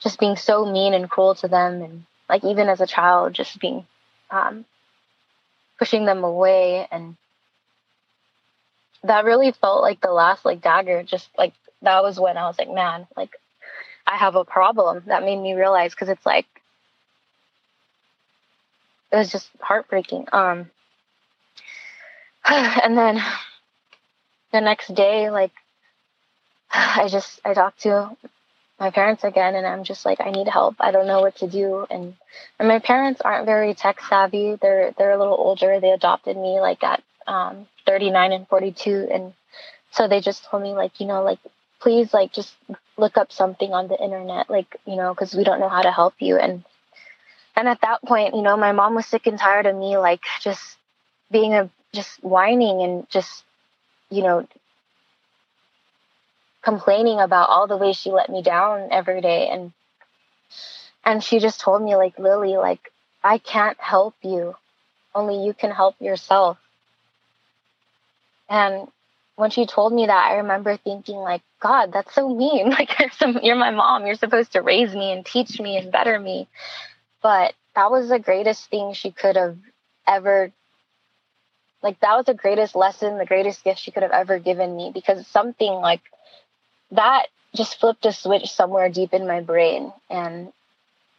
just 0.00 0.20
being 0.20 0.36
so 0.36 0.64
mean 0.64 0.94
and 0.94 1.10
cruel 1.10 1.34
to 1.36 1.48
them 1.48 1.82
and 1.82 2.04
like 2.28 2.44
even 2.44 2.68
as 2.68 2.80
a 2.80 2.86
child 2.86 3.32
just 3.32 3.58
being 3.58 3.86
um 4.30 4.64
pushing 5.78 6.04
them 6.04 6.24
away 6.24 6.86
and 6.90 7.16
that 9.04 9.24
really 9.24 9.52
felt 9.52 9.80
like 9.82 10.00
the 10.00 10.10
last 10.10 10.44
like 10.44 10.60
dagger 10.60 11.02
just 11.02 11.28
like 11.38 11.54
that 11.82 12.02
was 12.02 12.18
when 12.18 12.36
i 12.36 12.46
was 12.46 12.58
like 12.58 12.70
man 12.70 13.06
like 13.16 13.30
i 14.06 14.16
have 14.16 14.34
a 14.34 14.44
problem. 14.44 15.02
That 15.06 15.22
made 15.22 15.38
me 15.38 15.54
realize 15.54 15.92
because 15.94 16.08
it's 16.08 16.26
like 16.26 16.46
it 19.12 19.16
was 19.16 19.30
just 19.30 19.48
heartbreaking 19.60 20.26
um 20.32 20.70
and 22.44 22.96
then 22.96 23.22
the 24.52 24.60
next 24.60 24.94
day 24.94 25.30
like 25.30 25.52
i 26.70 27.08
just 27.08 27.40
i 27.44 27.54
talked 27.54 27.82
to 27.82 28.16
my 28.78 28.90
parents 28.90 29.24
again 29.24 29.54
and 29.54 29.66
I'm 29.66 29.84
just 29.84 30.04
like 30.04 30.20
I 30.20 30.30
need 30.30 30.48
help. 30.48 30.76
I 30.78 30.90
don't 30.90 31.06
know 31.06 31.20
what 31.20 31.36
to 31.36 31.48
do 31.48 31.86
and 31.90 32.14
and 32.58 32.68
my 32.68 32.78
parents 32.78 33.20
aren't 33.20 33.46
very 33.46 33.74
tech 33.74 34.00
savvy. 34.08 34.56
They're 34.60 34.92
they're 34.96 35.12
a 35.12 35.18
little 35.18 35.36
older. 35.36 35.80
They 35.80 35.90
adopted 35.90 36.36
me 36.36 36.60
like 36.60 36.82
at 36.84 37.02
um 37.26 37.66
39 37.86 38.32
and 38.32 38.48
42 38.48 39.08
and 39.12 39.34
so 39.90 40.06
they 40.06 40.20
just 40.20 40.44
told 40.44 40.62
me 40.62 40.72
like, 40.72 41.00
you 41.00 41.06
know, 41.06 41.22
like 41.22 41.38
please 41.80 42.12
like 42.12 42.32
just 42.32 42.54
look 42.96 43.16
up 43.16 43.32
something 43.32 43.72
on 43.72 43.88
the 43.88 44.00
internet 44.02 44.50
like, 44.50 44.76
you 44.86 44.96
know, 44.96 45.14
cuz 45.14 45.34
we 45.34 45.44
don't 45.44 45.60
know 45.60 45.68
how 45.68 45.82
to 45.82 45.92
help 45.92 46.14
you 46.18 46.38
and 46.38 46.64
and 47.56 47.68
at 47.68 47.80
that 47.80 48.02
point, 48.02 48.36
you 48.36 48.42
know, 48.42 48.56
my 48.56 48.70
mom 48.70 48.94
was 48.94 49.06
sick 49.06 49.26
and 49.26 49.38
tired 49.38 49.66
of 49.66 49.74
me 49.74 49.98
like 49.98 50.22
just 50.40 50.76
being 51.30 51.54
a 51.54 51.68
just 51.92 52.22
whining 52.22 52.82
and 52.82 53.08
just, 53.10 53.42
you 54.10 54.22
know, 54.22 54.46
complaining 56.62 57.20
about 57.20 57.48
all 57.48 57.66
the 57.66 57.76
ways 57.76 57.96
she 57.96 58.10
let 58.10 58.28
me 58.28 58.42
down 58.42 58.88
every 58.90 59.20
day. 59.20 59.48
And, 59.48 59.72
and 61.04 61.22
she 61.22 61.38
just 61.38 61.60
told 61.60 61.82
me, 61.82 61.96
like, 61.96 62.18
Lily, 62.18 62.56
like, 62.56 62.92
I 63.22 63.38
can't 63.38 63.80
help 63.80 64.14
you. 64.22 64.54
Only 65.14 65.44
you 65.44 65.54
can 65.54 65.70
help 65.70 65.96
yourself. 66.00 66.58
And 68.48 68.88
when 69.36 69.50
she 69.50 69.66
told 69.66 69.92
me 69.92 70.06
that, 70.06 70.30
I 70.30 70.36
remember 70.36 70.76
thinking, 70.76 71.16
like, 71.16 71.42
God, 71.60 71.92
that's 71.92 72.14
so 72.14 72.28
mean. 72.28 72.70
Like, 72.78 72.98
you're, 72.98 73.10
some, 73.10 73.38
you're 73.42 73.56
my 73.56 73.70
mom. 73.70 74.06
You're 74.06 74.14
supposed 74.16 74.52
to 74.52 74.62
raise 74.62 74.92
me 74.94 75.12
and 75.12 75.24
teach 75.24 75.60
me 75.60 75.76
and 75.76 75.92
better 75.92 76.18
me. 76.18 76.48
But 77.22 77.54
that 77.74 77.90
was 77.90 78.08
the 78.08 78.18
greatest 78.18 78.68
thing 78.70 78.92
she 78.92 79.12
could 79.12 79.36
have 79.36 79.56
ever 80.06 80.50
like 81.82 82.00
that 82.00 82.16
was 82.16 82.26
the 82.26 82.34
greatest 82.34 82.74
lesson 82.74 83.18
the 83.18 83.26
greatest 83.26 83.62
gift 83.62 83.78
she 83.78 83.90
could 83.90 84.02
have 84.02 84.12
ever 84.12 84.38
given 84.38 84.74
me 84.74 84.90
because 84.92 85.26
something 85.28 85.72
like 85.74 86.00
that 86.92 87.26
just 87.54 87.78
flipped 87.80 88.04
a 88.06 88.12
switch 88.12 88.50
somewhere 88.50 88.88
deep 88.88 89.12
in 89.12 89.26
my 89.26 89.40
brain 89.40 89.92
and 90.10 90.52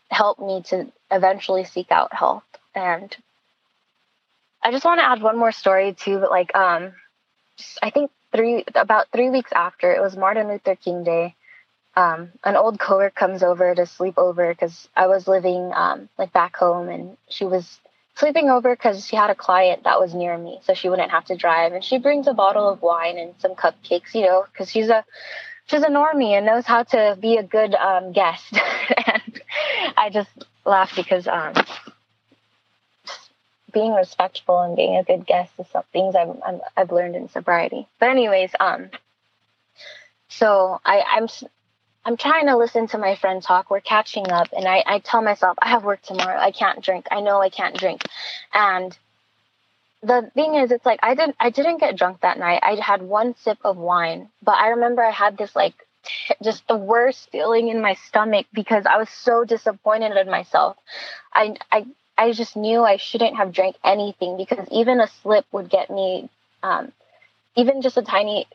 helped 0.10 0.42
me 0.42 0.62
to 0.64 0.92
eventually 1.12 1.66
seek 1.66 1.92
out 1.92 2.14
help 2.14 2.44
and 2.76 3.16
i 4.64 4.72
just 4.72 4.86
want 4.86 5.00
to 5.00 5.06
add 5.06 5.22
one 5.22 5.38
more 5.38 5.52
story 5.52 5.94
too 5.94 6.20
but 6.20 6.32
like 6.32 6.56
um 6.56 6.92
i 7.82 7.90
think 7.90 8.12
three 8.32 8.64
about 8.76 9.08
three 9.12 9.30
weeks 9.30 9.52
after 9.54 9.94
it 9.94 10.02
was 10.02 10.16
martin 10.16 10.48
luther 10.48 10.76
king 10.76 11.04
day 11.04 11.36
um, 11.96 12.32
an 12.44 12.56
old 12.56 12.80
coworker 12.80 13.14
comes 13.14 13.44
over 13.44 13.76
to 13.76 13.86
sleep 13.86 14.18
over 14.18 14.54
because 14.54 14.88
I 14.96 15.08
was 15.08 15.28
living 15.28 15.72
um, 15.74 16.08
like 16.18 16.32
back 16.32 16.56
home, 16.56 16.88
and 16.88 17.18
she 17.28 17.46
was 17.46 17.80
sleeping 18.16 18.50
over 18.50 18.74
because 18.76 19.06
she 19.06 19.16
had 19.16 19.30
a 19.30 19.36
client 19.36 19.84
that 19.84 20.00
was 20.00 20.14
near 20.14 20.38
me, 20.38 20.60
so 20.64 20.74
she 20.74 20.90
wouldn't 20.90 21.12
have 21.12 21.26
to 21.26 21.36
drive. 21.36 21.74
And 21.74 21.84
she 21.84 21.98
brings 21.98 22.28
a 22.28 22.34
bottle 22.34 22.70
of 22.70 22.82
wine 22.82 23.18
and 23.18 23.34
some 23.40 23.56
cupcakes, 23.56 24.14
you 24.14 24.22
know, 24.22 24.46
because 24.52 24.72
she's 24.72 24.90
a 24.90 25.04
she's 25.70 25.84
a 25.84 25.90
normie 25.90 26.32
and 26.32 26.46
knows 26.46 26.66
how 26.66 26.84
to 26.84 27.18
be 27.20 27.38
a 27.38 27.44
good 27.44 27.76
um, 27.76 28.12
guest. 28.12 28.54
and 29.08 29.42
I 29.96 30.10
just 30.10 30.30
laugh 30.66 30.96
because 30.96 31.28
um, 31.28 31.54
being 33.72 33.94
respectful 33.94 34.60
and 34.62 34.76
being 34.76 34.98
a 34.98 35.04
good 35.04 35.26
guest 35.26 35.52
is 35.60 35.68
some 35.72 35.84
things 35.94 36.16
I've, 36.16 36.30
i 36.46 36.60
have 36.78 36.92
learned 36.92 37.16
in 37.16 37.30
sobriety. 37.30 37.88
But 38.00 38.10
anyways, 38.10 38.52
um, 38.60 38.90
so 40.28 40.80
I, 40.84 41.04
I'm 41.12 41.28
I'm 42.06 42.18
trying 42.18 42.48
to 42.48 42.58
listen 42.58 42.88
to 42.88 42.98
my 42.98 43.16
friend 43.16 43.44
talk. 43.44 43.70
We're 43.70 43.82
catching 43.82 44.32
up, 44.32 44.48
and 44.56 44.68
I, 44.68 44.84
I 44.86 45.00
tell 45.00 45.22
myself, 45.22 45.58
I 45.62 45.70
have 45.70 45.84
work 45.84 46.02
tomorrow. 46.02 46.40
I 46.40 46.52
can't 46.52 46.82
drink. 46.82 47.08
I 47.12 47.22
know 47.22 47.42
I 47.42 47.50
can't 47.50 47.78
drink. 47.78 48.04
And 48.54 48.98
the 50.02 50.32
thing 50.34 50.56
is, 50.56 50.72
it's 50.72 50.86
like 50.86 51.00
I 51.04 51.16
didn't 51.16 51.36
I 51.40 51.50
didn't 51.50 51.80
get 51.80 51.98
drunk 51.98 52.22
that 52.22 52.40
night. 52.40 52.62
I 52.64 52.76
had 52.82 53.02
one 53.02 53.36
sip 53.36 53.58
of 53.64 53.78
wine, 53.78 54.30
but 54.42 54.56
I 54.56 54.70
remember 54.70 55.04
I 55.04 55.12
had 55.12 55.38
this 55.38 55.56
like 55.56 55.74
t- 56.04 56.36
just 56.44 56.68
the 56.68 56.78
worst 56.78 57.30
feeling 57.32 57.68
in 57.70 57.82
my 57.82 57.96
stomach 57.96 58.46
because 58.54 58.86
I 58.86 58.98
was 58.98 59.10
so 59.10 59.44
disappointed 59.44 60.16
in 60.18 60.30
myself. 60.30 60.78
I 61.34 61.56
I 61.72 61.86
I 62.18 62.32
just 62.34 62.56
knew 62.56 62.84
I 62.84 62.98
shouldn't 62.98 63.38
have 63.38 63.54
drank 63.54 63.76
anything 63.84 64.38
because 64.38 64.68
even 64.72 65.02
a 65.02 65.08
slip 65.08 65.46
would 65.52 65.70
get 65.70 65.90
me. 65.90 66.30
Um, 66.64 66.92
even 67.56 67.82
just 67.82 67.98
a 67.98 68.02
tiny 68.02 68.48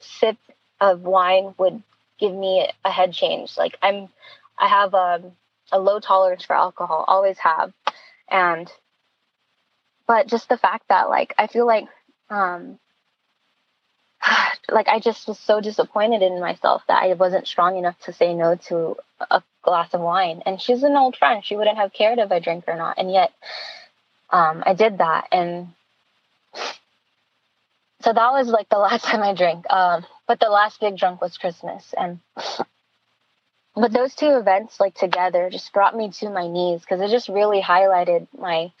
sip 0.00 0.36
of 0.80 1.02
wine 1.02 1.54
would 1.58 1.82
give 2.18 2.34
me 2.34 2.68
a 2.84 2.90
head 2.90 3.12
change. 3.12 3.56
Like 3.56 3.76
I'm, 3.82 4.08
I 4.58 4.68
have 4.68 4.94
a, 4.94 4.96
um, 5.24 5.32
a 5.72 5.78
low 5.78 6.00
tolerance 6.00 6.44
for 6.44 6.54
alcohol, 6.54 7.04
always 7.08 7.38
have. 7.38 7.72
And, 8.30 8.70
but 10.06 10.26
just 10.26 10.48
the 10.48 10.56
fact 10.58 10.88
that 10.88 11.08
like, 11.08 11.34
I 11.38 11.46
feel 11.46 11.66
like, 11.66 11.86
um, 12.30 12.78
like 14.70 14.88
I 14.88 15.00
just 15.00 15.26
was 15.28 15.38
so 15.38 15.60
disappointed 15.60 16.22
in 16.22 16.40
myself 16.40 16.82
that 16.88 17.02
I 17.02 17.12
wasn't 17.14 17.46
strong 17.46 17.76
enough 17.76 17.98
to 18.00 18.12
say 18.12 18.34
no 18.34 18.56
to 18.68 18.96
a 19.30 19.42
glass 19.62 19.94
of 19.94 20.00
wine. 20.00 20.42
And 20.46 20.60
she's 20.60 20.82
an 20.82 20.96
old 20.96 21.16
friend. 21.16 21.44
She 21.44 21.56
wouldn't 21.56 21.76
have 21.76 21.92
cared 21.92 22.18
if 22.18 22.30
I 22.32 22.40
drank 22.40 22.64
or 22.66 22.76
not. 22.76 22.98
And 22.98 23.12
yet, 23.12 23.32
um, 24.30 24.62
I 24.66 24.74
did 24.74 24.98
that. 24.98 25.28
And 25.30 25.68
so 28.02 28.12
that 28.12 28.32
was 28.32 28.48
like 28.48 28.68
the 28.68 28.78
last 28.78 29.04
time 29.04 29.22
I 29.22 29.34
drank. 29.34 29.70
Um, 29.70 30.04
but 30.26 30.40
the 30.40 30.48
last 30.48 30.80
big 30.80 30.96
drunk 30.96 31.20
was 31.20 31.38
Christmas, 31.38 31.94
and 31.96 32.20
but 33.74 33.92
those 33.92 34.14
two 34.14 34.36
events 34.36 34.80
like 34.80 34.94
together 34.94 35.50
just 35.50 35.72
brought 35.72 35.96
me 35.96 36.10
to 36.10 36.30
my 36.30 36.46
knees 36.48 36.80
because 36.80 37.00
it 37.00 37.10
just 37.10 37.28
really 37.28 37.60
highlighted 37.60 38.26
my 38.38 38.72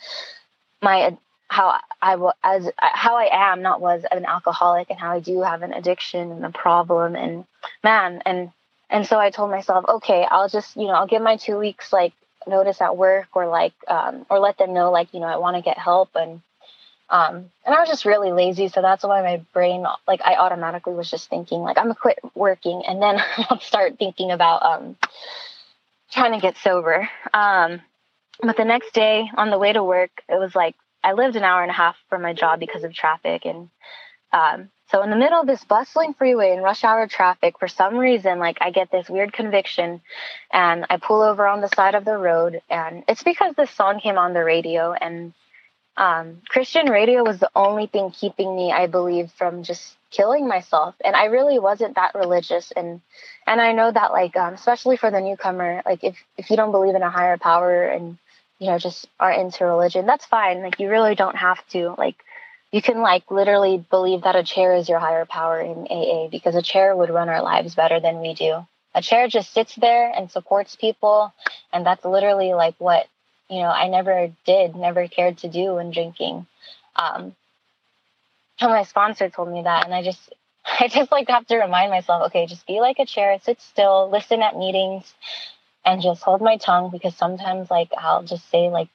my 0.82 1.16
how 1.48 1.78
I 2.00 2.16
as 2.42 2.70
how 2.78 3.16
I 3.16 3.50
am 3.52 3.62
not 3.62 3.80
was 3.80 4.04
an 4.10 4.24
alcoholic 4.24 4.90
and 4.90 4.98
how 4.98 5.12
I 5.12 5.20
do 5.20 5.42
have 5.42 5.62
an 5.62 5.72
addiction 5.72 6.32
and 6.32 6.44
a 6.44 6.50
problem 6.50 7.14
and 7.14 7.44
man 7.84 8.22
and 8.24 8.50
and 8.88 9.06
so 9.06 9.18
I 9.18 9.30
told 9.30 9.50
myself 9.50 9.84
okay 9.86 10.26
I'll 10.30 10.48
just 10.48 10.76
you 10.76 10.86
know 10.86 10.94
I'll 10.94 11.06
give 11.06 11.22
my 11.22 11.36
two 11.36 11.58
weeks 11.58 11.92
like 11.92 12.14
notice 12.46 12.80
at 12.80 12.96
work 12.96 13.28
or 13.34 13.46
like 13.46 13.74
um, 13.86 14.26
or 14.30 14.38
let 14.38 14.58
them 14.58 14.72
know 14.72 14.90
like 14.90 15.12
you 15.12 15.20
know 15.20 15.26
I 15.26 15.36
want 15.36 15.56
to 15.56 15.62
get 15.62 15.78
help 15.78 16.10
and 16.14 16.40
um, 17.12 17.50
and 17.66 17.74
I 17.74 17.80
was 17.80 17.90
just 17.90 18.06
really 18.06 18.32
lazy, 18.32 18.68
so 18.68 18.80
that's 18.80 19.04
why 19.04 19.20
my 19.20 19.42
brain, 19.52 19.84
like, 20.08 20.22
I 20.24 20.36
automatically 20.36 20.94
was 20.94 21.10
just 21.10 21.28
thinking, 21.28 21.60
like, 21.60 21.76
I'm 21.76 21.84
gonna 21.84 21.94
quit 21.94 22.18
working, 22.34 22.84
and 22.88 23.02
then 23.02 23.20
I'll 23.50 23.60
start 23.60 23.98
thinking 23.98 24.30
about 24.30 24.62
um, 24.62 24.96
trying 26.10 26.32
to 26.32 26.40
get 26.40 26.56
sober. 26.56 27.06
Um, 27.34 27.82
but 28.40 28.56
the 28.56 28.64
next 28.64 28.94
day 28.94 29.30
on 29.36 29.50
the 29.50 29.58
way 29.58 29.72
to 29.72 29.82
work, 29.82 30.10
it 30.28 30.38
was 30.38 30.54
like 30.54 30.76
I 31.02 31.12
lived 31.12 31.36
an 31.36 31.44
hour 31.44 31.62
and 31.62 31.70
a 31.70 31.74
half 31.74 31.96
from 32.08 32.22
my 32.22 32.32
job 32.32 32.60
because 32.60 32.84
of 32.84 32.92
traffic, 32.94 33.44
and 33.44 33.68
um, 34.32 34.70
so 34.90 35.02
in 35.02 35.10
the 35.10 35.16
middle 35.16 35.40
of 35.40 35.46
this 35.46 35.64
bustling 35.64 36.14
freeway 36.14 36.52
and 36.52 36.62
rush 36.62 36.84
hour 36.84 37.06
traffic, 37.06 37.58
for 37.58 37.68
some 37.68 37.96
reason, 37.96 38.38
like 38.38 38.58
I 38.60 38.70
get 38.70 38.90
this 38.90 39.08
weird 39.08 39.32
conviction, 39.32 40.00
and 40.52 40.86
I 40.90 40.98
pull 40.98 41.22
over 41.22 41.46
on 41.46 41.60
the 41.60 41.70
side 41.74 41.94
of 41.94 42.04
the 42.04 42.16
road, 42.16 42.60
and 42.70 43.04
it's 43.08 43.22
because 43.22 43.54
this 43.56 43.70
song 43.70 44.00
came 44.00 44.18
on 44.18 44.34
the 44.34 44.44
radio, 44.44 44.92
and 44.92 45.32
um, 45.96 46.42
Christian 46.48 46.90
radio 46.90 47.22
was 47.22 47.38
the 47.38 47.50
only 47.54 47.86
thing 47.86 48.10
keeping 48.10 48.54
me, 48.54 48.72
I 48.72 48.86
believe, 48.86 49.30
from 49.32 49.62
just 49.62 49.96
killing 50.12 50.46
myself. 50.46 50.94
And 51.04 51.16
I 51.16 51.26
really 51.26 51.58
wasn't 51.58 51.96
that 51.96 52.14
religious. 52.14 52.72
And 52.76 53.00
and 53.46 53.60
I 53.60 53.72
know 53.72 53.90
that, 53.90 54.12
like, 54.12 54.36
um, 54.36 54.54
especially 54.54 54.96
for 54.96 55.10
the 55.10 55.20
newcomer, 55.20 55.82
like 55.84 56.04
if 56.04 56.16
if 56.36 56.50
you 56.50 56.56
don't 56.56 56.70
believe 56.70 56.94
in 56.94 57.02
a 57.02 57.10
higher 57.10 57.38
power 57.38 57.84
and 57.84 58.18
you 58.58 58.68
know 58.68 58.78
just 58.78 59.08
are 59.18 59.32
into 59.32 59.64
religion, 59.64 60.06
that's 60.06 60.26
fine. 60.26 60.62
Like 60.62 60.78
you 60.78 60.88
really 60.88 61.14
don't 61.14 61.36
have 61.36 61.66
to. 61.70 61.94
Like 61.98 62.16
you 62.70 62.80
can 62.80 63.00
like 63.00 63.30
literally 63.30 63.84
believe 63.90 64.22
that 64.22 64.36
a 64.36 64.44
chair 64.44 64.74
is 64.74 64.88
your 64.88 65.00
higher 65.00 65.26
power 65.26 65.60
in 65.60 65.86
AA 65.90 66.28
because 66.28 66.54
a 66.54 66.62
chair 66.62 66.94
would 66.94 67.10
run 67.10 67.28
our 67.28 67.42
lives 67.42 67.74
better 67.74 68.00
than 68.00 68.20
we 68.20 68.34
do. 68.34 68.66
A 68.94 69.02
chair 69.02 69.26
just 69.26 69.52
sits 69.52 69.74
there 69.74 70.12
and 70.14 70.30
supports 70.30 70.76
people, 70.76 71.32
and 71.72 71.84
that's 71.84 72.04
literally 72.04 72.52
like 72.52 72.74
what 72.78 73.06
you 73.52 73.60
know, 73.60 73.68
I 73.68 73.88
never 73.88 74.32
did, 74.46 74.74
never 74.74 75.08
cared 75.08 75.38
to 75.38 75.48
do 75.48 75.74
when 75.74 75.90
drinking. 75.90 76.46
Um, 76.96 77.36
my 78.60 78.84
sponsor 78.84 79.28
told 79.28 79.50
me 79.50 79.62
that, 79.62 79.84
and 79.84 79.94
I 79.94 80.02
just, 80.02 80.32
I 80.80 80.88
just 80.88 81.10
like 81.12 81.28
have 81.28 81.46
to 81.46 81.56
remind 81.56 81.90
myself, 81.90 82.26
okay, 82.26 82.46
just 82.46 82.66
be 82.66 82.80
like 82.80 82.98
a 82.98 83.06
chair, 83.06 83.38
sit 83.42 83.60
still, 83.60 84.10
listen 84.10 84.42
at 84.42 84.56
meetings, 84.56 85.12
and 85.84 86.02
just 86.02 86.22
hold 86.22 86.40
my 86.40 86.56
tongue 86.56 86.90
because 86.90 87.16
sometimes 87.16 87.70
like 87.70 87.90
I'll 87.96 88.22
just 88.22 88.48
say 88.50 88.68
like 88.68 88.88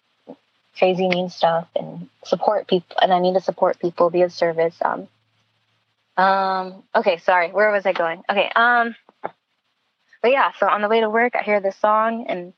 crazy 0.77 1.07
mean 1.07 1.29
stuff 1.29 1.67
and 1.75 2.09
support 2.23 2.67
people, 2.67 2.97
and 3.01 3.13
I 3.13 3.19
need 3.19 3.33
to 3.33 3.41
support 3.41 3.79
people, 3.79 4.09
be 4.09 4.21
of 4.21 4.31
service. 4.31 4.77
Um, 4.81 5.07
um, 6.17 6.83
okay, 6.95 7.17
sorry, 7.17 7.51
where 7.51 7.71
was 7.71 7.85
I 7.85 7.93
going? 7.93 8.23
Okay, 8.29 8.49
um, 8.55 8.95
but 10.21 10.31
yeah, 10.31 10.51
so 10.59 10.67
on 10.67 10.81
the 10.81 10.87
way 10.87 11.01
to 11.01 11.09
work, 11.09 11.35
I 11.35 11.43
hear 11.43 11.59
this 11.59 11.77
song, 11.77 12.25
and 12.27 12.53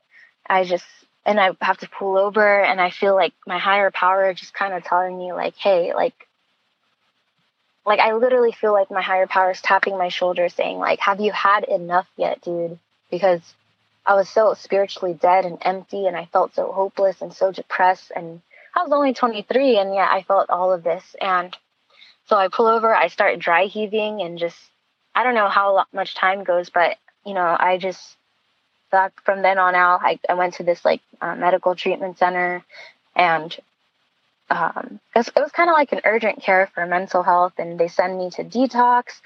I 0.46 0.64
just 0.64 0.84
and 1.26 1.38
I 1.38 1.50
have 1.60 1.78
to 1.78 1.88
pull 1.88 2.16
over 2.16 2.62
and 2.62 2.80
I 2.80 2.90
feel 2.90 3.14
like 3.14 3.34
my 3.46 3.58
higher 3.58 3.90
power 3.90 4.32
just 4.32 4.54
kind 4.54 4.72
of 4.72 4.82
telling 4.84 5.18
me 5.18 5.32
like, 5.32 5.54
hey, 5.56 5.94
like 5.94 6.26
like 7.86 8.00
I 8.00 8.12
literally 8.12 8.52
feel 8.52 8.72
like 8.72 8.90
my 8.90 9.02
higher 9.02 9.26
power 9.26 9.50
is 9.50 9.60
tapping 9.60 9.96
my 9.96 10.08
shoulder 10.08 10.48
saying 10.48 10.78
like, 10.78 11.00
have 11.00 11.20
you 11.20 11.32
had 11.32 11.64
enough 11.64 12.06
yet, 12.16 12.40
dude? 12.42 12.78
Because 13.10 13.40
I 14.06 14.14
was 14.14 14.28
so 14.28 14.54
spiritually 14.54 15.14
dead 15.14 15.44
and 15.44 15.58
empty 15.62 16.06
and 16.06 16.16
I 16.16 16.26
felt 16.26 16.54
so 16.54 16.72
hopeless 16.72 17.20
and 17.20 17.32
so 17.32 17.52
depressed 17.52 18.12
and 18.14 18.40
I 18.74 18.82
was 18.82 18.92
only 18.92 19.14
23 19.14 19.78
and 19.78 19.94
yet 19.94 20.08
I 20.10 20.22
felt 20.22 20.50
all 20.50 20.72
of 20.72 20.82
this 20.82 21.16
and 21.20 21.56
so 22.26 22.36
I 22.36 22.48
pull 22.48 22.66
over, 22.66 22.94
I 22.94 23.08
start 23.08 23.38
dry 23.38 23.64
heaving 23.64 24.22
and 24.22 24.38
just 24.38 24.58
I 25.14 25.24
don't 25.24 25.34
know 25.34 25.48
how 25.48 25.84
much 25.92 26.14
time 26.14 26.44
goes, 26.44 26.70
but 26.70 26.96
you 27.26 27.34
know, 27.34 27.56
I 27.58 27.78
just 27.78 28.16
from 29.24 29.42
then 29.42 29.58
on 29.58 29.74
out, 29.74 30.00
I, 30.02 30.18
I 30.28 30.34
went 30.34 30.54
to 30.54 30.62
this 30.62 30.84
like 30.84 31.00
uh, 31.20 31.34
medical 31.34 31.74
treatment 31.74 32.18
center, 32.18 32.64
and 33.14 33.56
um, 34.50 35.00
it 35.14 35.32
was, 35.36 35.52
kind 35.52 35.70
of 35.70 35.74
like 35.74 35.92
an 35.92 36.00
urgent 36.04 36.42
care 36.42 36.68
for 36.74 36.84
mental 36.84 37.22
health. 37.22 37.54
And 37.58 37.78
they 37.78 37.88
send 37.88 38.18
me 38.18 38.30
to 38.30 38.44
detox. 38.44 39.20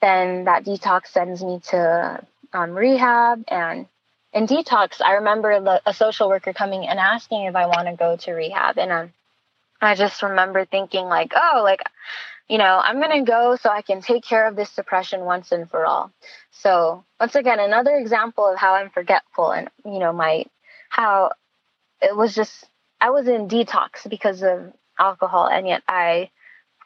Then 0.00 0.44
that 0.44 0.64
detox 0.64 1.08
sends 1.08 1.42
me 1.42 1.60
to 1.70 2.24
um, 2.52 2.70
rehab. 2.72 3.44
And 3.48 3.86
in 4.32 4.46
detox, 4.46 5.02
I 5.04 5.14
remember 5.14 5.60
the, 5.60 5.82
a 5.84 5.92
social 5.92 6.28
worker 6.28 6.52
coming 6.52 6.86
and 6.86 6.98
asking 6.98 7.44
if 7.44 7.56
I 7.56 7.66
want 7.66 7.88
to 7.88 7.96
go 7.96 8.16
to 8.16 8.32
rehab. 8.32 8.78
And 8.78 8.92
um, 8.92 9.12
I 9.80 9.94
just 9.94 10.22
remember 10.22 10.64
thinking 10.64 11.06
like, 11.06 11.32
oh, 11.34 11.60
like, 11.64 11.82
you 12.48 12.58
know, 12.58 12.80
I'm 12.82 13.00
going 13.00 13.24
to 13.24 13.30
go 13.30 13.56
so 13.56 13.68
I 13.68 13.82
can 13.82 14.00
take 14.00 14.24
care 14.24 14.46
of 14.46 14.56
this 14.56 14.74
depression 14.74 15.20
once 15.20 15.52
and 15.52 15.68
for 15.68 15.84
all. 15.84 16.12
So 16.50 17.04
once 17.20 17.34
again, 17.34 17.60
another 17.60 17.96
example 17.96 18.46
of 18.46 18.58
how 18.58 18.74
I'm 18.74 18.90
forgetful 18.90 19.50
and, 19.50 19.68
you 19.84 19.98
know, 19.98 20.12
my, 20.12 20.46
how 20.88 21.32
it 22.00 22.16
was 22.16 22.34
just, 22.34 22.64
I 23.00 23.10
was 23.10 23.28
in 23.28 23.48
detox 23.48 24.08
because 24.08 24.42
of 24.42 24.72
alcohol 24.98 25.46
and 25.46 25.66
yet 25.66 25.82
I 25.88 26.30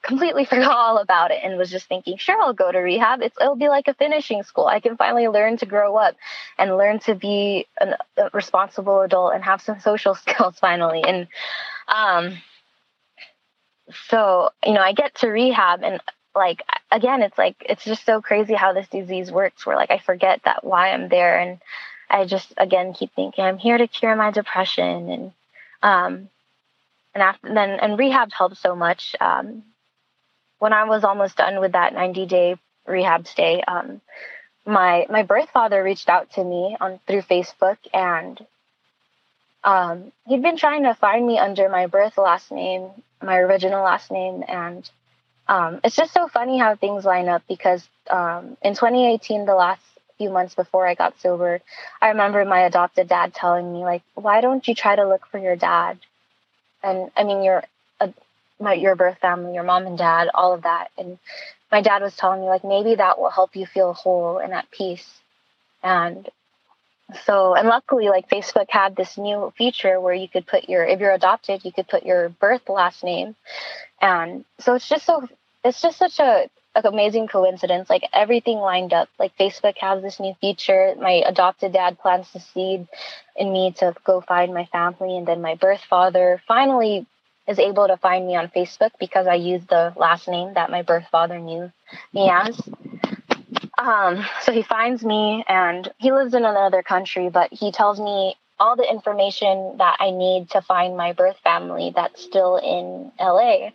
completely 0.02 0.44
forgot 0.52 0.76
all 0.76 0.98
about 0.98 1.30
it 1.30 1.40
and 1.42 1.56
was 1.56 1.70
just 1.70 1.86
thinking, 1.86 2.16
sure, 2.18 2.40
I'll 2.40 2.52
go 2.52 2.70
to 2.70 2.78
rehab. 2.78 3.22
It's, 3.22 3.36
it'll 3.40 3.56
be 3.56 3.68
like 3.68 3.88
a 3.88 3.94
finishing 3.94 4.42
school. 4.42 4.66
I 4.66 4.80
can 4.80 4.96
finally 4.96 5.28
learn 5.28 5.56
to 5.58 5.66
grow 5.66 5.96
up 5.96 6.16
and 6.58 6.76
learn 6.76 6.98
to 7.00 7.14
be 7.14 7.66
an, 7.80 7.94
a 8.16 8.30
responsible 8.32 9.00
adult 9.00 9.34
and 9.34 9.44
have 9.44 9.62
some 9.62 9.80
social 9.84 10.14
skills 10.14 10.58
finally. 10.58 11.02
And, 11.06 11.28
um, 11.88 12.38
so, 14.08 14.50
you 14.64 14.72
know, 14.72 14.80
I 14.80 14.92
get 14.92 15.14
to 15.16 15.28
rehab 15.28 15.82
and 15.82 16.00
like, 16.34 16.62
again, 16.90 17.22
it's 17.22 17.36
like, 17.36 17.56
it's 17.60 17.84
just 17.84 18.06
so 18.06 18.22
crazy 18.22 18.54
how 18.54 18.72
this 18.72 18.88
disease 18.88 19.30
works 19.30 19.66
where 19.66 19.76
like 19.76 19.90
I 19.90 19.98
forget 19.98 20.40
that 20.44 20.64
why 20.64 20.90
I'm 20.90 21.08
there. 21.08 21.38
And 21.38 21.60
I 22.08 22.24
just, 22.24 22.52
again, 22.56 22.94
keep 22.94 23.12
thinking 23.14 23.44
I'm 23.44 23.58
here 23.58 23.76
to 23.76 23.86
cure 23.86 24.16
my 24.16 24.30
depression. 24.30 25.10
And, 25.10 25.32
um, 25.82 26.28
and 27.14 27.22
after 27.22 27.52
then, 27.52 27.70
and 27.70 27.98
rehab 27.98 28.32
helped 28.32 28.56
so 28.56 28.74
much. 28.74 29.14
Um, 29.20 29.64
when 30.58 30.72
I 30.72 30.84
was 30.84 31.04
almost 31.04 31.36
done 31.36 31.60
with 31.60 31.72
that 31.72 31.92
90 31.92 32.26
day 32.26 32.56
rehab 32.86 33.26
stay, 33.26 33.62
um, 33.62 34.00
my 34.64 35.06
my 35.10 35.22
birth 35.22 35.50
father 35.50 35.82
reached 35.82 36.08
out 36.08 36.30
to 36.32 36.44
me 36.44 36.76
on 36.80 37.00
through 37.06 37.22
Facebook 37.22 37.78
and 37.92 38.44
um, 39.64 40.12
he'd 40.26 40.42
been 40.42 40.56
trying 40.56 40.84
to 40.84 40.94
find 40.94 41.26
me 41.26 41.38
under 41.38 41.68
my 41.68 41.86
birth 41.86 42.18
last 42.18 42.50
name, 42.50 42.88
my 43.22 43.36
original 43.38 43.84
last 43.84 44.10
name, 44.10 44.42
and 44.46 44.88
um, 45.48 45.80
it's 45.84 45.96
just 45.96 46.12
so 46.12 46.28
funny 46.28 46.58
how 46.58 46.74
things 46.74 47.04
line 47.04 47.28
up 47.28 47.42
because 47.48 47.86
um, 48.10 48.56
in 48.62 48.74
2018, 48.74 49.44
the 49.46 49.54
last 49.54 49.82
few 50.22 50.30
months 50.30 50.54
before 50.54 50.86
I 50.86 50.94
got 50.94 51.20
sober, 51.20 51.60
I 52.00 52.10
remember 52.10 52.44
my 52.44 52.60
adopted 52.60 53.08
dad 53.08 53.34
telling 53.34 53.72
me 53.72 53.80
like, 53.80 54.02
"Why 54.14 54.40
don't 54.40 54.66
you 54.68 54.74
try 54.74 54.94
to 54.94 55.08
look 55.08 55.26
for 55.26 55.38
your 55.38 55.56
dad?" 55.56 55.98
And 56.82 57.10
I 57.16 57.24
mean, 57.24 57.42
you're 57.42 57.64
uh, 58.00 58.08
my 58.60 58.74
your 58.74 58.94
birth 58.94 59.18
family, 59.18 59.54
your 59.54 59.64
mom 59.64 59.86
and 59.86 59.98
dad, 59.98 60.28
all 60.32 60.54
of 60.54 60.62
that. 60.62 60.90
And 60.96 61.18
my 61.72 61.80
dad 61.82 62.02
was 62.02 62.14
telling 62.16 62.40
me 62.40 62.46
like 62.46 62.62
maybe 62.62 62.94
that 62.94 63.18
will 63.18 63.30
help 63.30 63.56
you 63.56 63.66
feel 63.66 63.94
whole 63.94 64.38
and 64.38 64.52
at 64.52 64.70
peace. 64.70 65.08
And 65.82 66.28
so 67.24 67.56
and 67.56 67.66
luckily 67.66 68.08
like 68.08 68.28
Facebook 68.28 68.70
had 68.70 68.94
this 68.94 69.18
new 69.18 69.52
feature 69.58 69.98
where 70.00 70.14
you 70.14 70.28
could 70.28 70.46
put 70.46 70.68
your 70.68 70.84
if 70.84 71.00
you're 71.00 71.12
adopted, 71.12 71.64
you 71.64 71.72
could 71.72 71.88
put 71.88 72.06
your 72.06 72.28
birth 72.28 72.68
last 72.68 73.02
name. 73.02 73.34
And 74.00 74.44
so 74.60 74.74
it's 74.76 74.88
just 74.88 75.04
so 75.04 75.28
it's 75.64 75.82
just 75.82 75.98
such 75.98 76.20
a 76.20 76.48
like 76.74 76.84
amazing 76.84 77.28
coincidence. 77.28 77.90
Like 77.90 78.08
everything 78.12 78.58
lined 78.58 78.92
up. 78.92 79.08
Like 79.18 79.36
Facebook 79.38 79.76
has 79.78 80.02
this 80.02 80.20
new 80.20 80.34
feature. 80.40 80.94
My 80.98 81.22
adopted 81.26 81.72
dad 81.72 81.98
plans 81.98 82.30
to 82.32 82.40
seed 82.40 82.86
in 83.36 83.52
me 83.52 83.72
to 83.78 83.94
go 84.04 84.20
find 84.20 84.54
my 84.54 84.66
family, 84.66 85.16
and 85.16 85.26
then 85.26 85.42
my 85.42 85.54
birth 85.54 85.82
father 85.88 86.40
finally 86.46 87.06
is 87.48 87.58
able 87.58 87.88
to 87.88 87.96
find 87.96 88.26
me 88.26 88.36
on 88.36 88.48
Facebook 88.48 88.90
because 89.00 89.26
I 89.26 89.34
used 89.34 89.68
the 89.68 89.92
last 89.96 90.28
name 90.28 90.54
that 90.54 90.70
my 90.70 90.82
birth 90.82 91.06
father 91.10 91.38
knew 91.38 91.72
me 92.12 92.30
as. 92.30 92.60
Um, 93.76 94.24
so 94.42 94.52
he 94.52 94.62
finds 94.62 95.04
me 95.04 95.44
and 95.48 95.90
he 95.98 96.12
lives 96.12 96.34
in 96.34 96.44
another 96.44 96.82
country, 96.82 97.30
but 97.30 97.52
he 97.52 97.72
tells 97.72 97.98
me 97.98 98.36
all 98.58 98.76
the 98.76 98.88
information 98.88 99.76
that 99.78 99.96
I 99.98 100.10
need 100.10 100.50
to 100.50 100.62
find 100.62 100.96
my 100.96 101.12
birth 101.12 101.36
family 101.42 101.92
that's 101.94 102.22
still 102.22 102.56
in 102.56 103.10
LA. 103.18 103.70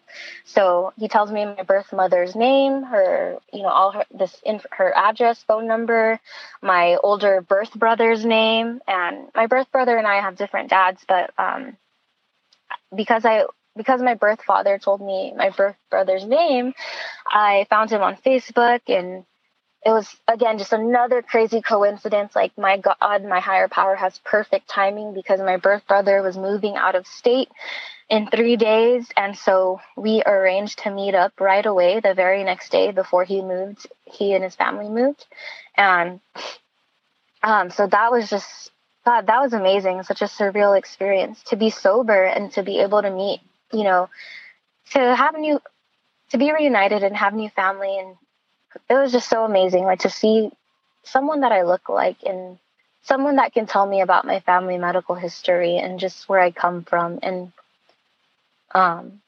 So 0.45 0.93
he 0.97 1.07
tells 1.07 1.31
me 1.31 1.45
my 1.45 1.63
birth 1.63 1.91
mother's 1.91 2.35
name, 2.35 2.83
her, 2.83 3.37
you 3.51 3.63
know, 3.63 3.69
all 3.69 3.91
her, 3.91 4.05
this, 4.11 4.41
her 4.71 4.95
address, 4.95 5.43
phone 5.43 5.67
number, 5.67 6.19
my 6.61 6.97
older 7.03 7.41
birth 7.41 7.73
brother's 7.73 8.25
name, 8.25 8.79
and 8.87 9.27
my 9.35 9.47
birth 9.47 9.71
brother 9.71 9.97
and 9.97 10.07
I 10.07 10.21
have 10.21 10.37
different 10.37 10.69
dads, 10.69 11.03
but, 11.07 11.31
um, 11.37 11.77
because 12.95 13.25
I 13.25 13.45
because 13.75 14.01
my 14.01 14.15
birth 14.15 14.41
father 14.41 14.79
told 14.79 15.01
me 15.01 15.33
my 15.37 15.51
birth 15.51 15.75
brother's 15.91 16.25
name, 16.25 16.73
I 17.29 17.67
found 17.69 17.91
him 17.91 18.01
on 18.01 18.17
Facebook 18.17 18.81
and 18.87 19.23
it 19.85 19.91
was 19.91 20.15
again 20.27 20.57
just 20.57 20.73
another 20.73 21.21
crazy 21.21 21.61
coincidence 21.61 22.35
like 22.35 22.57
my 22.57 22.77
god 22.77 23.23
my 23.23 23.39
higher 23.39 23.67
power 23.67 23.95
has 23.95 24.19
perfect 24.19 24.67
timing 24.69 25.13
because 25.13 25.39
my 25.39 25.57
birth 25.57 25.85
brother 25.87 26.21
was 26.21 26.37
moving 26.37 26.75
out 26.75 26.95
of 26.95 27.07
state 27.07 27.49
in 28.09 28.27
3 28.27 28.55
days 28.55 29.09
and 29.17 29.37
so 29.37 29.79
we 29.95 30.23
arranged 30.25 30.79
to 30.79 30.91
meet 30.91 31.15
up 31.15 31.39
right 31.39 31.65
away 31.65 31.99
the 31.99 32.13
very 32.13 32.43
next 32.43 32.71
day 32.71 32.91
before 32.91 33.23
he 33.23 33.41
moved 33.41 33.87
he 34.05 34.33
and 34.33 34.43
his 34.43 34.55
family 34.55 34.89
moved 34.89 35.25
and 35.75 36.19
um 37.43 37.69
so 37.69 37.87
that 37.87 38.11
was 38.11 38.29
just 38.29 38.71
God, 39.05 39.27
that 39.27 39.39
was 39.39 39.53
amazing. 39.53 40.03
Such 40.03 40.21
a 40.21 40.25
surreal 40.25 40.77
experience 40.77 41.41
to 41.43 41.55
be 41.55 41.69
sober 41.69 42.25
and 42.25 42.51
to 42.51 42.61
be 42.61 42.79
able 42.79 43.01
to 43.01 43.09
meet 43.09 43.39
you 43.71 43.83
know, 43.83 44.09
to 44.91 44.99
have 44.99 45.37
new, 45.37 45.59
to 46.31 46.37
be 46.37 46.51
reunited 46.51 47.03
and 47.03 47.15
have 47.15 47.33
new 47.33 47.49
family. 47.49 47.97
And 47.99 48.15
it 48.89 48.93
was 48.93 49.11
just 49.11 49.29
so 49.29 49.43
amazing, 49.43 49.83
like 49.83 49.99
to 49.99 50.09
see 50.09 50.51
someone 51.03 51.41
that 51.41 51.51
I 51.51 51.63
look 51.63 51.89
like 51.89 52.23
and 52.23 52.57
someone 53.03 53.37
that 53.37 53.53
can 53.53 53.65
tell 53.65 53.85
me 53.85 54.01
about 54.01 54.25
my 54.25 54.39
family 54.41 54.77
medical 54.77 55.15
history 55.15 55.77
and 55.77 55.99
just 55.99 56.27
where 56.27 56.39
I 56.39 56.51
come 56.51 56.83
from. 56.83 57.19
And, 57.23 57.51
um, 58.75 59.21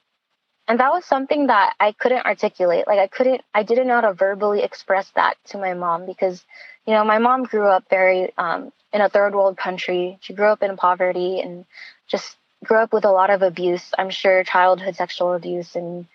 and 0.68 0.80
that 0.80 0.92
was 0.92 1.06
something 1.06 1.48
that 1.48 1.74
I 1.80 1.94
couldn't 1.94 2.26
articulate. 2.26 2.88
Like 2.88 3.00
I 3.00 3.08
couldn't, 3.08 3.42
I 3.54 3.64
didn't 3.64 3.88
know 3.88 3.96
how 3.96 4.10
to 4.10 4.14
verbally 4.14 4.62
express 4.62 5.10
that 5.16 5.38
to 5.48 5.58
my 5.58 5.74
mom 5.74 6.06
because, 6.06 6.44
you 6.86 6.94
know, 6.94 7.06
my 7.06 7.18
mom 7.18 7.44
grew 7.44 7.68
up 7.68 7.86
very, 7.90 8.34
um, 8.38 8.72
in 8.92 9.02
a 9.02 9.10
third 9.10 9.34
world 9.34 9.58
country. 9.58 10.18
She 10.22 10.34
grew 10.34 10.48
up 10.48 10.62
in 10.64 10.76
poverty 10.76 11.40
and 11.40 11.66
just 12.08 12.38
grew 12.64 12.78
up 12.78 12.92
with 12.92 13.06
a 13.06 13.12
lot 13.12 13.30
of 13.30 13.42
abuse. 13.42 13.92
I'm 13.98 14.10
sure 14.10 14.44
childhood 14.44 14.96
sexual 14.96 15.34
abuse 15.34 15.76
and 15.76 16.06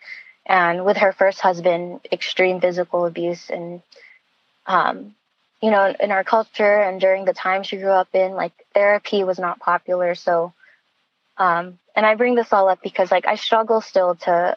and 0.46 0.84
with 0.84 0.98
her 0.98 1.12
first 1.12 1.40
husband, 1.40 2.00
extreme 2.12 2.60
physical 2.60 3.06
abuse 3.06 3.50
and 3.50 3.82
um, 4.66 5.14
you 5.60 5.70
know, 5.70 5.94
in 5.98 6.10
our 6.10 6.24
culture 6.24 6.80
and 6.82 7.00
during 7.00 7.24
the 7.24 7.32
time 7.32 7.62
she 7.62 7.76
grew 7.76 7.90
up 7.90 8.08
in, 8.14 8.32
like 8.32 8.52
therapy 8.74 9.24
was 9.24 9.38
not 9.38 9.60
popular. 9.60 10.14
So 10.14 10.52
um 11.36 11.78
and 11.96 12.06
I 12.06 12.14
bring 12.14 12.34
this 12.34 12.52
all 12.52 12.68
up 12.68 12.80
because 12.82 13.10
like 13.10 13.26
I 13.26 13.36
struggle 13.36 13.80
still 13.80 14.14
to 14.16 14.56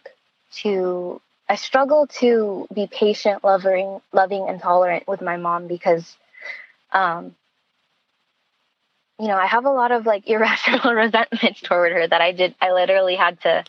to 0.58 1.22
I 1.50 1.56
struggle 1.56 2.08
to 2.20 2.68
be 2.74 2.88
patient, 2.88 3.44
loving, 3.44 4.02
loving, 4.12 4.50
and 4.50 4.60
tolerant 4.60 5.08
with 5.08 5.22
my 5.22 5.38
mom 5.38 5.68
because 5.68 6.18
um, 6.92 7.36
you 9.20 9.28
know, 9.28 9.36
I 9.36 9.48
have 9.48 9.66
a 9.66 9.72
lot 9.72 9.92
of 9.92 10.06
like 10.06 10.24
irrational 10.28 10.94
resentment 10.94 11.58
toward 11.64 11.92
her 11.92 12.08
that 12.08 12.22
I 12.22 12.32
did. 12.32 12.56
I 12.62 12.72
literally 12.72 13.16
had 13.16 13.42
to 13.42 13.64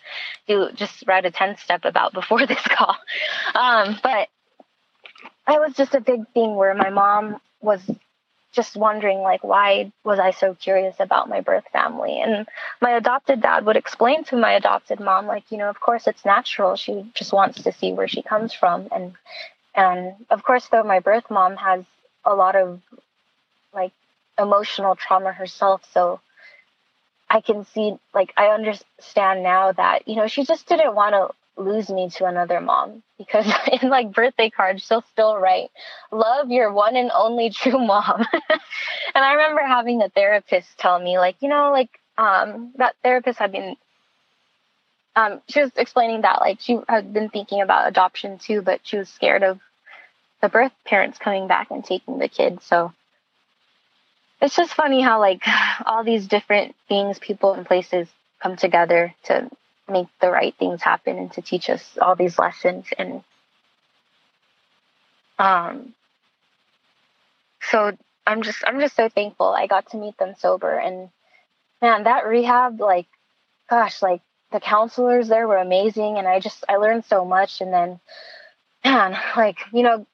do 0.46 0.70
just 0.74 1.04
write 1.06 1.24
a 1.24 1.30
10 1.30 1.56
step 1.58 1.84
about 1.84 2.12
before 2.12 2.46
this 2.46 2.62
call. 2.62 2.96
Um, 3.54 3.98
but 4.02 4.28
it 5.48 5.60
was 5.60 5.74
just 5.74 5.94
a 5.94 6.00
big 6.00 6.28
thing 6.34 6.54
where 6.54 6.74
my 6.74 6.90
mom 6.90 7.40
was 7.60 7.80
just 8.52 8.76
wondering 8.76 9.18
like 9.18 9.44
why 9.44 9.92
was 10.04 10.18
I 10.18 10.30
so 10.30 10.54
curious 10.54 10.96
about 11.00 11.28
my 11.28 11.40
birth 11.40 11.64
family 11.72 12.20
and 12.20 12.46
my 12.80 12.92
adopted 12.92 13.42
dad 13.42 13.66
would 13.66 13.76
explain 13.76 14.24
to 14.24 14.36
my 14.36 14.52
adopted 14.52 15.00
mom 15.00 15.26
like 15.26 15.44
you 15.50 15.58
know 15.58 15.68
of 15.68 15.78
course 15.80 16.06
it's 16.06 16.24
natural 16.24 16.74
she 16.74 17.10
just 17.14 17.32
wants 17.32 17.62
to 17.62 17.72
see 17.72 17.92
where 17.92 18.08
she 18.08 18.22
comes 18.22 18.54
from 18.54 18.88
and 18.90 19.12
and 19.74 20.14
of 20.30 20.42
course 20.42 20.66
though 20.68 20.82
my 20.82 20.98
birth 20.98 21.30
mom 21.30 21.56
has 21.56 21.84
a 22.24 22.34
lot 22.34 22.56
of 22.56 22.80
like 23.74 23.92
emotional 24.38 24.96
trauma 24.96 25.32
herself. 25.32 25.82
So 25.92 26.20
I 27.30 27.40
can 27.40 27.64
see, 27.66 27.96
like, 28.14 28.32
I 28.36 28.46
understand 28.48 29.42
now 29.42 29.72
that, 29.72 30.08
you 30.08 30.16
know, 30.16 30.26
she 30.26 30.44
just 30.44 30.66
didn't 30.66 30.94
want 30.94 31.14
to 31.14 31.34
lose 31.62 31.90
me 31.90 32.08
to 32.08 32.24
another 32.24 32.60
mom 32.60 33.02
because 33.18 33.52
in 33.82 33.90
like 33.90 34.12
birthday 34.12 34.48
cards, 34.48 34.86
she'll 34.86 35.04
still 35.12 35.36
write, 35.36 35.70
love 36.10 36.50
your 36.50 36.72
one 36.72 36.96
and 36.96 37.10
only 37.14 37.50
true 37.50 37.78
mom. 37.78 38.24
and 39.14 39.24
I 39.24 39.32
remember 39.32 39.62
having 39.62 40.02
a 40.02 40.08
therapist 40.08 40.78
tell 40.78 40.98
me, 40.98 41.18
like, 41.18 41.36
you 41.40 41.48
know, 41.48 41.70
like, 41.72 41.90
um, 42.16 42.72
that 42.76 42.96
therapist 43.02 43.38
had 43.38 43.52
been, 43.52 43.76
um, 45.14 45.40
she 45.48 45.60
was 45.60 45.70
explaining 45.76 46.22
that, 46.22 46.40
like, 46.40 46.60
she 46.60 46.78
had 46.88 47.12
been 47.12 47.28
thinking 47.28 47.60
about 47.60 47.88
adoption 47.88 48.38
too, 48.38 48.62
but 48.62 48.80
she 48.84 48.96
was 48.96 49.08
scared 49.08 49.42
of 49.42 49.60
the 50.40 50.48
birth 50.48 50.72
parents 50.84 51.18
coming 51.18 51.48
back 51.48 51.70
and 51.70 51.84
taking 51.84 52.18
the 52.18 52.28
kid. 52.28 52.62
So 52.62 52.92
it's 54.40 54.56
just 54.56 54.74
funny 54.74 55.00
how 55.00 55.20
like 55.20 55.42
all 55.86 56.04
these 56.04 56.26
different 56.26 56.74
things, 56.88 57.18
people 57.18 57.54
and 57.54 57.66
places 57.66 58.08
come 58.42 58.56
together 58.56 59.14
to 59.24 59.50
make 59.88 60.06
the 60.20 60.30
right 60.30 60.54
things 60.58 60.82
happen 60.82 61.18
and 61.18 61.32
to 61.32 61.42
teach 61.42 61.70
us 61.70 61.96
all 62.00 62.14
these 62.14 62.38
lessons 62.38 62.86
and 62.98 63.22
um 65.38 65.94
so 67.62 67.96
I'm 68.26 68.42
just 68.42 68.62
I'm 68.66 68.80
just 68.80 68.94
so 68.94 69.08
thankful 69.08 69.46
I 69.46 69.66
got 69.66 69.90
to 69.90 69.96
meet 69.96 70.18
them 70.18 70.34
sober 70.38 70.78
and 70.78 71.08
man 71.80 72.04
that 72.04 72.26
rehab 72.26 72.80
like 72.80 73.06
gosh 73.70 74.02
like 74.02 74.20
the 74.52 74.60
counselors 74.60 75.28
there 75.28 75.48
were 75.48 75.56
amazing 75.56 76.18
and 76.18 76.28
I 76.28 76.38
just 76.38 76.64
I 76.68 76.76
learned 76.76 77.06
so 77.06 77.24
much 77.24 77.60
and 77.62 77.72
then 77.72 78.00
man, 78.84 79.18
like, 79.36 79.58
you 79.72 79.82
know, 79.82 80.06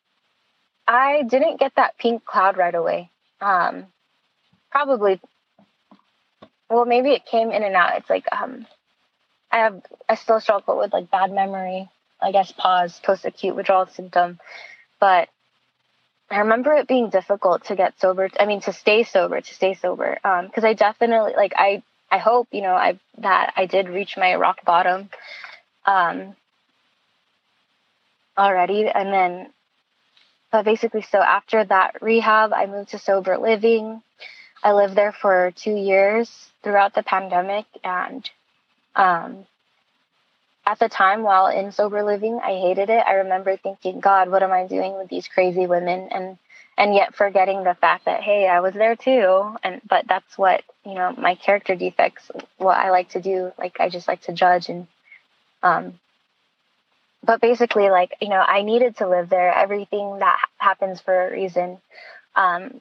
I 0.87 1.23
didn't 1.23 1.61
get 1.61 1.75
that 1.77 1.99
pink 1.99 2.25
cloud 2.25 2.57
right 2.57 2.75
away. 2.75 3.11
Um 3.41 3.87
probably 4.75 5.21
well 6.69 6.85
maybe 6.85 7.11
it 7.11 7.25
came 7.25 7.53
in 7.53 7.63
and 7.63 7.77
out. 7.77 7.97
It's 7.97 8.11
like 8.11 8.27
um 8.33 8.67
I 9.53 9.59
have 9.59 9.81
I 10.09 10.17
still 10.17 10.41
struggle 10.41 10.79
with 10.79 10.93
like 10.93 11.11
bad 11.11 11.31
memory, 11.33 11.89
I 12.21 12.33
guess 12.33 12.51
pause, 12.53 13.01
post 13.05 13.25
acute 13.25 13.55
withdrawal 13.55 13.87
symptom. 13.87 14.41
But 14.99 15.29
I 16.31 16.39
remember 16.39 16.73
it 16.75 16.89
being 16.89 17.11
difficult 17.11 17.67
to 17.67 17.77
get 17.77 18.01
sober. 18.01 18.29
I 18.41 18.47
mean, 18.47 18.61
to 18.63 18.73
stay 18.73 19.05
sober, 19.05 19.41
to 19.41 19.55
stay 19.55 19.75
sober. 19.75 20.19
Um, 20.25 20.51
cause 20.51 20.65
I 20.65 20.73
definitely 20.73 21.35
like, 21.37 21.53
I 21.57 21.83
I 22.11 22.19
hope, 22.19 22.49
you 22.51 22.63
know, 22.63 22.75
I 22.75 22.99
that 23.19 23.53
I 23.57 23.67
did 23.67 23.89
reach 23.89 24.17
my 24.17 24.35
rock 24.35 24.65
bottom 24.65 25.11
um, 25.87 26.35
already. 28.37 28.89
And 28.89 29.13
then, 29.13 29.51
but 30.51 30.65
basically, 30.65 31.03
so 31.03 31.19
after 31.19 31.65
that 31.65 32.03
rehab, 32.03 32.53
I 32.53 32.67
moved 32.67 32.91
to 32.91 32.99
sober 32.99 33.39
living. 33.39 34.03
I 34.65 34.73
lived 34.73 34.97
there 34.97 35.13
for 35.13 35.53
two 35.55 35.77
years 35.77 36.49
throughout 36.63 36.95
the 36.95 37.03
pandemic. 37.03 37.67
And 37.85 38.29
um, 38.97 39.47
at 40.67 40.79
the 40.79 40.89
time, 40.89 41.23
while 41.23 41.49
in 41.49 41.71
sober 41.71 42.03
living, 42.03 42.41
I 42.43 42.59
hated 42.59 42.89
it. 42.89 43.05
I 43.07 43.17
remember 43.17 43.59
thinking, 43.59 44.01
God, 44.01 44.31
what 44.31 44.43
am 44.43 44.53
I 44.53 44.67
doing 44.67 44.97
with 44.97 45.11
these 45.11 45.29
crazy 45.29 45.67
women? 45.67 46.09
And 46.11 46.39
and 46.77 46.95
yet 46.95 47.15
forgetting 47.15 47.63
the 47.63 47.75
fact 47.75 48.07
that 48.07 48.21
hey 48.23 48.49
i 48.49 48.61
was 48.61 48.75
there 48.75 48.97
too 48.97 49.57
and 49.63 49.81
but 49.89 50.07
that's 50.09 50.37
what 50.37 50.63
you 50.85 50.95
know 50.95 51.15
my 51.17 51.35
character 51.35 51.75
defects 51.75 52.31
what 52.57 52.77
i 52.77 52.91
like 52.91 53.09
to 53.11 53.21
do 53.21 53.53
like 53.59 53.79
i 53.81 53.89
just 53.89 54.09
like 54.09 54.21
to 54.21 54.33
judge 54.33 54.69
and 54.69 54.87
um 55.63 55.99
but 57.23 57.41
basically 57.41 57.91
like 57.91 58.13
you 58.21 58.29
know 58.29 58.41
i 58.41 58.63
needed 58.63 58.97
to 58.97 59.09
live 59.09 59.29
there 59.29 59.55
everything 59.55 60.19
that 60.19 60.39
happens 60.59 61.01
for 61.01 61.29
a 61.29 61.33
reason 61.33 61.79
um 62.35 62.81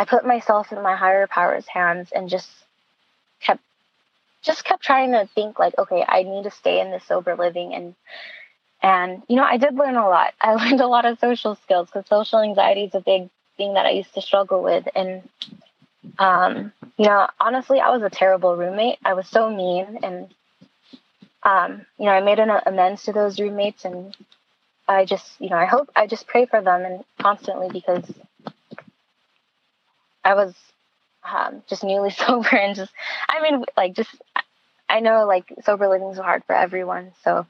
i 0.00 0.04
put 0.04 0.24
myself 0.26 0.72
in 0.72 0.82
my 0.82 0.96
higher 0.96 1.26
power's 1.26 1.66
hands 1.66 2.10
and 2.12 2.28
just 2.28 2.48
kept 3.40 3.62
just 4.42 4.64
kept 4.64 4.82
trying 4.82 5.12
to 5.12 5.28
think 5.34 5.58
like 5.58 5.76
okay 5.78 6.04
i 6.06 6.22
need 6.22 6.44
to 6.44 6.50
stay 6.50 6.80
in 6.80 6.90
this 6.90 7.04
sober 7.04 7.34
living 7.36 7.74
and 7.74 7.94
and, 8.82 9.22
you 9.28 9.36
know, 9.36 9.44
I 9.44 9.58
did 9.58 9.74
learn 9.74 9.96
a 9.96 10.08
lot. 10.08 10.34
I 10.40 10.54
learned 10.54 10.80
a 10.80 10.86
lot 10.86 11.04
of 11.04 11.18
social 11.18 11.54
skills 11.56 11.88
because 11.88 12.06
social 12.08 12.40
anxiety 12.40 12.84
is 12.84 12.94
a 12.94 13.00
big 13.00 13.28
thing 13.56 13.74
that 13.74 13.86
I 13.86 13.90
used 13.90 14.14
to 14.14 14.22
struggle 14.22 14.62
with. 14.62 14.88
And, 14.94 15.28
um, 16.18 16.72
you 16.96 17.06
know, 17.06 17.28
honestly, 17.38 17.80
I 17.80 17.90
was 17.90 18.02
a 18.02 18.10
terrible 18.10 18.56
roommate. 18.56 18.98
I 19.04 19.14
was 19.14 19.28
so 19.28 19.54
mean. 19.54 19.98
And, 20.02 20.34
um, 21.42 21.86
you 21.98 22.06
know, 22.06 22.12
I 22.12 22.20
made 22.20 22.38
an 22.38 22.50
amends 22.66 23.04
to 23.04 23.12
those 23.12 23.40
roommates. 23.40 23.84
And 23.84 24.16
I 24.88 25.04
just, 25.04 25.28
you 25.40 25.50
know, 25.50 25.56
I 25.56 25.66
hope 25.66 25.90
I 25.94 26.06
just 26.06 26.26
pray 26.26 26.46
for 26.46 26.62
them 26.62 26.84
and 26.84 27.04
constantly 27.20 27.68
because 27.70 28.04
I 30.24 30.34
was 30.34 30.54
um, 31.24 31.62
just 31.68 31.84
newly 31.84 32.10
sober 32.10 32.54
and 32.56 32.74
just, 32.76 32.92
I 33.28 33.42
mean, 33.42 33.64
like, 33.76 33.94
just, 33.94 34.14
I 34.88 35.00
know 35.00 35.24
like 35.26 35.52
sober 35.64 35.88
living 35.88 36.08
is 36.08 36.18
hard 36.18 36.42
for 36.46 36.54
everyone. 36.54 37.12
So, 37.22 37.46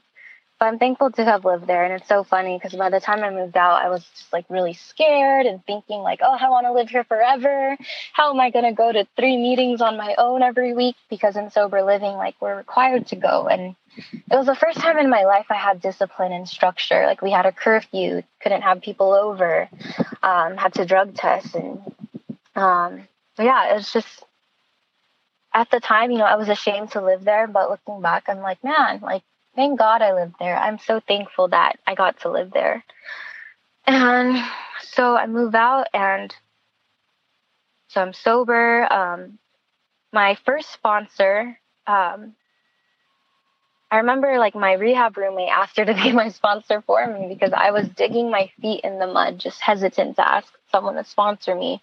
but 0.59 0.67
I'm 0.67 0.77
thankful 0.77 1.09
to 1.13 1.25
have 1.25 1.43
lived 1.43 1.65
there. 1.65 1.83
And 1.83 1.93
it's 1.93 2.07
so 2.07 2.23
funny 2.23 2.55
because 2.55 2.77
by 2.77 2.91
the 2.91 2.99
time 2.99 3.23
I 3.23 3.31
moved 3.31 3.57
out, 3.57 3.81
I 3.81 3.89
was 3.89 4.05
just 4.15 4.31
like 4.31 4.45
really 4.47 4.75
scared 4.75 5.47
and 5.47 5.65
thinking 5.65 6.01
like, 6.01 6.19
oh, 6.21 6.37
I 6.39 6.51
want 6.51 6.67
to 6.67 6.71
live 6.71 6.87
here 6.87 7.03
forever. 7.03 7.75
How 8.13 8.31
am 8.31 8.39
I 8.39 8.51
going 8.51 8.65
to 8.65 8.71
go 8.71 8.91
to 8.91 9.07
three 9.17 9.37
meetings 9.37 9.81
on 9.81 9.97
my 9.97 10.13
own 10.19 10.43
every 10.43 10.75
week? 10.75 10.95
Because 11.09 11.35
in 11.35 11.49
sober 11.49 11.81
living, 11.81 12.13
like 12.13 12.35
we're 12.39 12.55
required 12.55 13.07
to 13.07 13.15
go. 13.15 13.47
And 13.47 13.75
it 13.97 14.35
was 14.35 14.45
the 14.45 14.55
first 14.55 14.77
time 14.77 14.99
in 14.99 15.09
my 15.09 15.23
life 15.23 15.47
I 15.49 15.55
had 15.55 15.81
discipline 15.81 16.31
and 16.31 16.47
structure. 16.47 17.07
Like 17.07 17.23
we 17.23 17.31
had 17.31 17.47
a 17.47 17.51
curfew, 17.51 18.21
couldn't 18.39 18.61
have 18.61 18.81
people 18.81 19.13
over, 19.13 19.67
um, 20.21 20.57
had 20.57 20.75
to 20.75 20.85
drug 20.85 21.15
test. 21.15 21.55
And 21.55 21.81
um, 22.55 23.07
yeah, 23.37 23.71
it 23.71 23.75
was 23.75 23.91
just, 23.91 24.23
at 25.53 25.69
the 25.71 25.79
time, 25.79 26.11
you 26.11 26.17
know, 26.17 26.25
I 26.25 26.35
was 26.35 26.49
ashamed 26.49 26.91
to 26.91 27.01
live 27.01 27.23
there, 27.23 27.47
but 27.47 27.69
looking 27.69 28.01
back, 28.01 28.25
I'm 28.27 28.39
like, 28.39 28.63
man, 28.63 28.99
like 29.01 29.23
thank 29.55 29.77
God 29.77 30.01
I 30.01 30.13
lived 30.13 30.35
there. 30.39 30.57
I'm 30.57 30.79
so 30.79 30.99
thankful 30.99 31.49
that 31.49 31.79
I 31.85 31.95
got 31.95 32.21
to 32.21 32.31
live 32.31 32.51
there. 32.51 32.83
And 33.85 34.43
so 34.81 35.15
I 35.15 35.27
move 35.27 35.55
out 35.55 35.87
and 35.93 36.33
so 37.87 38.01
I'm 38.01 38.13
sober. 38.13 38.91
Um, 38.91 39.39
my 40.13 40.37
first 40.45 40.71
sponsor, 40.71 41.57
um, 41.87 42.33
I 43.89 43.97
remember 43.97 44.37
like 44.39 44.55
my 44.55 44.73
rehab 44.73 45.17
roommate 45.17 45.49
asked 45.49 45.77
her 45.77 45.85
to 45.85 45.93
be 45.93 46.11
my 46.13 46.29
sponsor 46.29 46.81
for 46.81 47.05
me 47.07 47.27
because 47.27 47.51
I 47.53 47.71
was 47.71 47.89
digging 47.89 48.31
my 48.31 48.49
feet 48.61 48.81
in 48.83 48.99
the 48.99 49.07
mud, 49.07 49.39
just 49.39 49.59
hesitant 49.59 50.15
to 50.15 50.27
ask 50.27 50.47
someone 50.71 50.95
to 50.95 51.03
sponsor 51.03 51.55
me. 51.55 51.81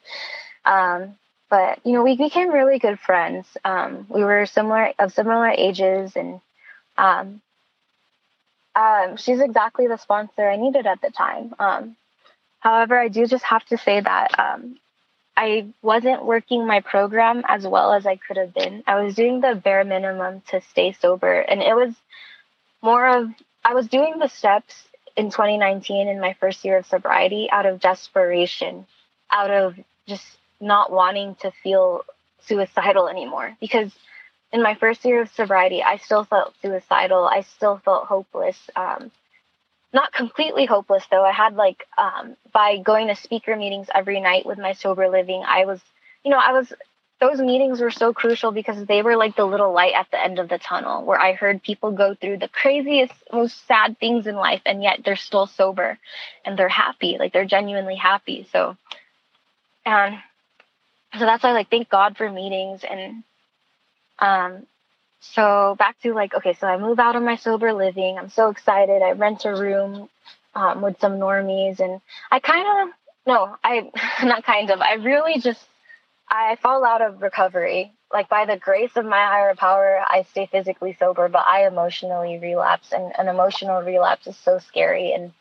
Um, 0.68 1.16
but 1.50 1.80
you 1.84 1.94
know, 1.94 2.04
we 2.04 2.16
became 2.16 2.50
really 2.50 2.78
good 2.78 3.00
friends. 3.00 3.46
Um, 3.64 4.06
we 4.08 4.22
were 4.22 4.44
similar 4.46 4.92
of 4.98 5.12
similar 5.12 5.48
ages, 5.48 6.14
and 6.14 6.40
um, 6.98 7.40
um, 8.76 9.16
she's 9.16 9.40
exactly 9.40 9.88
the 9.88 9.96
sponsor 9.96 10.48
I 10.48 10.56
needed 10.56 10.86
at 10.86 11.00
the 11.00 11.10
time. 11.10 11.54
Um, 11.58 11.96
however, 12.60 12.98
I 12.98 13.08
do 13.08 13.26
just 13.26 13.44
have 13.44 13.64
to 13.66 13.78
say 13.78 13.98
that 14.00 14.38
um, 14.38 14.76
I 15.36 15.68
wasn't 15.80 16.26
working 16.26 16.66
my 16.66 16.80
program 16.80 17.42
as 17.48 17.66
well 17.66 17.94
as 17.94 18.06
I 18.06 18.16
could 18.16 18.36
have 18.36 18.52
been. 18.52 18.84
I 18.86 19.02
was 19.02 19.14
doing 19.14 19.40
the 19.40 19.54
bare 19.54 19.84
minimum 19.84 20.42
to 20.50 20.60
stay 20.60 20.92
sober, 20.92 21.40
and 21.40 21.62
it 21.62 21.74
was 21.74 21.94
more 22.82 23.06
of 23.08 23.30
I 23.64 23.72
was 23.72 23.88
doing 23.88 24.18
the 24.18 24.28
steps 24.28 24.74
in 25.16 25.30
2019 25.30 26.08
in 26.08 26.20
my 26.20 26.34
first 26.34 26.62
year 26.62 26.76
of 26.76 26.86
sobriety 26.86 27.48
out 27.50 27.64
of 27.64 27.80
desperation, 27.80 28.86
out 29.30 29.50
of 29.50 29.74
just 30.06 30.26
not 30.60 30.90
wanting 30.90 31.34
to 31.36 31.52
feel 31.62 32.04
suicidal 32.40 33.08
anymore 33.08 33.56
because 33.60 33.92
in 34.52 34.62
my 34.62 34.74
first 34.74 35.04
year 35.04 35.22
of 35.22 35.30
sobriety, 35.30 35.82
I 35.82 35.98
still 35.98 36.24
felt 36.24 36.54
suicidal. 36.62 37.26
I 37.26 37.42
still 37.42 37.80
felt 37.84 38.06
hopeless. 38.06 38.58
Um, 38.74 39.10
not 39.92 40.12
completely 40.12 40.66
hopeless 40.66 41.04
though. 41.10 41.24
I 41.24 41.32
had 41.32 41.54
like 41.54 41.84
um, 41.96 42.36
by 42.52 42.78
going 42.78 43.08
to 43.08 43.14
speaker 43.14 43.56
meetings 43.56 43.88
every 43.94 44.20
night 44.20 44.46
with 44.46 44.58
my 44.58 44.72
sober 44.72 45.08
living, 45.08 45.42
I 45.46 45.64
was, 45.64 45.80
you 46.24 46.30
know, 46.30 46.38
I 46.38 46.52
was. 46.52 46.72
Those 47.20 47.40
meetings 47.40 47.80
were 47.80 47.90
so 47.90 48.12
crucial 48.12 48.52
because 48.52 48.86
they 48.86 49.02
were 49.02 49.16
like 49.16 49.34
the 49.34 49.44
little 49.44 49.72
light 49.72 49.94
at 49.94 50.08
the 50.12 50.22
end 50.22 50.38
of 50.38 50.48
the 50.48 50.56
tunnel 50.56 51.04
where 51.04 51.20
I 51.20 51.32
heard 51.32 51.64
people 51.64 51.90
go 51.90 52.14
through 52.14 52.38
the 52.38 52.46
craziest, 52.46 53.12
most 53.32 53.66
sad 53.66 53.98
things 53.98 54.28
in 54.28 54.36
life, 54.36 54.62
and 54.64 54.84
yet 54.84 55.00
they're 55.04 55.16
still 55.16 55.48
sober 55.48 55.98
and 56.44 56.56
they're 56.56 56.68
happy. 56.68 57.16
Like 57.18 57.32
they're 57.32 57.44
genuinely 57.44 57.96
happy. 57.96 58.46
So, 58.52 58.76
and 59.84 60.18
so 61.14 61.20
that's 61.20 61.42
why, 61.42 61.52
like, 61.52 61.70
thank 61.70 61.88
God 61.88 62.16
for 62.16 62.30
meetings 62.30 62.84
and 62.88 63.22
um, 64.18 64.66
so 65.20 65.76
back 65.78 65.98
to 66.02 66.12
like, 66.14 66.34
okay, 66.34 66.54
so 66.54 66.66
I 66.66 66.78
move 66.78 66.98
out 66.98 67.16
of 67.16 67.22
my 67.22 67.36
sober 67.36 67.72
living. 67.72 68.18
I'm 68.18 68.30
so 68.30 68.50
excited. 68.50 69.02
I 69.02 69.12
rent 69.12 69.44
a 69.44 69.54
room 69.54 70.08
um, 70.54 70.80
with 70.80 71.00
some 71.00 71.18
normies, 71.18 71.80
and 71.80 72.00
I 72.30 72.38
kind 72.40 72.88
of 72.88 72.94
no, 73.26 73.56
I 73.62 73.90
not 74.24 74.44
kind 74.44 74.70
of. 74.70 74.80
I 74.80 74.94
really 74.94 75.40
just 75.40 75.64
I 76.28 76.56
fall 76.62 76.84
out 76.84 77.02
of 77.02 77.22
recovery. 77.22 77.92
Like 78.12 78.28
by 78.28 78.46
the 78.46 78.56
grace 78.56 78.96
of 78.96 79.04
my 79.04 79.18
higher 79.26 79.54
power, 79.54 80.00
I 80.06 80.22
stay 80.30 80.46
physically 80.46 80.96
sober, 80.98 81.28
but 81.28 81.44
I 81.46 81.66
emotionally 81.66 82.38
relapse, 82.38 82.92
and 82.92 83.12
an 83.18 83.28
emotional 83.28 83.82
relapse 83.82 84.26
is 84.26 84.36
so 84.36 84.58
scary. 84.60 85.12
And 85.12 85.32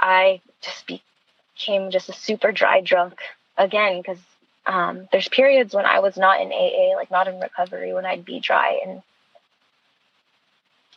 I 0.00 0.40
just 0.60 0.86
became 0.86 1.90
just 1.90 2.08
a 2.08 2.14
super 2.14 2.52
dry 2.52 2.80
drunk 2.80 3.20
again 3.56 4.00
because 4.00 4.18
um, 4.66 5.08
there's 5.12 5.28
periods 5.28 5.74
when 5.74 5.84
I 5.86 6.00
was 6.00 6.16
not 6.16 6.40
in 6.40 6.52
AA, 6.52 6.96
like 6.96 7.10
not 7.10 7.28
in 7.28 7.40
recovery, 7.40 7.92
when 7.92 8.06
I'd 8.06 8.24
be 8.24 8.40
dry 8.40 8.80
and 8.84 9.02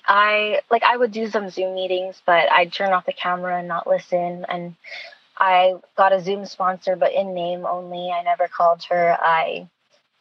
I 0.07 0.61
like 0.71 0.83
I 0.83 0.95
would 0.95 1.11
do 1.11 1.29
some 1.29 1.49
Zoom 1.49 1.75
meetings, 1.75 2.21
but 2.25 2.49
I'd 2.51 2.71
turn 2.71 2.93
off 2.93 3.05
the 3.05 3.13
camera 3.13 3.59
and 3.59 3.67
not 3.67 3.87
listen. 3.87 4.45
And 4.47 4.75
I 5.37 5.75
got 5.97 6.13
a 6.13 6.21
Zoom 6.21 6.45
sponsor, 6.45 6.95
but 6.95 7.13
in 7.13 7.33
name 7.33 7.65
only. 7.65 8.09
I 8.09 8.23
never 8.23 8.47
called 8.47 8.83
her. 8.89 9.17
I 9.19 9.67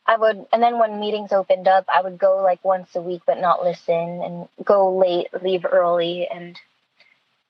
I 0.06 0.16
would, 0.16 0.46
and 0.52 0.62
then 0.62 0.78
when 0.78 1.00
meetings 1.00 1.32
opened 1.32 1.66
up, 1.66 1.84
I 1.92 2.00
would 2.00 2.18
go 2.18 2.42
like 2.42 2.64
once 2.64 2.94
a 2.94 3.00
week, 3.00 3.22
but 3.26 3.40
not 3.40 3.64
listen 3.64 3.94
and 4.22 4.48
go 4.64 4.96
late, 4.96 5.28
leave 5.42 5.64
early, 5.64 6.28
and 6.28 6.58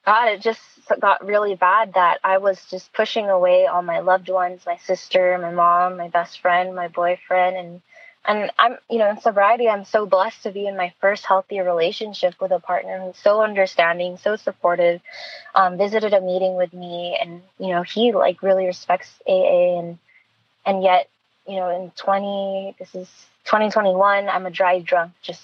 God, 0.07 0.29
it 0.29 0.41
just 0.41 0.61
got 1.01 1.27
really 1.27 1.57
bad 1.57 1.95
that 1.95 2.21
I 2.23 2.39
was 2.39 2.65
just 2.71 2.93
pushing 2.93 3.29
away 3.29 3.67
all 3.67 3.83
my 3.83 3.99
loved 4.01 4.29
ones, 4.29 4.63
my 4.65 4.77
sister, 4.77 5.37
my 5.39 5.51
mom, 5.51 5.97
my 5.97 6.09
best 6.09 6.41
friend, 6.41 6.77
my 6.77 6.89
boyfriend, 6.89 7.57
and 7.57 7.83
and 8.29 8.51
I'm, 8.59 8.77
you 8.91 8.99
know, 8.99 9.11
in 9.11 9.21
sobriety, 9.21 9.69
I'm 9.69 9.85
so 9.85 10.05
blessed 10.05 10.43
to 10.45 10.51
be 10.51 10.67
in 10.67 10.77
my 10.77 10.93
first 11.01 11.25
healthy 11.25 11.61
relationship 11.61 12.35
with 12.41 12.51
a 12.51 12.59
partner 12.59 13.01
who's 13.01 13.17
so 13.19 13.41
understanding, 13.41 14.17
so 14.17 14.35
supportive. 14.35 15.01
Um, 15.55 15.79
visited 15.79 16.13
a 16.13 16.21
meeting 16.21 16.57
with 16.57 16.73
me, 16.73 17.17
and 17.21 17.43
you 17.59 17.69
know, 17.69 17.83
he 17.83 18.13
like 18.13 18.43
really 18.43 18.67
respects 18.67 19.13
AA, 19.29 19.79
and 19.79 19.99
and 20.65 20.83
yet, 20.83 21.09
you 21.49 21.57
know, 21.57 21.71
in 21.71 21.91
20, 21.97 22.77
this 22.79 22.95
is 22.95 23.09
2021, 23.45 24.29
I'm 24.29 24.47
a 24.47 24.51
dry 24.51 24.81
drunk, 24.81 25.13
just 25.23 25.43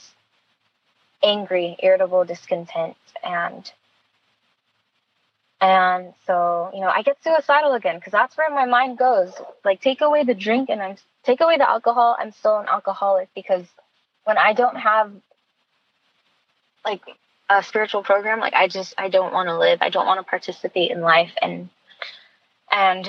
angry, 1.23 1.77
irritable, 1.81 2.25
discontent, 2.25 2.97
and 3.23 3.71
and 5.63 6.13
so 6.27 6.71
you 6.75 6.81
know 6.81 6.89
I 6.89 7.03
get 7.03 7.23
suicidal 7.23 7.75
again 7.75 7.97
because 7.97 8.11
that's 8.11 8.37
where 8.37 8.51
my 8.51 8.67
mind 8.67 8.99
goes. 8.99 9.33
Like 9.65 9.81
take 9.81 10.01
away 10.01 10.25
the 10.25 10.35
drink 10.35 10.69
and 10.69 10.83
I'm 10.83 10.97
take 11.23 11.41
away 11.41 11.57
the 11.57 11.71
alcohol, 11.71 12.17
I'm 12.19 12.33
still 12.33 12.59
an 12.59 12.67
alcoholic 12.69 13.29
because 13.35 13.65
when 14.25 14.37
I 14.39 14.55
don't 14.55 14.77
have 14.77 15.13
like 16.85 17.03
a 17.49 17.63
spiritual 17.63 18.03
program, 18.03 18.41
like 18.41 18.55
I 18.55 18.67
just 18.67 18.95
I 18.99 19.09
don't 19.09 19.33
want 19.33 19.49
to 19.49 19.57
live. 19.57 19.79
I 19.81 19.91
don't 19.91 20.07
want 20.07 20.19
to 20.19 20.29
participate 20.29 20.91
in 20.91 21.01
life 21.01 21.33
and 21.41 21.69
and 22.71 23.09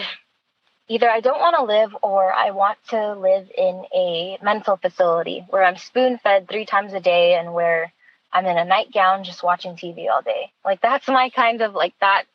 either 0.88 1.10
I 1.10 1.22
don't 1.22 1.39
want 1.39 1.56
to 1.56 1.64
live 1.64 1.95
or 2.04 2.32
I 2.32 2.51
want 2.51 2.78
to 2.89 3.14
live 3.14 3.49
in 3.58 3.84
a 3.95 4.38
mental 4.43 4.78
facility 4.78 5.43
where 5.49 5.64
I'm 5.64 5.78
spoon 5.78 6.20
fed 6.20 6.47
three 6.47 6.66
times 6.66 6.93
a 6.93 6.99
day 6.99 7.34
and 7.34 7.51
where 7.51 7.91
I'm 8.32 8.45
in 8.45 8.58
a 8.58 8.66
nightgown 8.66 9.24
just 9.24 9.41
watching 9.41 9.76
TV 9.76 10.08
all 10.12 10.22
day. 10.22 10.51
Like 10.64 10.82
that's 10.82 11.08
my 11.08 11.32
kind 11.32 11.62
of 11.62 11.74
like 11.74 11.93
that 11.99 12.26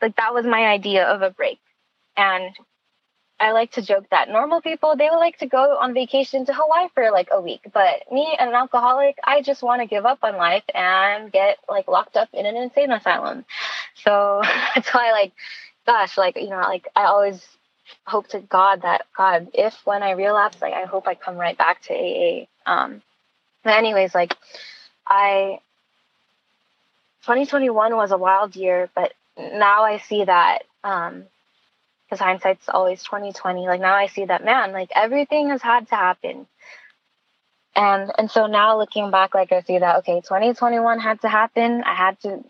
like 0.00 0.16
that 0.16 0.34
was 0.34 0.44
my 0.46 0.66
idea 0.66 1.06
of 1.06 1.22
a 1.22 1.30
break. 1.30 1.58
And 2.16 2.54
I 3.40 3.52
like 3.52 3.72
to 3.72 3.82
joke 3.82 4.04
that 4.10 4.28
normal 4.28 4.60
people 4.60 4.96
they 4.96 5.08
would 5.08 5.16
like 5.18 5.38
to 5.38 5.46
go 5.46 5.78
on 5.78 5.94
vacation 5.94 6.44
to 6.44 6.52
Hawaii 6.54 6.88
for 6.94 7.10
like 7.10 7.28
a 7.32 7.40
week, 7.40 7.62
but 7.72 8.12
me, 8.12 8.36
an 8.38 8.52
alcoholic, 8.52 9.16
I 9.24 9.40
just 9.40 9.62
want 9.62 9.80
to 9.80 9.86
give 9.86 10.04
up 10.04 10.18
on 10.22 10.36
life 10.36 10.64
and 10.74 11.32
get 11.32 11.56
like 11.68 11.88
locked 11.88 12.16
up 12.16 12.28
in 12.34 12.44
an 12.44 12.56
insane 12.56 12.92
asylum. 12.92 13.46
So 13.94 14.42
that's 14.74 14.92
why, 14.92 15.12
like, 15.12 15.32
gosh, 15.86 16.18
like 16.18 16.36
you 16.36 16.50
know, 16.50 16.60
like 16.60 16.88
I 16.94 17.04
always 17.04 17.42
hope 18.06 18.28
to 18.28 18.40
God 18.40 18.82
that 18.82 19.06
God, 19.16 19.48
if 19.54 19.74
when 19.84 20.02
I 20.02 20.12
relapse, 20.12 20.60
like 20.60 20.74
I 20.74 20.84
hope 20.84 21.08
I 21.08 21.14
come 21.14 21.36
right 21.36 21.56
back 21.56 21.82
to 21.84 21.94
AA. 21.94 22.46
Um, 22.66 23.00
but 23.64 23.78
anyways, 23.78 24.14
like 24.14 24.36
I 25.06 25.60
2021 27.22 27.96
was 27.96 28.10
a 28.10 28.18
wild 28.18 28.54
year, 28.54 28.90
but 28.94 29.12
now 29.54 29.84
I 29.84 29.98
see 29.98 30.24
that 30.24 30.64
um 30.84 31.24
because 32.10 32.20
hindsight's 32.20 32.68
always 32.68 33.02
2020 33.04 33.66
like 33.66 33.80
now 33.80 33.94
i 33.94 34.08
see 34.08 34.24
that 34.24 34.44
man 34.44 34.72
like 34.72 34.90
everything 34.94 35.50
has 35.50 35.62
had 35.62 35.88
to 35.88 35.94
happen. 35.94 36.46
And 37.76 38.10
and 38.18 38.30
so 38.30 38.46
now 38.46 38.78
looking 38.78 39.10
back 39.10 39.34
like 39.34 39.52
i 39.52 39.62
see 39.62 39.78
that 39.78 39.98
okay 39.98 40.20
2021 40.20 40.98
had 40.98 41.20
to 41.20 41.28
happen. 41.28 41.84
I 41.84 41.94
had 41.94 42.20
to 42.20 42.44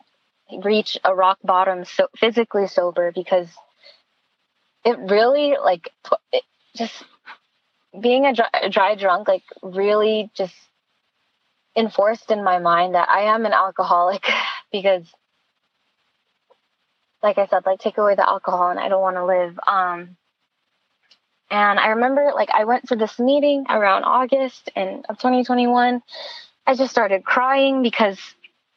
reach 0.64 0.99
a 1.05 1.14
rock 1.14 1.38
bottom 1.45 1.84
so 1.84 2.09
physically 2.16 2.66
sober 2.66 3.12
because 3.12 3.49
it 4.84 4.99
really 4.99 5.57
like 5.62 5.91
it 6.32 6.43
just 6.74 7.05
being 8.01 8.24
a 8.26 8.34
dry, 8.34 8.49
a 8.62 8.70
dry 8.70 8.95
drunk 8.95 9.28
like 9.28 9.45
really 9.62 10.30
just 10.34 10.55
enforced 11.76 12.30
in 12.30 12.43
my 12.43 12.59
mind 12.59 12.95
that 12.95 13.09
i 13.09 13.22
am 13.34 13.47
an 13.47 13.53
alcoholic 13.53 14.24
because 14.72 15.05
like 17.23 17.39
I 17.39 17.47
said, 17.47 17.66
like 17.66 17.81
take 17.81 17.99
away 17.99 18.14
the 18.14 18.29
alcohol 18.29 18.71
and 18.71 18.81
I 18.81 18.89
don't 18.89 19.03
want 19.03 19.16
to 19.16 19.25
live. 19.25 19.59
Um, 19.66 20.16
and 21.51 21.81
I 21.81 21.89
remember 21.89 22.31
like 22.35 22.51
I 22.51 22.64
went 22.64 22.89
to 22.89 22.97
this 22.97 23.18
meeting 23.18 23.66
around 23.68 24.05
August 24.05 24.71
and 24.77 25.05
of 25.09 25.18
2021. 25.18 26.03
I 26.66 26.75
just 26.75 26.93
started 26.93 27.25
crying 27.25 27.83
because 27.83 28.18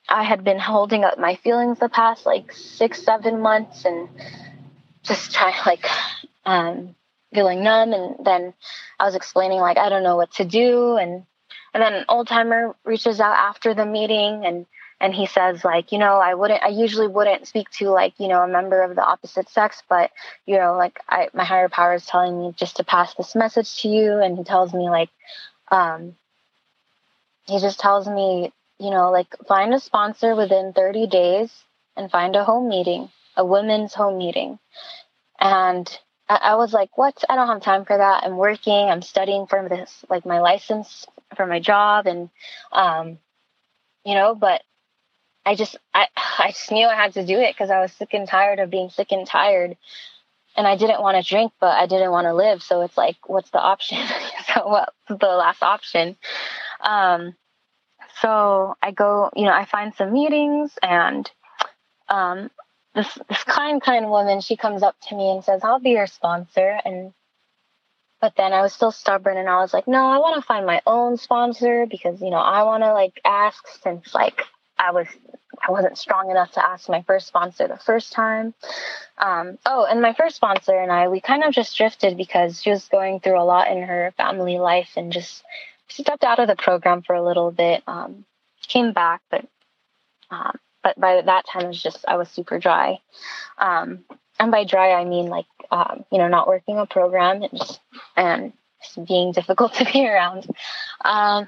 I 0.09 0.23
had 0.23 0.43
been 0.43 0.59
holding 0.59 1.03
up 1.03 1.17
my 1.17 1.35
feelings 1.35 1.79
the 1.79 1.89
past 1.89 2.25
like 2.25 2.51
six, 2.51 3.03
seven 3.03 3.41
months 3.41 3.85
and 3.85 4.09
just 5.03 5.33
trying 5.33 5.55
like 5.65 5.85
um, 6.45 6.95
feeling 7.33 7.63
numb. 7.63 7.93
And 7.93 8.25
then 8.25 8.53
I 8.99 9.05
was 9.05 9.15
explaining 9.15 9.59
like 9.59 9.77
I 9.77 9.89
don't 9.89 10.03
know 10.03 10.17
what 10.17 10.31
to 10.33 10.45
do. 10.45 10.97
And 10.97 11.25
and 11.73 11.81
then 11.81 11.93
an 11.93 12.05
old 12.09 12.27
timer 12.27 12.75
reaches 12.83 13.19
out 13.19 13.35
after 13.35 13.73
the 13.73 13.85
meeting 13.85 14.45
and 14.45 14.65
and 15.03 15.13
he 15.13 15.25
says 15.25 15.65
like 15.65 15.91
you 15.91 15.97
know 15.97 16.15
i 16.15 16.33
wouldn't 16.33 16.63
i 16.63 16.69
usually 16.69 17.07
wouldn't 17.07 17.45
speak 17.45 17.69
to 17.69 17.89
like 17.89 18.13
you 18.19 18.29
know 18.29 18.41
a 18.41 18.47
member 18.47 18.81
of 18.81 18.95
the 18.95 19.03
opposite 19.03 19.49
sex 19.49 19.83
but 19.89 20.09
you 20.45 20.57
know 20.57 20.75
like 20.77 20.97
i 21.09 21.27
my 21.33 21.43
higher 21.43 21.67
power 21.67 21.93
is 21.93 22.05
telling 22.05 22.39
me 22.39 22.53
just 22.55 22.77
to 22.77 22.85
pass 22.85 23.13
this 23.15 23.35
message 23.35 23.81
to 23.81 23.89
you. 23.89 24.19
And 24.19 24.37
he 24.37 24.43
tells 24.45 24.73
me 24.73 24.89
like 24.89 25.09
um 25.69 26.15
he 27.45 27.59
just 27.59 27.79
tells 27.79 28.07
me 28.07 28.53
you 28.79 28.89
know 28.91 29.11
like 29.11 29.27
find 29.45 29.73
a 29.73 29.79
sponsor 29.79 30.35
within 30.35 30.71
30 30.73 31.07
days 31.07 31.51
and 31.97 32.09
find 32.09 32.35
a 32.35 32.45
home 32.45 32.69
meeting 32.69 33.09
a 33.35 33.45
women's 33.45 33.93
home 33.93 34.17
meeting. 34.17 34.57
And 35.39 35.85
I, 36.29 36.35
I 36.35 36.55
was 36.55 36.71
like 36.71 36.97
what? 36.97 37.25
I 37.27 37.35
don't 37.35 37.47
have 37.47 37.61
time 37.61 37.83
for 37.83 37.97
that. 37.97 38.23
I'm 38.23 38.37
working. 38.37 38.89
I'm 38.89 39.01
studying 39.01 39.47
for 39.47 39.67
this 39.67 40.05
like 40.09 40.25
my 40.25 40.39
license 40.39 41.05
for 41.35 41.45
my 41.45 41.59
job 41.59 42.07
and 42.07 42.29
um 42.71 43.17
you 44.05 44.13
know 44.13 44.33
but 44.35 44.61
I 45.45 45.55
just 45.55 45.77
I 45.93 46.07
I 46.15 46.49
just 46.51 46.71
knew 46.71 46.87
I 46.87 46.95
had 46.95 47.13
to 47.13 47.25
do 47.25 47.39
it 47.39 47.53
because 47.53 47.69
I 47.69 47.79
was 47.81 47.91
sick 47.93 48.13
and 48.13 48.27
tired 48.27 48.59
of 48.59 48.69
being 48.69 48.89
sick 48.89 49.11
and 49.11 49.27
tired. 49.27 49.77
And 50.55 50.67
I 50.67 50.77
didn't 50.77 51.01
want 51.01 51.17
to 51.17 51.27
drink, 51.27 51.51
but 51.59 51.75
I 51.75 51.87
didn't 51.87 52.11
want 52.11 52.25
to 52.25 52.33
live. 52.33 52.61
So 52.61 52.81
it's 52.81 52.95
like, 52.95 53.17
what's 53.25 53.49
the 53.49 53.59
option? 53.59 53.97
so 54.53 54.67
what's 54.67 54.93
the 55.09 55.27
last 55.27 55.63
option? 55.63 56.15
Um, 56.79 57.35
so 58.21 58.75
I 58.81 58.91
go, 58.91 59.31
you 59.35 59.45
know, 59.45 59.51
I 59.51 59.65
find 59.65 59.95
some 59.95 60.13
meetings 60.13 60.77
and 60.83 61.29
um, 62.07 62.51
this 62.95 63.17
this 63.29 63.43
kind 63.43 63.81
kind 63.81 64.09
woman, 64.09 64.41
she 64.41 64.55
comes 64.55 64.83
up 64.83 64.95
to 65.09 65.15
me 65.15 65.31
and 65.31 65.43
says, 65.43 65.61
"I'll 65.63 65.79
be 65.79 65.91
your 65.91 66.07
sponsor." 66.07 66.79
And 66.85 67.13
but 68.21 68.35
then 68.37 68.53
I 68.53 68.61
was 68.61 68.73
still 68.73 68.91
stubborn 68.91 69.37
and 69.37 69.49
I 69.49 69.57
was 69.57 69.73
like, 69.73 69.87
"No, 69.87 70.05
I 70.05 70.19
want 70.19 70.35
to 70.35 70.45
find 70.45 70.65
my 70.65 70.81
own 70.85 71.17
sponsor 71.17 71.87
because 71.89 72.21
you 72.21 72.29
know 72.29 72.37
I 72.37 72.63
want 72.63 72.83
to 72.83 72.93
like 72.93 73.19
ask 73.25 73.67
since 73.81 74.13
like 74.13 74.43
I 74.77 74.91
was 74.91 75.07
I 75.65 75.71
wasn't 75.71 75.97
strong 75.97 76.29
enough 76.29 76.51
to 76.53 76.65
ask 76.65 76.89
my 76.89 77.03
first 77.03 77.27
sponsor 77.27 77.67
the 77.67 77.77
first 77.77 78.11
time. 78.11 78.53
Um, 79.17 79.57
oh, 79.65 79.85
and 79.85 80.01
my 80.01 80.13
first 80.13 80.35
sponsor 80.35 80.77
and 80.77 80.91
I, 80.91 81.07
we 81.07 81.21
kind 81.21 81.43
of 81.43 81.53
just 81.53 81.77
drifted 81.77 82.17
because 82.17 82.61
she 82.61 82.69
was 82.69 82.87
going 82.89 83.19
through 83.19 83.39
a 83.39 83.45
lot 83.45 83.69
in 83.71 83.83
her 83.83 84.13
family 84.17 84.57
life 84.57 84.91
and 84.97 85.13
just 85.13 85.43
stepped 85.87 86.23
out 86.23 86.39
of 86.39 86.47
the 86.47 86.55
program 86.55 87.01
for 87.01 87.15
a 87.15 87.23
little 87.23 87.51
bit. 87.51 87.83
Um, 87.87 88.25
came 88.67 88.93
back, 88.93 89.21
but 89.29 89.45
um, 90.31 90.57
but 90.81 90.99
by 90.99 91.21
that 91.21 91.45
time 91.47 91.65
it 91.65 91.67
was 91.67 91.83
just 91.83 92.03
I 92.07 92.17
was 92.17 92.29
super 92.29 92.59
dry. 92.59 92.99
Um, 93.57 94.03
and 94.39 94.51
by 94.51 94.65
dry 94.65 94.93
I 94.93 95.05
mean 95.05 95.27
like 95.27 95.45
um, 95.71 96.03
you 96.11 96.17
know 96.17 96.27
not 96.27 96.47
working 96.47 96.77
a 96.77 96.85
program 96.85 97.43
and 97.43 97.57
just 97.57 97.79
and 98.17 98.53
just 98.81 99.07
being 99.07 99.31
difficult 99.33 99.75
to 99.75 99.85
be 99.85 100.07
around. 100.07 100.47
Um, 101.05 101.47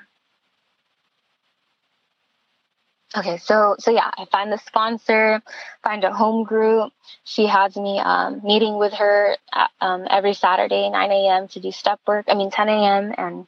Okay, 3.18 3.38
so 3.38 3.76
so 3.80 3.92
yeah, 3.92 4.12
I 4.18 4.26
find 4.26 4.52
the 4.52 4.58
sponsor, 4.58 5.42
find 5.84 6.04
a 6.04 6.14
home 6.14 6.44
group. 6.44 6.92
She 7.24 7.46
has 7.46 7.76
me 7.78 8.00
um, 8.00 8.42
meeting 8.44 8.78
with 8.78 8.94
her 8.94 9.38
at, 9.54 9.70
um, 9.80 10.06
every 10.10 10.34
Saturday, 10.34 10.90
9 10.90 11.12
a.m. 11.12 11.48
to 11.50 11.62
do 11.62 11.72
step 11.72 12.00
work. 12.06 12.26
I 12.28 12.36
mean, 12.36 12.52
10 12.52 12.68
a.m. 12.68 13.14
and 13.18 13.48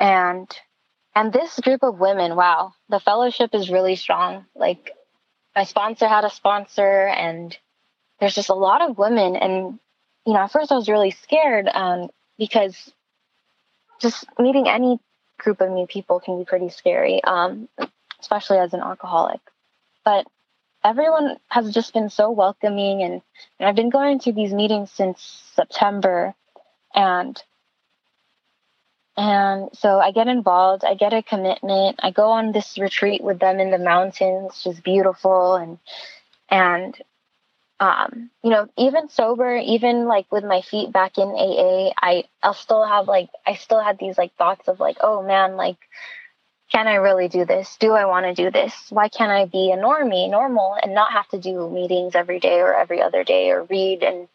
and 0.00 0.50
and 1.14 1.32
this 1.32 1.60
group 1.60 1.84
of 1.84 2.00
women, 2.00 2.34
wow, 2.34 2.74
the 2.88 2.98
fellowship 2.98 3.54
is 3.54 3.70
really 3.70 3.94
strong. 3.94 4.46
Like 4.56 4.90
my 5.54 5.64
sponsor 5.64 6.08
had 6.08 6.24
a 6.24 6.30
sponsor, 6.30 7.06
and 7.06 7.56
there's 8.18 8.34
just 8.34 8.48
a 8.48 8.54
lot 8.54 8.82
of 8.82 8.98
women. 8.98 9.36
And 9.36 9.78
you 10.26 10.32
know, 10.32 10.40
at 10.40 10.50
first 10.50 10.72
I 10.72 10.76
was 10.76 10.88
really 10.88 11.12
scared 11.12 11.68
um, 11.72 12.10
because 12.36 12.92
just 14.00 14.24
meeting 14.40 14.68
any 14.68 14.98
group 15.38 15.60
of 15.60 15.70
new 15.70 15.86
people 15.86 16.18
can 16.18 16.38
be 16.38 16.44
pretty 16.44 16.68
scary. 16.68 17.22
Um, 17.22 17.68
especially 18.22 18.58
as 18.58 18.72
an 18.72 18.80
alcoholic. 18.80 19.40
But 20.04 20.26
everyone 20.82 21.36
has 21.48 21.72
just 21.72 21.92
been 21.92 22.08
so 22.08 22.30
welcoming 22.30 23.02
and, 23.02 23.22
and 23.58 23.68
I've 23.68 23.76
been 23.76 23.90
going 23.90 24.20
to 24.20 24.32
these 24.32 24.52
meetings 24.52 24.90
since 24.90 25.20
September 25.54 26.34
and 26.94 27.40
and 29.14 29.68
so 29.74 30.00
I 30.00 30.10
get 30.12 30.26
involved, 30.26 30.86
I 30.86 30.94
get 30.94 31.12
a 31.12 31.22
commitment, 31.22 32.00
I 32.02 32.12
go 32.12 32.30
on 32.30 32.52
this 32.52 32.78
retreat 32.78 33.22
with 33.22 33.38
them 33.40 33.60
in 33.60 33.70
the 33.70 33.78
mountains, 33.78 34.64
is 34.64 34.80
beautiful 34.80 35.56
and 35.56 35.78
and 36.48 36.96
um, 37.78 38.30
you 38.44 38.50
know, 38.50 38.68
even 38.78 39.08
sober, 39.08 39.56
even 39.56 40.06
like 40.06 40.30
with 40.30 40.44
my 40.44 40.60
feet 40.62 40.92
back 40.92 41.18
in 41.18 41.28
AA, 41.28 41.92
I 42.00 42.24
I'll 42.42 42.54
still 42.54 42.86
have 42.86 43.08
like 43.08 43.28
I 43.44 43.56
still 43.56 43.80
had 43.80 43.98
these 43.98 44.16
like 44.16 44.34
thoughts 44.36 44.68
of 44.68 44.78
like, 44.78 44.98
oh 45.00 45.22
man, 45.22 45.56
like 45.56 45.78
can 46.72 46.88
I 46.88 46.94
really 46.94 47.28
do 47.28 47.44
this? 47.44 47.76
Do 47.78 47.92
I 47.92 48.06
want 48.06 48.24
to 48.24 48.34
do 48.34 48.50
this? 48.50 48.72
Why 48.88 49.08
can't 49.08 49.30
I 49.30 49.44
be 49.44 49.70
a 49.72 49.76
normie, 49.76 50.30
normal, 50.30 50.74
and 50.82 50.94
not 50.94 51.12
have 51.12 51.28
to 51.28 51.38
do 51.38 51.68
meetings 51.68 52.14
every 52.14 52.40
day 52.40 52.60
or 52.60 52.74
every 52.74 53.02
other 53.02 53.24
day 53.24 53.50
or 53.50 53.64
read 53.64 54.02
and 54.02 54.26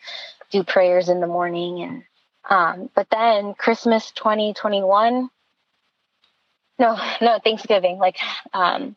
do 0.51 0.63
prayers 0.63 1.09
in 1.09 1.19
the 1.19 1.27
morning? 1.27 1.81
And 1.81 2.03
um, 2.47 2.89
but 2.93 3.07
then 3.09 3.55
Christmas 3.55 4.11
2021, 4.11 5.29
no, 6.79 6.99
no, 7.21 7.39
Thanksgiving, 7.43 7.97
like 7.97 8.17
um, 8.53 8.95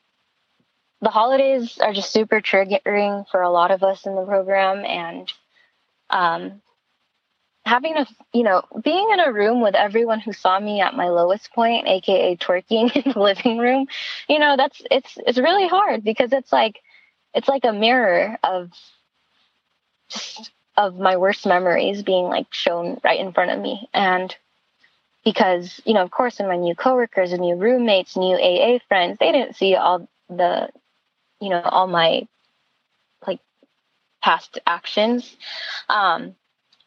the 1.00 1.08
holidays 1.08 1.78
are 1.78 1.94
just 1.94 2.12
super 2.12 2.42
triggering 2.42 3.26
for 3.30 3.40
a 3.40 3.50
lot 3.50 3.70
of 3.70 3.82
us 3.82 4.04
in 4.04 4.14
the 4.14 4.24
program, 4.24 4.84
and 4.84 5.32
um, 6.10 6.60
having 7.64 7.96
a 7.96 8.06
you 8.32 8.42
know 8.42 8.62
being 8.82 9.10
in 9.12 9.20
a 9.20 9.32
room 9.32 9.60
with 9.60 9.74
everyone 9.74 10.20
who 10.20 10.32
saw 10.32 10.58
me 10.58 10.80
at 10.80 10.96
my 10.96 11.08
lowest 11.08 11.52
point 11.52 11.86
aka 11.86 12.36
twerking 12.36 12.94
in 13.04 13.12
the 13.12 13.18
living 13.18 13.58
room 13.58 13.86
you 14.28 14.38
know 14.38 14.56
that's 14.56 14.82
it's 14.90 15.18
it's 15.26 15.38
really 15.38 15.68
hard 15.68 16.02
because 16.02 16.32
it's 16.32 16.52
like 16.52 16.80
it's 17.34 17.48
like 17.48 17.64
a 17.64 17.72
mirror 17.72 18.38
of 18.42 18.70
just 20.08 20.50
of 20.76 20.98
my 20.98 21.16
worst 21.16 21.46
memories 21.46 22.02
being 22.02 22.24
like 22.24 22.52
shown 22.52 22.98
right 23.04 23.20
in 23.20 23.32
front 23.32 23.50
of 23.50 23.58
me. 23.60 23.88
And 23.92 24.34
because 25.24 25.80
you 25.84 25.94
know 25.94 26.02
of 26.02 26.10
course 26.10 26.40
in 26.40 26.48
my 26.48 26.56
new 26.56 26.74
coworkers 26.74 27.32
and 27.32 27.42
new 27.42 27.56
roommates 27.56 28.16
new 28.16 28.36
aa 28.36 28.78
friends 28.88 29.18
they 29.20 29.32
didn't 29.32 29.54
see 29.56 29.74
all 29.74 30.08
the 30.30 30.70
you 31.40 31.50
know 31.50 31.60
all 31.60 31.86
my 31.86 32.26
like 33.26 33.40
past 34.22 34.58
actions. 34.66 35.36
Um 35.88 36.34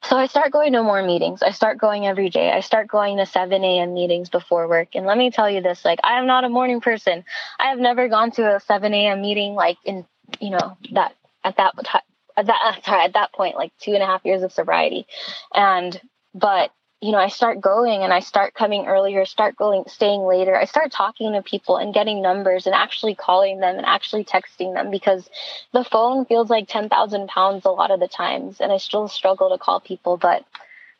so 0.09 0.17
I 0.17 0.27
start 0.27 0.51
going 0.51 0.73
to 0.73 0.83
more 0.83 1.01
meetings. 1.03 1.41
I 1.41 1.51
start 1.51 1.77
going 1.77 2.05
every 2.05 2.29
day. 2.29 2.51
I 2.51 2.59
start 2.59 2.87
going 2.87 3.17
to 3.17 3.25
7 3.25 3.63
a.m. 3.63 3.93
meetings 3.93 4.29
before 4.29 4.67
work. 4.67 4.89
And 4.95 5.05
let 5.05 5.17
me 5.17 5.31
tell 5.31 5.49
you 5.49 5.61
this, 5.61 5.85
like 5.85 5.99
I 6.03 6.19
am 6.19 6.27
not 6.27 6.43
a 6.43 6.49
morning 6.49 6.81
person. 6.81 7.23
I 7.59 7.67
have 7.67 7.79
never 7.79 8.07
gone 8.09 8.31
to 8.31 8.55
a 8.55 8.59
7 8.59 8.93
a.m. 8.93 9.21
meeting 9.21 9.53
like 9.55 9.77
in, 9.85 10.05
you 10.39 10.51
know, 10.51 10.77
that 10.91 11.15
at 11.43 11.57
that 11.57 11.73
time. 11.85 12.01
at 12.37 12.47
that 12.47 12.81
sorry, 12.85 13.03
at 13.03 13.13
that 13.13 13.33
point, 13.33 13.55
like 13.55 13.71
two 13.79 13.93
and 13.93 14.03
a 14.03 14.05
half 14.05 14.25
years 14.25 14.43
of 14.43 14.51
sobriety. 14.51 15.07
And 15.53 15.99
but 16.33 16.71
you 17.03 17.11
know, 17.11 17.17
I 17.17 17.27
start 17.27 17.59
going 17.59 18.01
and 18.01 18.13
I 18.13 18.21
start 18.21 18.53
coming 18.53 18.87
earlier, 18.87 19.25
start 19.25 19.57
going, 19.57 19.83
staying 19.87 20.21
later. 20.21 20.55
I 20.55 20.63
start 20.63 20.89
talking 20.89 21.33
to 21.33 21.41
people 21.41 21.75
and 21.75 21.93
getting 21.93 22.21
numbers 22.21 22.65
and 22.65 22.73
actually 22.73 23.13
calling 23.13 23.59
them 23.59 23.75
and 23.75 23.85
actually 23.85 24.23
texting 24.23 24.73
them 24.73 24.89
because 24.89 25.29
the 25.73 25.83
phone 25.83 26.23
feels 26.23 26.49
like 26.49 26.69
10,000 26.69 27.27
pounds 27.27 27.65
a 27.65 27.71
lot 27.71 27.91
of 27.91 27.99
the 27.99 28.07
times. 28.07 28.61
And 28.61 28.71
I 28.71 28.77
still 28.77 29.09
struggle 29.09 29.49
to 29.49 29.57
call 29.57 29.81
people, 29.81 30.15
but, 30.15 30.45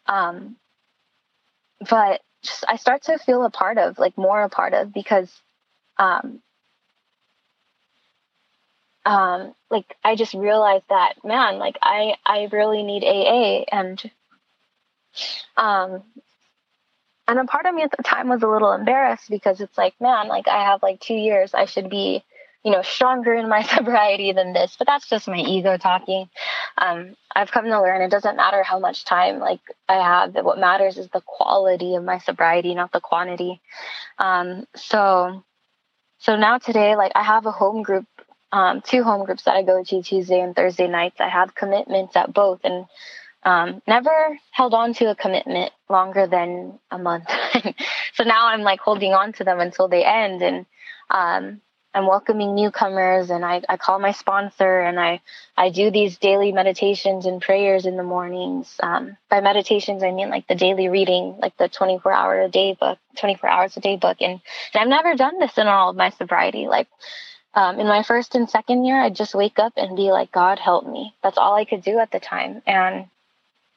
um, 0.06 0.58
but 1.90 2.20
just, 2.44 2.66
I 2.68 2.76
start 2.76 3.04
to 3.04 3.18
feel 3.18 3.46
a 3.46 3.50
part 3.50 3.78
of, 3.78 3.98
like 3.98 4.18
more 4.18 4.44
a 4.44 4.50
part 4.50 4.74
of 4.74 4.92
because, 4.92 5.32
um, 5.98 6.42
um, 9.06 9.56
like 9.72 9.96
I 10.04 10.16
just 10.18 10.34
realized 10.34 10.86
that, 10.90 11.24
man, 11.24 11.60
like 11.60 11.78
I, 11.82 12.16
I 12.26 12.50
really 12.52 12.84
need 12.84 13.06
AA 13.06 13.64
and, 13.72 14.12
um, 15.58 16.04
and 17.28 17.40
a 17.40 17.46
part 17.46 17.66
of 17.66 17.74
me 17.74 17.84
at 17.84 17.92
the 17.96 18.04
time 18.04 18.30
was 18.30 18.44
a 18.44 18.48
little 18.48 18.74
embarrassed 18.74 19.30
because 19.30 19.62
it's 19.62 19.78
like, 19.78 19.94
man, 20.02 20.28
like 20.28 20.48
I 20.48 20.66
have 20.66 20.84
like 20.84 21.00
two 21.00 21.14
years, 21.14 21.54
I 21.54 21.66
should 21.66 21.90
be, 21.90 22.24
you 22.64 22.72
know, 22.72 22.82
stronger 22.82 23.34
in 23.34 23.48
my 23.48 23.64
sobriety 23.76 24.34
than 24.34 24.54
this. 24.54 24.76
But 24.78 24.88
that's 24.88 25.08
just 25.08 25.28
my 25.28 25.38
ego 25.38 25.78
talking. 25.78 26.30
Um, 26.78 27.16
I've 27.34 27.52
come 27.52 27.66
to 27.66 27.82
learn 27.82 28.02
it 28.02 28.12
doesn't 28.12 28.36
matter 28.36 28.62
how 28.64 28.80
much 28.80 29.06
time 29.06 29.40
like 29.40 29.62
I 29.88 29.96
have. 29.96 30.36
What 30.36 30.60
matters 30.60 30.98
is 30.98 31.10
the 31.10 31.22
quality 31.22 31.96
of 31.96 32.04
my 32.04 32.18
sobriety, 32.20 32.76
not 32.76 32.92
the 32.92 33.00
quantity. 33.00 33.62
Um, 34.18 34.68
so, 34.76 35.44
so 36.20 36.36
now 36.36 36.58
today, 36.58 36.96
like 36.96 37.14
I 37.16 37.24
have 37.24 37.46
a 37.46 37.52
home 37.52 37.84
group 37.84 38.06
um, 38.52 38.82
two 38.82 39.02
home 39.04 39.26
groups 39.26 39.44
that 39.44 39.56
I 39.56 39.64
go 39.64 39.84
to 39.84 40.04
Tuesday 40.04 40.40
and 40.40 40.56
Thursday 40.56 40.88
nights. 40.88 41.20
I 41.20 41.28
have 41.28 41.56
commitments 41.56 42.16
at 42.16 42.32
both, 42.32 42.60
and 42.64 42.86
um, 43.46 43.82
never 43.88 44.38
held 44.52 44.74
on 44.74 44.94
to 44.96 45.10
a 45.10 45.16
commitment 45.16 45.72
longer 45.90 46.28
than 46.28 46.80
a 46.92 46.98
month. 46.98 47.30
so 48.14 48.24
now 48.24 48.48
I'm 48.48 48.62
like 48.62 48.80
holding 48.80 49.14
on 49.14 49.34
to 49.34 49.44
them 49.44 49.60
until 49.60 49.88
they 49.88 50.06
end. 50.06 50.42
And 50.42 50.66
um, 51.10 51.62
I'm 51.94 52.08
welcoming 52.08 52.56
newcomers 52.56 53.30
and 53.30 53.46
I, 53.46 53.62
I 53.70 53.78
call 53.78 54.00
my 54.00 54.14
sponsor 54.14 54.80
and 54.80 55.00
I, 55.00 55.22
I 55.56 55.70
do 55.70 55.92
these 55.92 56.18
daily 56.18 56.52
meditations 56.52 57.26
and 57.26 57.42
prayers 57.42 57.86
in 57.86 57.98
the 57.98 58.04
mornings. 58.04 58.74
Um, 58.82 59.18
by 59.30 59.42
meditations, 59.42 60.04
I 60.04 60.12
mean 60.12 60.30
like 60.30 60.48
the 60.48 60.56
daily 60.56 60.90
reading, 60.90 61.38
like 61.40 61.56
the 61.58 61.68
24 61.70 62.12
hour 62.12 62.42
a 62.42 62.50
day 62.50 62.76
book, 62.80 62.98
24 63.18 63.50
hours 63.50 63.78
a 63.78 63.82
day 63.82 63.98
book. 63.98 64.18
And, 64.22 64.40
and 64.74 64.82
I've 64.82 64.88
never 64.88 65.16
done 65.16 65.40
this 65.40 65.58
in 65.58 65.68
all 65.68 65.90
of 65.90 65.96
my 65.96 66.10
sobriety. 66.12 66.68
Like, 66.68 66.88
um, 67.56 67.80
in 67.80 67.88
my 67.88 68.02
first 68.02 68.34
and 68.34 68.50
second 68.50 68.84
year, 68.84 69.00
I'd 69.00 69.16
just 69.16 69.36
wake 69.36 69.60
up 69.60 69.74
and 69.78 69.96
be 69.96 70.12
like, 70.12 70.32
God 70.32 70.58
help 70.58 70.88
me. 70.88 71.14
That's 71.22 71.38
all 71.38 71.54
I 71.54 71.66
could 71.66 71.84
do 71.84 72.00
at 72.00 72.12
the 72.12 72.20
time. 72.20 72.64
And 72.66 73.06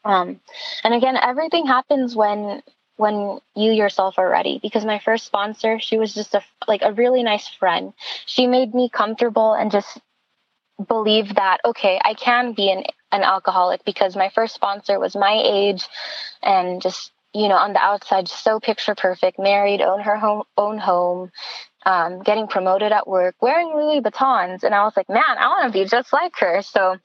um, 0.06 0.40
and 0.84 0.94
again, 0.94 1.16
everything 1.16 1.66
happens 1.66 2.14
when 2.16 2.62
when 2.96 3.40
you 3.54 3.72
yourself 3.72 4.14
are 4.18 4.30
ready. 4.30 4.58
Because 4.62 4.84
my 4.84 5.00
first 5.00 5.26
sponsor 5.26 5.78
she 5.80 5.98
was 5.98 6.14
just 6.14 6.34
a 6.34 6.42
like 6.68 6.82
a 6.82 6.92
really 6.92 7.22
nice 7.22 7.48
friend. 7.48 7.92
She 8.26 8.46
made 8.46 8.74
me 8.74 8.88
comfortable 8.88 9.52
and 9.52 9.70
just 9.70 9.98
believe 10.88 11.34
that 11.36 11.58
okay 11.64 11.98
i 12.04 12.12
can 12.12 12.52
be 12.52 12.70
an, 12.70 12.84
an 13.10 13.22
alcoholic 13.22 13.82
because 13.84 14.14
my 14.14 14.28
first 14.34 14.54
sponsor 14.54 14.98
was 15.00 15.16
my 15.16 15.40
age 15.42 15.88
and 16.42 16.82
just 16.82 17.12
you 17.32 17.48
know 17.48 17.54
on 17.56 17.72
the 17.72 17.78
outside 17.78 18.28
so 18.28 18.60
picture 18.60 18.94
perfect 18.94 19.38
married 19.38 19.80
own 19.80 20.00
her 20.00 20.16
home 20.16 20.42
own 20.58 20.78
home 20.78 21.30
um, 21.86 22.20
getting 22.22 22.46
promoted 22.46 22.92
at 22.92 23.08
work 23.08 23.36
wearing 23.40 23.68
louis 23.74 24.02
vuittons. 24.02 24.64
And 24.64 24.74
i 24.74 24.84
was 24.84 24.92
like 24.96 25.08
man 25.08 25.24
i 25.38 25.48
want 25.48 25.72
to 25.72 25.78
be 25.78 25.88
just 25.88 26.12
like 26.12 26.36
her. 26.40 26.60
So 26.62 26.96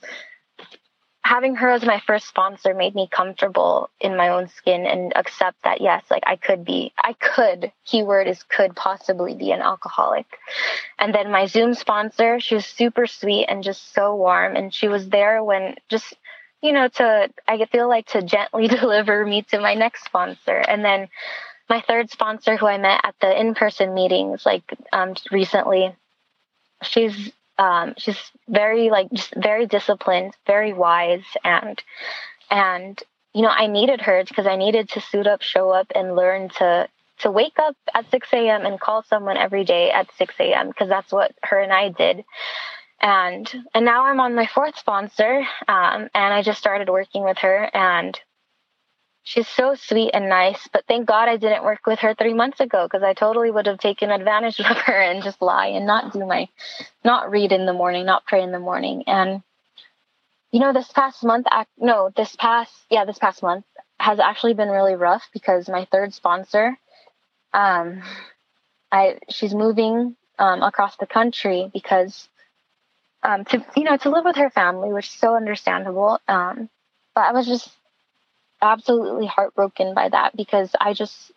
having 1.31 1.55
her 1.55 1.69
as 1.69 1.85
my 1.85 2.01
first 2.05 2.27
sponsor 2.27 2.73
made 2.73 2.93
me 2.93 3.07
comfortable 3.09 3.89
in 4.01 4.17
my 4.17 4.27
own 4.27 4.49
skin 4.49 4.85
and 4.85 5.13
accept 5.15 5.55
that 5.63 5.79
yes 5.79 6.03
like 6.11 6.23
i 6.27 6.35
could 6.35 6.65
be 6.65 6.91
i 6.97 7.13
could 7.13 7.71
keyword 7.85 8.27
is 8.27 8.43
could 8.43 8.75
possibly 8.75 9.33
be 9.33 9.49
an 9.51 9.61
alcoholic. 9.61 10.25
And 10.99 11.15
then 11.15 11.31
my 11.31 11.45
zoom 11.45 11.73
sponsor 11.73 12.41
she 12.41 12.55
was 12.55 12.65
super 12.65 13.07
sweet 13.07 13.45
and 13.45 13.63
just 13.63 13.93
so 13.93 14.13
warm. 14.13 14.57
And 14.57 14.73
she 14.73 14.89
was 14.89 15.07
there 15.07 15.41
when 15.41 15.75
just 15.87 16.13
you 16.61 16.73
know 16.73 16.89
to 16.89 17.29
i 17.47 17.65
feel 17.71 17.87
like 17.87 18.07
to 18.07 18.21
gently 18.21 18.67
deliver 18.81 19.25
me 19.25 19.43
to 19.51 19.59
my 19.61 19.73
next 19.73 20.03
sponsor. 20.03 20.57
And 20.57 20.83
then 20.83 21.07
my 21.69 21.79
third 21.79 22.09
sponsor 22.11 22.57
who 22.57 22.67
i 22.67 22.77
met 22.77 22.99
at 23.05 23.15
the 23.21 23.39
in-person 23.39 23.93
meetings 23.93 24.45
like 24.45 24.63
um, 24.91 25.13
recently 25.31 25.95
she's 26.83 27.31
um, 27.57 27.93
she's 27.97 28.19
very 28.47 28.89
like 28.89 29.11
just 29.11 29.33
very 29.35 29.65
disciplined, 29.65 30.35
very 30.47 30.73
wise, 30.73 31.25
and 31.43 31.81
and 32.49 33.01
you 33.33 33.41
know 33.41 33.49
I 33.49 33.67
needed 33.67 34.01
her 34.01 34.23
because 34.27 34.47
I 34.47 34.55
needed 34.55 34.89
to 34.89 35.01
suit 35.01 35.27
up, 35.27 35.41
show 35.41 35.69
up, 35.69 35.91
and 35.95 36.15
learn 36.15 36.49
to 36.57 36.87
to 37.19 37.31
wake 37.31 37.59
up 37.59 37.75
at 37.93 38.09
6 38.09 38.27
a.m. 38.33 38.65
and 38.65 38.79
call 38.79 39.03
someone 39.03 39.37
every 39.37 39.63
day 39.63 39.91
at 39.91 40.11
6 40.17 40.33
a.m. 40.39 40.69
because 40.69 40.89
that's 40.89 41.11
what 41.11 41.33
her 41.43 41.59
and 41.59 41.71
I 41.71 41.89
did. 41.89 42.25
And 42.99 43.51
and 43.73 43.85
now 43.85 44.05
I'm 44.05 44.19
on 44.19 44.35
my 44.35 44.47
fourth 44.47 44.77
sponsor, 44.77 45.43
um, 45.67 46.09
and 46.13 46.33
I 46.33 46.41
just 46.41 46.59
started 46.59 46.89
working 46.89 47.23
with 47.23 47.37
her, 47.39 47.69
and 47.73 48.19
she's 49.23 49.47
so 49.47 49.75
sweet 49.75 50.11
and 50.13 50.29
nice. 50.29 50.67
But 50.71 50.85
thank 50.87 51.07
God 51.07 51.27
I 51.27 51.37
didn't 51.37 51.63
work 51.63 51.85
with 51.85 51.99
her 51.99 52.13
three 52.13 52.33
months 52.33 52.59
ago 52.59 52.85
because 52.85 53.03
I 53.03 53.13
totally 53.13 53.51
would 53.51 53.67
have 53.67 53.79
taken 53.79 54.11
advantage 54.11 54.59
of 54.59 54.77
her 54.77 54.99
and 54.99 55.23
just 55.23 55.41
lie 55.41 55.67
and 55.67 55.85
not 55.85 56.13
do 56.13 56.25
my, 56.25 56.49
not 57.03 57.29
read 57.29 57.51
in 57.51 57.65
the 57.65 57.73
morning, 57.73 58.05
not 58.05 58.25
pray 58.25 58.41
in 58.41 58.51
the 58.51 58.59
morning. 58.59 59.03
And, 59.07 59.41
you 60.51 60.59
know, 60.59 60.73
this 60.73 60.91
past 60.91 61.23
month, 61.23 61.47
no, 61.77 62.11
this 62.15 62.35
past, 62.35 62.73
yeah, 62.89 63.05
this 63.05 63.19
past 63.19 63.41
month 63.41 63.65
has 63.99 64.19
actually 64.19 64.53
been 64.53 64.69
really 64.69 64.95
rough 64.95 65.23
because 65.33 65.69
my 65.69 65.85
third 65.91 66.13
sponsor, 66.13 66.77
um, 67.53 68.01
I, 68.91 69.19
she's 69.29 69.53
moving, 69.53 70.15
um, 70.39 70.63
across 70.63 70.97
the 70.97 71.05
country 71.05 71.69
because, 71.71 72.27
um, 73.23 73.45
to, 73.45 73.63
you 73.75 73.83
know, 73.83 73.97
to 73.97 74.09
live 74.09 74.25
with 74.25 74.37
her 74.37 74.49
family, 74.49 74.91
which 74.91 75.05
is 75.05 75.11
so 75.11 75.35
understandable. 75.35 76.19
Um, 76.27 76.69
but 77.13 77.25
I 77.25 77.33
was 77.33 77.45
just 77.45 77.69
absolutely 78.61 79.27
heartbroken 79.27 79.93
by 79.93 80.09
that 80.09 80.35
because 80.35 80.71
I 80.79 80.93
just, 80.93 81.31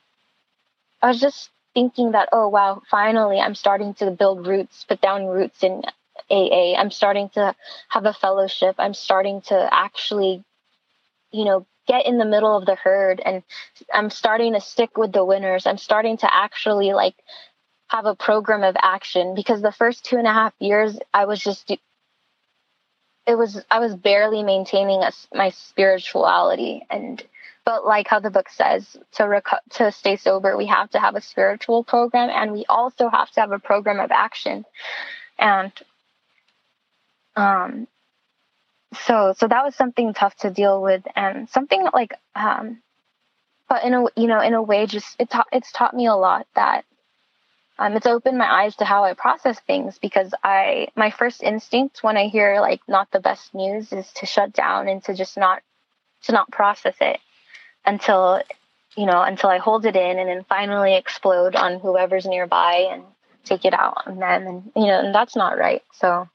I 1.02 1.08
was 1.08 1.20
just 1.20 1.50
thinking 1.74 2.12
that, 2.12 2.28
oh, 2.32 2.48
wow, 2.48 2.82
finally 2.90 3.40
I'm 3.40 3.54
starting 3.54 3.94
to 3.94 4.10
build 4.10 4.46
roots, 4.46 4.84
put 4.88 5.00
down 5.00 5.26
roots 5.26 5.62
in 5.62 5.82
AA. 6.30 6.74
I'm 6.76 6.90
starting 6.90 7.28
to 7.30 7.54
have 7.88 8.06
a 8.06 8.12
fellowship. 8.12 8.76
I'm 8.78 8.94
starting 8.94 9.42
to 9.42 9.68
actually, 9.72 10.42
you 11.32 11.44
know, 11.44 11.66
get 11.86 12.06
in 12.06 12.18
the 12.18 12.24
middle 12.24 12.56
of 12.56 12.64
the 12.64 12.76
herd 12.76 13.20
and 13.24 13.42
I'm 13.92 14.10
starting 14.10 14.54
to 14.54 14.60
stick 14.60 14.96
with 14.96 15.12
the 15.12 15.24
winners. 15.24 15.66
I'm 15.66 15.78
starting 15.78 16.16
to 16.18 16.34
actually 16.34 16.92
like 16.92 17.14
have 17.88 18.06
a 18.06 18.14
program 18.14 18.62
of 18.62 18.76
action 18.80 19.34
because 19.34 19.60
the 19.60 19.72
first 19.72 20.04
two 20.04 20.16
and 20.16 20.26
a 20.26 20.32
half 20.32 20.54
years 20.58 20.98
I 21.12 21.26
was 21.26 21.40
just 21.40 21.70
it 23.26 23.36
was 23.36 23.62
I 23.70 23.78
was 23.78 23.94
barely 23.94 24.42
maintaining 24.42 25.02
a, 25.02 25.12
my 25.32 25.50
spirituality 25.50 26.86
and 26.90 27.22
but 27.64 27.86
like 27.86 28.08
how 28.08 28.20
the 28.20 28.30
book 28.30 28.50
says 28.50 28.96
to 29.12 29.24
rec- 29.24 29.62
to 29.70 29.90
stay 29.92 30.16
sober 30.16 30.56
we 30.56 30.66
have 30.66 30.90
to 30.90 31.00
have 31.00 31.16
a 31.16 31.20
spiritual 31.20 31.84
program 31.84 32.30
and 32.30 32.52
we 32.52 32.64
also 32.68 33.08
have 33.08 33.30
to 33.32 33.40
have 33.40 33.52
a 33.52 33.58
program 33.58 34.00
of 34.00 34.10
action 34.10 34.64
and 35.38 35.72
um 37.36 37.86
so 38.94 39.34
so 39.36 39.48
that 39.48 39.64
was 39.64 39.74
something 39.74 40.12
tough 40.12 40.36
to 40.36 40.50
deal 40.50 40.82
with 40.82 41.02
and 41.16 41.48
something 41.48 41.86
like 41.92 42.12
um 42.34 42.80
but 43.68 43.84
in 43.84 43.94
a 43.94 44.04
you 44.16 44.26
know 44.26 44.40
in 44.40 44.54
a 44.54 44.62
way 44.62 44.86
just 44.86 45.16
it 45.18 45.30
ta- 45.30 45.46
it's 45.52 45.72
taught 45.72 45.94
me 45.94 46.06
a 46.06 46.14
lot 46.14 46.46
that 46.54 46.84
um, 47.78 47.96
it's 47.96 48.06
opened 48.06 48.38
my 48.38 48.50
eyes 48.64 48.76
to 48.76 48.84
how 48.84 49.04
I 49.04 49.14
process 49.14 49.58
things 49.60 49.98
because 49.98 50.32
I 50.44 50.88
my 50.96 51.10
first 51.10 51.42
instinct 51.42 52.02
when 52.02 52.16
I 52.16 52.28
hear 52.28 52.60
like 52.60 52.82
not 52.88 53.10
the 53.10 53.20
best 53.20 53.54
news 53.54 53.92
is 53.92 54.10
to 54.14 54.26
shut 54.26 54.52
down 54.52 54.88
and 54.88 55.02
to 55.04 55.14
just 55.14 55.36
not 55.36 55.62
to 56.24 56.32
not 56.32 56.50
process 56.50 56.96
it. 57.00 57.20
until 57.86 58.42
you 58.96 59.06
know 59.06 59.22
until 59.22 59.50
I 59.50 59.58
hold 59.58 59.86
it 59.86 59.96
in 59.96 60.18
and 60.20 60.28
then 60.28 60.44
finally 60.48 60.96
explode 60.96 61.56
on 61.56 61.80
whoever's 61.80 62.26
nearby 62.26 62.88
and 62.92 63.04
take 63.44 63.64
it 63.66 63.74
out 63.74 64.04
on 64.06 64.18
them 64.18 64.46
and 64.46 64.72
you 64.76 64.86
know 64.86 65.00
and 65.00 65.14
that's 65.14 65.36
not 65.36 65.58
right 65.58 65.82
so 65.94 66.28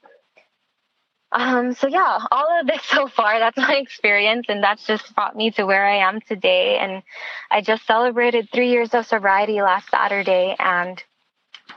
um 1.31 1.73
so 1.73 1.87
yeah 1.87 2.19
all 2.31 2.59
of 2.61 2.67
this 2.67 2.83
so 2.85 3.07
far 3.07 3.39
that's 3.39 3.57
my 3.57 3.75
experience 3.75 4.47
and 4.49 4.63
that's 4.63 4.85
just 4.87 5.15
brought 5.15 5.35
me 5.35 5.51
to 5.51 5.65
where 5.65 5.85
I 5.85 5.97
am 6.09 6.21
today 6.21 6.77
and 6.79 7.03
I 7.51 7.61
just 7.61 7.85
celebrated 7.85 8.49
3 8.53 8.69
years 8.69 8.93
of 8.93 9.07
sobriety 9.07 9.61
last 9.61 9.89
Saturday 9.89 10.55
and 10.59 11.03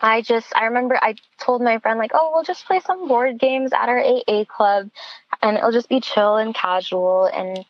I 0.03 0.23
just, 0.23 0.53
I 0.57 0.67
remember 0.67 0.99
I 1.01 1.17
told 1.39 1.63
my 1.63 1.79
friend, 1.79 1.99
like, 1.99 2.13
oh, 2.15 2.33
we'll 2.35 2.45
just 2.45 2.67
play 2.67 2.81
some 2.81 3.09
board 3.09 3.39
games 3.39 3.73
at 3.73 3.89
our 3.89 4.01
AA 4.01 4.45
club 4.45 4.91
and 5.43 5.57
it'll 5.59 5.73
just 5.73 5.89
be 5.89 6.01
chill 6.01 6.37
and 6.37 6.55
casual. 6.55 7.27
And, 7.27 7.65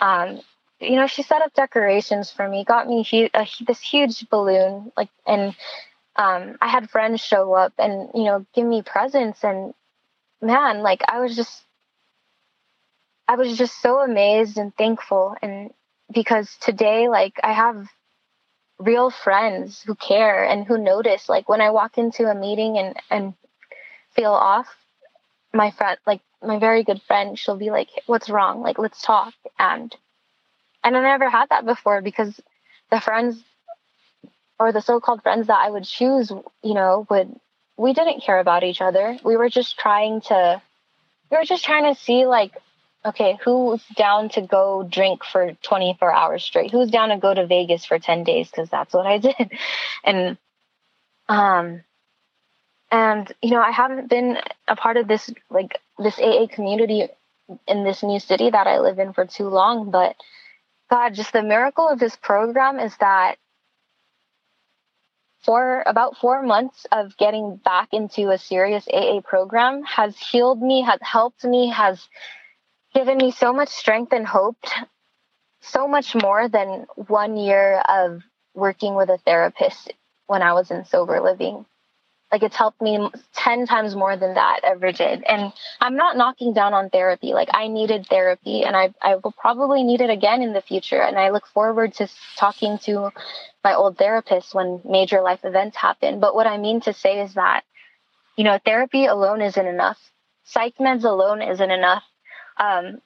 um, 0.00 0.40
you 0.80 0.96
know, 0.96 1.06
she 1.08 1.22
set 1.22 1.42
up 1.42 1.54
decorations 1.54 2.30
for 2.30 2.48
me, 2.48 2.64
got 2.64 2.88
me 2.88 3.04
hu- 3.04 3.30
a, 3.34 3.46
this 3.66 3.80
huge 3.80 4.28
balloon, 4.30 4.92
like, 4.96 5.10
and, 5.26 5.56
um, 6.16 6.56
I 6.60 6.68
had 6.68 6.90
friends 6.90 7.20
show 7.20 7.54
up 7.54 7.74
and, 7.78 8.10
you 8.14 8.24
know, 8.24 8.46
give 8.54 8.66
me 8.66 8.82
presents. 8.82 9.44
And 9.44 9.74
man, 10.42 10.82
like, 10.82 11.02
I 11.08 11.20
was 11.20 11.36
just, 11.36 11.64
I 13.28 13.36
was 13.36 13.56
just 13.56 13.80
so 13.80 14.00
amazed 14.00 14.58
and 14.58 14.76
thankful. 14.76 15.36
And 15.42 15.72
because 16.12 16.56
today, 16.60 17.08
like, 17.08 17.38
I 17.42 17.52
have 17.52 17.86
real 18.80 19.10
friends 19.10 19.82
who 19.82 19.94
care 19.94 20.44
and 20.44 20.66
who 20.66 20.78
notice. 20.78 21.28
Like 21.28 21.48
when 21.48 21.60
I 21.60 21.70
walk 21.70 21.98
into 21.98 22.24
a 22.24 22.34
meeting 22.34 22.78
and 22.78 22.96
and 23.10 23.34
feel 24.14 24.32
off, 24.32 24.66
my 25.52 25.70
friend, 25.70 25.98
like 26.06 26.20
my 26.42 26.58
very 26.58 26.82
good 26.82 27.02
friend, 27.02 27.38
she'll 27.38 27.56
be 27.56 27.70
like, 27.70 27.88
"What's 28.06 28.30
wrong? 28.30 28.62
Like 28.62 28.78
let's 28.78 29.02
talk." 29.02 29.34
And 29.58 29.94
and 30.82 30.96
I 30.96 31.00
never 31.00 31.28
had 31.28 31.50
that 31.50 31.66
before 31.66 32.00
because 32.00 32.40
the 32.90 33.00
friends 33.00 33.42
or 34.58 34.72
the 34.72 34.80
so-called 34.80 35.22
friends 35.22 35.46
that 35.46 35.58
I 35.58 35.70
would 35.70 35.84
choose, 35.84 36.30
you 36.62 36.74
know, 36.74 37.06
would 37.10 37.34
we 37.76 37.92
didn't 37.92 38.22
care 38.22 38.40
about 38.40 38.64
each 38.64 38.80
other. 38.80 39.18
We 39.24 39.36
were 39.36 39.48
just 39.48 39.78
trying 39.78 40.22
to 40.22 40.62
we 41.30 41.36
were 41.36 41.44
just 41.44 41.64
trying 41.64 41.92
to 41.92 42.00
see 42.00 42.26
like 42.26 42.52
okay, 43.04 43.38
who's 43.44 43.82
down 43.96 44.28
to 44.30 44.42
go 44.42 44.86
drink 44.88 45.22
for 45.24 45.52
24 45.62 46.12
hours 46.12 46.44
straight? 46.44 46.70
Who's 46.70 46.90
down 46.90 47.08
to 47.10 47.16
go 47.16 47.32
to 47.32 47.46
Vegas 47.46 47.84
for 47.84 47.98
10 47.98 48.24
days? 48.24 48.50
Cause 48.50 48.68
that's 48.70 48.92
what 48.92 49.06
I 49.06 49.18
did. 49.18 49.52
And, 50.04 50.38
um, 51.28 51.82
and, 52.90 53.32
you 53.40 53.50
know, 53.50 53.62
I 53.62 53.70
haven't 53.70 54.10
been 54.10 54.36
a 54.66 54.76
part 54.76 54.96
of 54.96 55.06
this, 55.08 55.30
like 55.48 55.78
this 55.98 56.18
AA 56.18 56.46
community 56.48 57.08
in 57.66 57.84
this 57.84 58.02
new 58.02 58.20
city 58.20 58.50
that 58.50 58.66
I 58.66 58.80
live 58.80 58.98
in 58.98 59.12
for 59.12 59.26
too 59.26 59.48
long, 59.48 59.90
but 59.90 60.16
God, 60.90 61.14
just 61.14 61.32
the 61.32 61.42
miracle 61.42 61.88
of 61.88 61.98
this 61.98 62.16
program 62.16 62.80
is 62.80 62.96
that 62.98 63.36
for 65.42 65.82
about 65.86 66.16
four 66.16 66.42
months 66.42 66.84
of 66.92 67.16
getting 67.16 67.56
back 67.56 67.88
into 67.92 68.30
a 68.30 68.38
serious 68.38 68.86
AA 68.92 69.20
program 69.20 69.82
has 69.84 70.18
healed 70.18 70.60
me, 70.60 70.82
has 70.82 70.98
helped 71.00 71.44
me, 71.44 71.70
has 71.70 72.08
given 72.94 73.18
me 73.18 73.30
so 73.30 73.52
much 73.52 73.68
strength 73.68 74.12
and 74.12 74.26
hope, 74.26 74.58
so 75.60 75.86
much 75.86 76.14
more 76.14 76.48
than 76.48 76.86
one 76.96 77.36
year 77.36 77.82
of 77.88 78.22
working 78.54 78.94
with 78.94 79.08
a 79.10 79.18
therapist 79.18 79.92
when 80.26 80.42
I 80.42 80.52
was 80.52 80.70
in 80.70 80.84
sober 80.84 81.20
living. 81.20 81.64
Like 82.32 82.44
it's 82.44 82.56
helped 82.56 82.80
me 82.80 83.10
10 83.34 83.66
times 83.66 83.96
more 83.96 84.16
than 84.16 84.34
that 84.34 84.60
ever 84.62 84.92
did. 84.92 85.24
And 85.24 85.52
I'm 85.80 85.96
not 85.96 86.16
knocking 86.16 86.52
down 86.52 86.74
on 86.74 86.88
therapy. 86.88 87.32
Like 87.32 87.48
I 87.52 87.66
needed 87.66 88.06
therapy 88.06 88.62
and 88.62 88.76
I, 88.76 88.94
I 89.02 89.16
will 89.16 89.32
probably 89.32 89.82
need 89.82 90.00
it 90.00 90.10
again 90.10 90.40
in 90.40 90.52
the 90.52 90.62
future. 90.62 91.02
And 91.02 91.18
I 91.18 91.30
look 91.30 91.46
forward 91.48 91.94
to 91.94 92.08
talking 92.36 92.78
to 92.84 93.10
my 93.64 93.74
old 93.74 93.98
therapist 93.98 94.54
when 94.54 94.80
major 94.84 95.22
life 95.22 95.40
events 95.42 95.76
happen. 95.76 96.20
But 96.20 96.36
what 96.36 96.46
I 96.46 96.56
mean 96.56 96.80
to 96.82 96.92
say 96.92 97.20
is 97.20 97.34
that, 97.34 97.64
you 98.36 98.44
know, 98.44 98.60
therapy 98.64 99.06
alone 99.06 99.42
isn't 99.42 99.66
enough. 99.66 99.98
Psych 100.44 100.76
meds 100.78 101.04
alone 101.04 101.42
isn't 101.42 101.70
enough 101.70 102.04
um, 102.60 103.00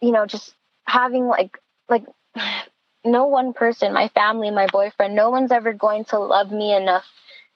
you 0.00 0.12
know, 0.12 0.24
just 0.26 0.54
having 0.86 1.26
like, 1.26 1.58
like, 1.88 2.04
no 3.04 3.26
one 3.26 3.52
person, 3.52 3.92
my 3.92 4.08
family, 4.08 4.50
my 4.50 4.66
boyfriend, 4.68 5.14
no 5.14 5.30
one's 5.30 5.52
ever 5.52 5.72
going 5.72 6.04
to 6.06 6.18
love 6.18 6.50
me 6.50 6.74
enough. 6.74 7.04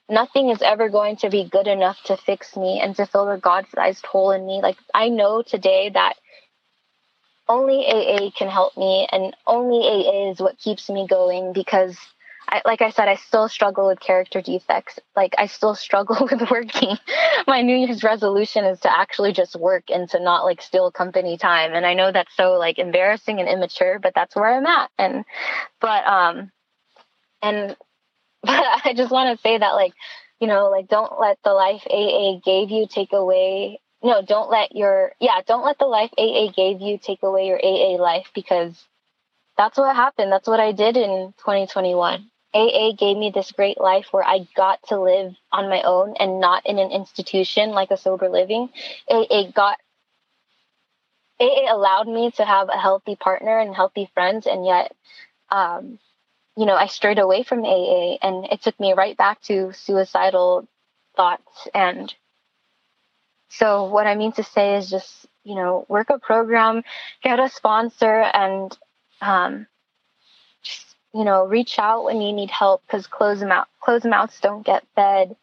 Nothing 0.09 0.49
is 0.49 0.61
ever 0.61 0.89
going 0.89 1.15
to 1.17 1.29
be 1.29 1.47
good 1.49 1.67
enough 1.67 1.97
to 2.05 2.17
fix 2.17 2.55
me 2.57 2.79
and 2.81 2.95
to 2.97 3.05
fill 3.05 3.27
the 3.27 3.37
God 3.37 3.65
sized 3.73 4.05
hole 4.05 4.31
in 4.31 4.45
me. 4.45 4.61
Like, 4.61 4.77
I 4.93 5.09
know 5.09 5.41
today 5.41 5.89
that 5.93 6.15
only 7.47 7.85
AA 7.85 8.31
can 8.31 8.49
help 8.49 8.77
me 8.77 9.07
and 9.11 9.35
only 9.47 9.79
AA 9.79 10.31
is 10.31 10.39
what 10.39 10.57
keeps 10.57 10.89
me 10.89 11.07
going 11.07 11.53
because 11.53 11.97
I, 12.51 12.61
like 12.65 12.81
I 12.81 12.89
said, 12.89 13.07
I 13.07 13.15
still 13.15 13.47
struggle 13.47 13.87
with 13.87 13.99
character 13.99 14.41
defects. 14.41 14.99
Like 15.15 15.35
I 15.37 15.47
still 15.47 15.75
struggle 15.87 16.27
with 16.29 16.49
working. 16.51 16.97
My 17.47 17.61
New 17.61 17.75
Year's 17.75 18.03
resolution 18.03 18.65
is 18.65 18.79
to 18.81 18.95
actually 18.95 19.33
just 19.33 19.55
work 19.55 19.85
and 19.89 20.09
to 20.09 20.19
not 20.19 20.43
like 20.43 20.61
steal 20.61 20.91
company 20.91 21.37
time. 21.37 21.73
And 21.73 21.85
I 21.85 21.93
know 21.93 22.11
that's 22.11 22.35
so 22.35 22.53
like 22.53 22.77
embarrassing 22.77 23.39
and 23.39 23.47
immature, 23.47 23.99
but 23.99 24.13
that's 24.13 24.35
where 24.35 24.53
I'm 24.53 24.65
at. 24.65 24.91
And, 24.97 25.23
but, 25.79 26.05
um, 26.05 26.51
and, 27.41 27.75
but 28.43 28.65
I 28.85 28.93
just 28.95 29.11
want 29.11 29.35
to 29.35 29.41
say 29.41 29.57
that 29.57 29.71
like, 29.71 29.93
you 30.39 30.47
know, 30.47 30.69
like 30.69 30.87
don't 30.87 31.19
let 31.19 31.37
the 31.43 31.53
life 31.53 31.83
AA 31.89 32.39
gave 32.43 32.71
you 32.71 32.87
take 32.87 33.13
away 33.13 33.79
no, 34.03 34.23
don't 34.23 34.49
let 34.49 34.75
your 34.75 35.11
yeah, 35.19 35.41
don't 35.45 35.63
let 35.63 35.77
the 35.77 35.85
life 35.85 36.11
AA 36.17 36.51
gave 36.51 36.81
you 36.81 36.97
take 36.97 37.21
away 37.21 37.45
your 37.45 37.59
AA 37.63 38.01
life 38.01 38.31
because 38.33 38.83
that's 39.57 39.77
what 39.77 39.95
happened. 39.95 40.31
That's 40.31 40.47
what 40.47 40.59
I 40.59 40.71
did 40.71 40.97
in 40.97 41.33
2021. 41.37 42.30
AA 42.53 42.91
gave 42.97 43.17
me 43.17 43.31
this 43.33 43.51
great 43.51 43.79
life 43.79 44.07
where 44.11 44.23
I 44.23 44.47
got 44.55 44.79
to 44.87 44.99
live 44.99 45.33
on 45.51 45.69
my 45.69 45.81
own 45.83 46.15
and 46.19 46.39
not 46.39 46.65
in 46.65 46.79
an 46.79 46.91
institution 46.91 47.71
like 47.71 47.91
a 47.91 47.97
sober 47.97 48.29
living. 48.29 48.69
AA 49.09 49.51
got 49.53 49.77
AA 51.39 51.73
allowed 51.73 52.07
me 52.07 52.31
to 52.31 52.45
have 52.45 52.69
a 52.69 52.77
healthy 52.77 53.15
partner 53.15 53.57
and 53.59 53.75
healthy 53.75 54.09
friends, 54.13 54.45
and 54.45 54.65
yet, 54.65 54.91
um, 55.49 55.97
you 56.55 56.65
know, 56.65 56.75
I 56.75 56.85
strayed 56.87 57.17
away 57.19 57.43
from 57.43 57.65
AA, 57.65 58.17
and 58.21 58.45
it 58.51 58.61
took 58.61 58.79
me 58.79 58.93
right 58.93 59.17
back 59.17 59.41
to 59.43 59.73
suicidal 59.73 60.67
thoughts. 61.15 61.67
And 61.73 62.13
so, 63.49 63.85
what 63.85 64.05
I 64.05 64.15
mean 64.15 64.33
to 64.33 64.43
say 64.43 64.75
is 64.75 64.89
just, 64.89 65.25
you 65.43 65.55
know, 65.55 65.85
work 65.89 66.09
a 66.11 66.19
program, 66.19 66.83
get 67.23 67.39
a 67.39 67.49
sponsor, 67.49 68.21
and 68.21 68.77
um, 69.21 69.67
you 71.13 71.25
know, 71.25 71.45
reach 71.45 71.77
out 71.77 72.05
when 72.05 72.21
you 72.21 72.33
need 72.33 72.51
help 72.51 72.81
because 72.85 73.07
closed 73.07 73.45
mouth 73.45 73.67
closed 73.81 74.05
mouths 74.05 74.39
don't 74.41 74.65
get 74.65 74.83
fed, 74.95 75.35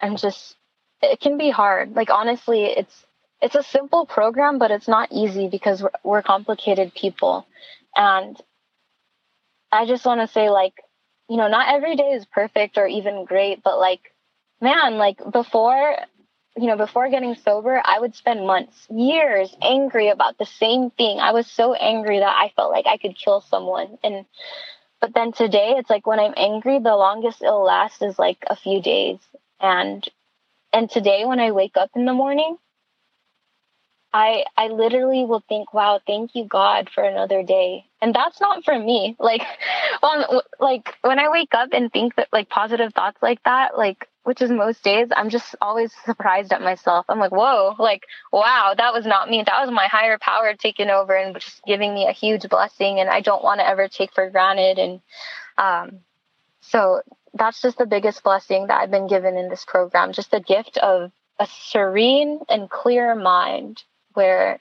and 0.00 0.18
just 0.18 0.56
it 1.00 1.20
can 1.20 1.38
be 1.38 1.50
hard. 1.50 1.94
Like 1.94 2.10
honestly, 2.10 2.64
it's 2.64 3.06
it's 3.40 3.54
a 3.54 3.62
simple 3.62 4.06
program, 4.06 4.58
but 4.58 4.70
it's 4.70 4.88
not 4.88 5.10
easy 5.12 5.48
because 5.48 5.82
we're, 5.82 5.90
we're 6.02 6.22
complicated 6.22 6.94
people, 6.94 7.46
and 7.94 8.40
I 9.70 9.86
just 9.86 10.04
want 10.04 10.20
to 10.20 10.28
say 10.28 10.50
like, 10.50 10.74
you 11.28 11.36
know, 11.36 11.48
not 11.48 11.74
every 11.74 11.96
day 11.96 12.12
is 12.12 12.26
perfect 12.26 12.76
or 12.76 12.86
even 12.86 13.24
great, 13.24 13.62
but 13.62 13.78
like, 13.78 14.12
man, 14.60 14.98
like 14.98 15.18
before 15.30 15.96
you 16.56 16.66
know, 16.66 16.76
before 16.76 17.08
getting 17.08 17.34
sober, 17.34 17.80
I 17.82 17.98
would 17.98 18.14
spend 18.14 18.46
months, 18.46 18.86
years 18.90 19.54
angry 19.62 20.10
about 20.10 20.36
the 20.36 20.44
same 20.44 20.90
thing. 20.90 21.18
I 21.18 21.32
was 21.32 21.46
so 21.46 21.72
angry 21.72 22.18
that 22.18 22.36
I 22.36 22.52
felt 22.54 22.70
like 22.70 22.86
I 22.86 22.98
could 22.98 23.16
kill 23.16 23.40
someone. 23.40 23.96
And 24.04 24.26
but 25.02 25.12
then 25.14 25.32
today, 25.32 25.74
it's 25.76 25.90
like 25.90 26.06
when 26.06 26.20
I'm 26.20 26.32
angry, 26.36 26.78
the 26.78 26.94
longest 26.94 27.42
it'll 27.42 27.64
last 27.64 28.02
is 28.02 28.20
like 28.20 28.38
a 28.46 28.54
few 28.54 28.80
days. 28.80 29.18
And 29.60 30.08
and 30.72 30.88
today, 30.88 31.24
when 31.24 31.40
I 31.40 31.50
wake 31.50 31.76
up 31.76 31.90
in 31.96 32.06
the 32.06 32.14
morning, 32.14 32.56
I 34.12 34.44
I 34.56 34.68
literally 34.68 35.24
will 35.24 35.42
think, 35.48 35.74
"Wow, 35.74 36.00
thank 36.06 36.36
you 36.36 36.44
God 36.44 36.88
for 36.88 37.02
another 37.02 37.42
day." 37.42 37.84
And 38.00 38.14
that's 38.14 38.40
not 38.40 38.64
for 38.64 38.78
me. 38.78 39.16
Like, 39.18 39.42
well, 40.02 40.42
like 40.60 40.94
when 41.02 41.18
I 41.18 41.30
wake 41.30 41.52
up 41.52 41.70
and 41.72 41.92
think 41.92 42.14
that 42.14 42.28
like 42.32 42.48
positive 42.48 42.94
thoughts 42.94 43.20
like 43.20 43.42
that, 43.42 43.76
like 43.76 44.08
which 44.24 44.40
is 44.40 44.50
most 44.50 44.82
days, 44.84 45.08
I'm 45.14 45.30
just 45.30 45.54
always 45.60 45.92
surprised 46.04 46.52
at 46.52 46.62
myself. 46.62 47.06
I'm 47.08 47.18
like, 47.18 47.32
whoa, 47.32 47.74
like, 47.78 48.06
wow, 48.32 48.74
that 48.76 48.92
was 48.92 49.04
not 49.04 49.28
me. 49.28 49.42
That 49.44 49.60
was 49.60 49.70
my 49.70 49.86
higher 49.86 50.18
power 50.18 50.54
taking 50.54 50.90
over 50.90 51.14
and 51.14 51.34
just 51.34 51.62
giving 51.64 51.92
me 51.92 52.06
a 52.06 52.12
huge 52.12 52.48
blessing. 52.48 53.00
And 53.00 53.10
I 53.10 53.20
don't 53.20 53.42
want 53.42 53.60
to 53.60 53.68
ever 53.68 53.88
take 53.88 54.12
for 54.14 54.30
granted. 54.30 54.78
And 54.78 55.00
um, 55.58 56.00
so 56.60 57.02
that's 57.34 57.62
just 57.62 57.78
the 57.78 57.86
biggest 57.86 58.22
blessing 58.22 58.68
that 58.68 58.80
I've 58.80 58.90
been 58.90 59.08
given 59.08 59.36
in 59.36 59.48
this 59.48 59.64
program 59.64 60.12
just 60.12 60.30
the 60.30 60.40
gift 60.40 60.76
of 60.78 61.10
a 61.38 61.46
serene 61.46 62.40
and 62.48 62.70
clear 62.70 63.14
mind 63.14 63.82
where 64.14 64.60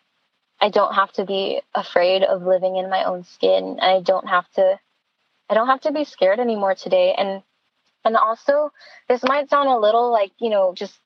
I 0.59 0.69
don't 0.69 0.93
have 0.93 1.11
to 1.13 1.25
be 1.25 1.61
afraid 1.75 2.23
of 2.23 2.43
living 2.43 2.77
in 2.77 2.89
my 2.89 3.03
own 3.03 3.23
skin. 3.23 3.79
I 3.81 4.01
don't 4.01 4.27
have 4.27 4.49
to. 4.53 4.79
I 5.49 5.53
don't 5.53 5.67
have 5.67 5.81
to 5.81 5.91
be 5.91 6.05
scared 6.05 6.39
anymore 6.39 6.75
today. 6.75 7.13
And 7.17 7.43
and 8.05 8.17
also, 8.17 8.71
this 9.07 9.23
might 9.23 9.49
sound 9.49 9.69
a 9.69 9.77
little 9.77 10.11
like, 10.11 10.31
you 10.39 10.49
know, 10.49 10.73
just 10.75 10.97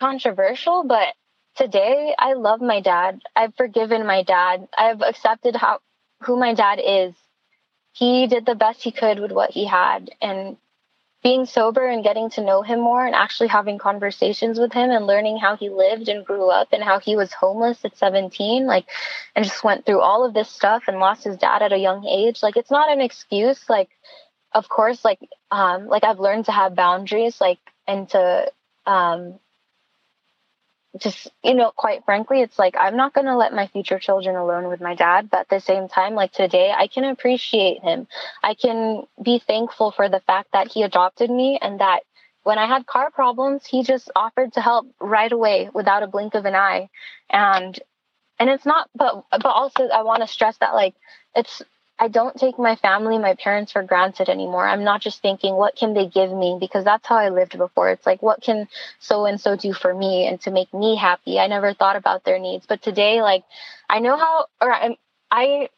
controversial, 0.00 0.84
but 0.84 1.14
today 1.56 2.14
I 2.18 2.34
love 2.34 2.60
my 2.60 2.80
dad. 2.80 3.20
I've 3.36 3.54
forgiven 3.56 4.06
my 4.06 4.22
dad. 4.22 4.68
I've 4.76 5.02
accepted 5.02 5.56
how 5.56 5.80
who 6.22 6.36
my 6.38 6.54
dad 6.54 6.80
is. 6.84 7.14
he 7.92 8.26
did 8.28 8.46
the 8.46 8.54
best 8.54 8.82
he 8.82 8.92
could 8.92 9.18
with 9.20 9.32
what 9.32 9.50
he 9.50 9.66
had. 9.66 10.10
And 10.22 10.56
being 11.22 11.46
sober 11.46 11.86
and 11.86 12.04
getting 12.04 12.30
to 12.30 12.44
know 12.44 12.62
him 12.62 12.80
more 12.80 13.04
and 13.04 13.14
actually 13.14 13.48
having 13.48 13.78
conversations 13.78 14.58
with 14.58 14.72
him 14.72 14.90
and 14.90 15.06
learning 15.06 15.36
how 15.38 15.56
he 15.56 15.68
lived 15.68 16.08
and 16.08 16.24
grew 16.24 16.48
up 16.48 16.68
and 16.72 16.82
how 16.82 17.00
he 17.00 17.16
was 17.16 17.32
homeless 17.32 17.84
at 17.84 17.96
17 17.96 18.66
like 18.66 18.86
and 19.34 19.44
just 19.44 19.64
went 19.64 19.84
through 19.84 20.00
all 20.00 20.24
of 20.24 20.34
this 20.34 20.48
stuff 20.48 20.84
and 20.86 20.98
lost 21.00 21.24
his 21.24 21.36
dad 21.36 21.62
at 21.62 21.72
a 21.72 21.78
young 21.78 22.06
age 22.06 22.42
like 22.42 22.56
it's 22.56 22.70
not 22.70 22.90
an 22.90 23.00
excuse 23.00 23.68
like 23.68 23.90
of 24.52 24.68
course 24.68 25.04
like 25.04 25.20
um 25.50 25.86
like 25.86 26.04
I've 26.04 26.20
learned 26.20 26.46
to 26.46 26.52
have 26.52 26.74
boundaries 26.74 27.40
like 27.40 27.58
and 27.86 28.08
to 28.10 28.50
um 28.86 29.38
just 30.98 31.28
you 31.44 31.54
know 31.54 31.70
quite 31.76 32.04
frankly 32.04 32.40
it's 32.40 32.58
like 32.58 32.74
i'm 32.78 32.96
not 32.96 33.12
going 33.12 33.26
to 33.26 33.36
let 33.36 33.52
my 33.52 33.66
future 33.68 33.98
children 33.98 34.36
alone 34.36 34.68
with 34.68 34.80
my 34.80 34.94
dad 34.94 35.28
but 35.30 35.40
at 35.40 35.48
the 35.48 35.60
same 35.60 35.86
time 35.86 36.14
like 36.14 36.32
today 36.32 36.72
i 36.76 36.86
can 36.86 37.04
appreciate 37.04 37.82
him. 37.82 38.06
I 38.42 38.54
can 38.54 39.04
be 39.22 39.38
thankful 39.38 39.90
for 39.92 40.08
the 40.08 40.20
fact 40.20 40.48
that 40.52 40.68
he 40.68 40.82
adopted 40.82 41.30
me 41.30 41.58
and 41.60 41.80
that 41.80 42.00
when 42.42 42.58
i 42.58 42.66
had 42.66 42.86
car 42.86 43.10
problems 43.10 43.66
he 43.66 43.82
just 43.82 44.10
offered 44.16 44.54
to 44.54 44.60
help 44.60 44.86
right 44.98 45.30
away 45.30 45.68
without 45.72 46.02
a 46.02 46.06
blink 46.08 46.34
of 46.34 46.46
an 46.46 46.54
eye. 46.54 46.88
And 47.28 47.78
and 48.38 48.48
it's 48.48 48.66
not 48.66 48.88
but 48.94 49.24
but 49.30 49.46
also 49.46 49.88
i 49.88 50.02
want 50.02 50.22
to 50.22 50.28
stress 50.28 50.56
that 50.58 50.74
like 50.74 50.94
it's 51.36 51.62
I 52.00 52.08
don't 52.08 52.36
take 52.36 52.58
my 52.58 52.76
family, 52.76 53.18
my 53.18 53.34
parents 53.34 53.72
for 53.72 53.82
granted 53.82 54.28
anymore. 54.28 54.66
I'm 54.66 54.84
not 54.84 55.00
just 55.00 55.20
thinking, 55.20 55.54
what 55.54 55.74
can 55.74 55.94
they 55.94 56.06
give 56.06 56.30
me? 56.30 56.56
Because 56.60 56.84
that's 56.84 57.06
how 57.06 57.16
I 57.16 57.30
lived 57.30 57.58
before. 57.58 57.90
It's 57.90 58.06
like, 58.06 58.22
what 58.22 58.40
can 58.40 58.68
so 59.00 59.24
and 59.26 59.40
so 59.40 59.56
do 59.56 59.72
for 59.72 59.92
me 59.92 60.26
and 60.26 60.40
to 60.42 60.52
make 60.52 60.72
me 60.72 60.96
happy? 60.96 61.40
I 61.40 61.48
never 61.48 61.74
thought 61.74 61.96
about 61.96 62.24
their 62.24 62.38
needs. 62.38 62.66
But 62.66 62.82
today, 62.82 63.20
like, 63.20 63.44
I 63.90 63.98
know 63.98 64.16
how, 64.16 64.46
or 64.60 64.72
I'm, 64.72 64.94
I, 65.30 65.70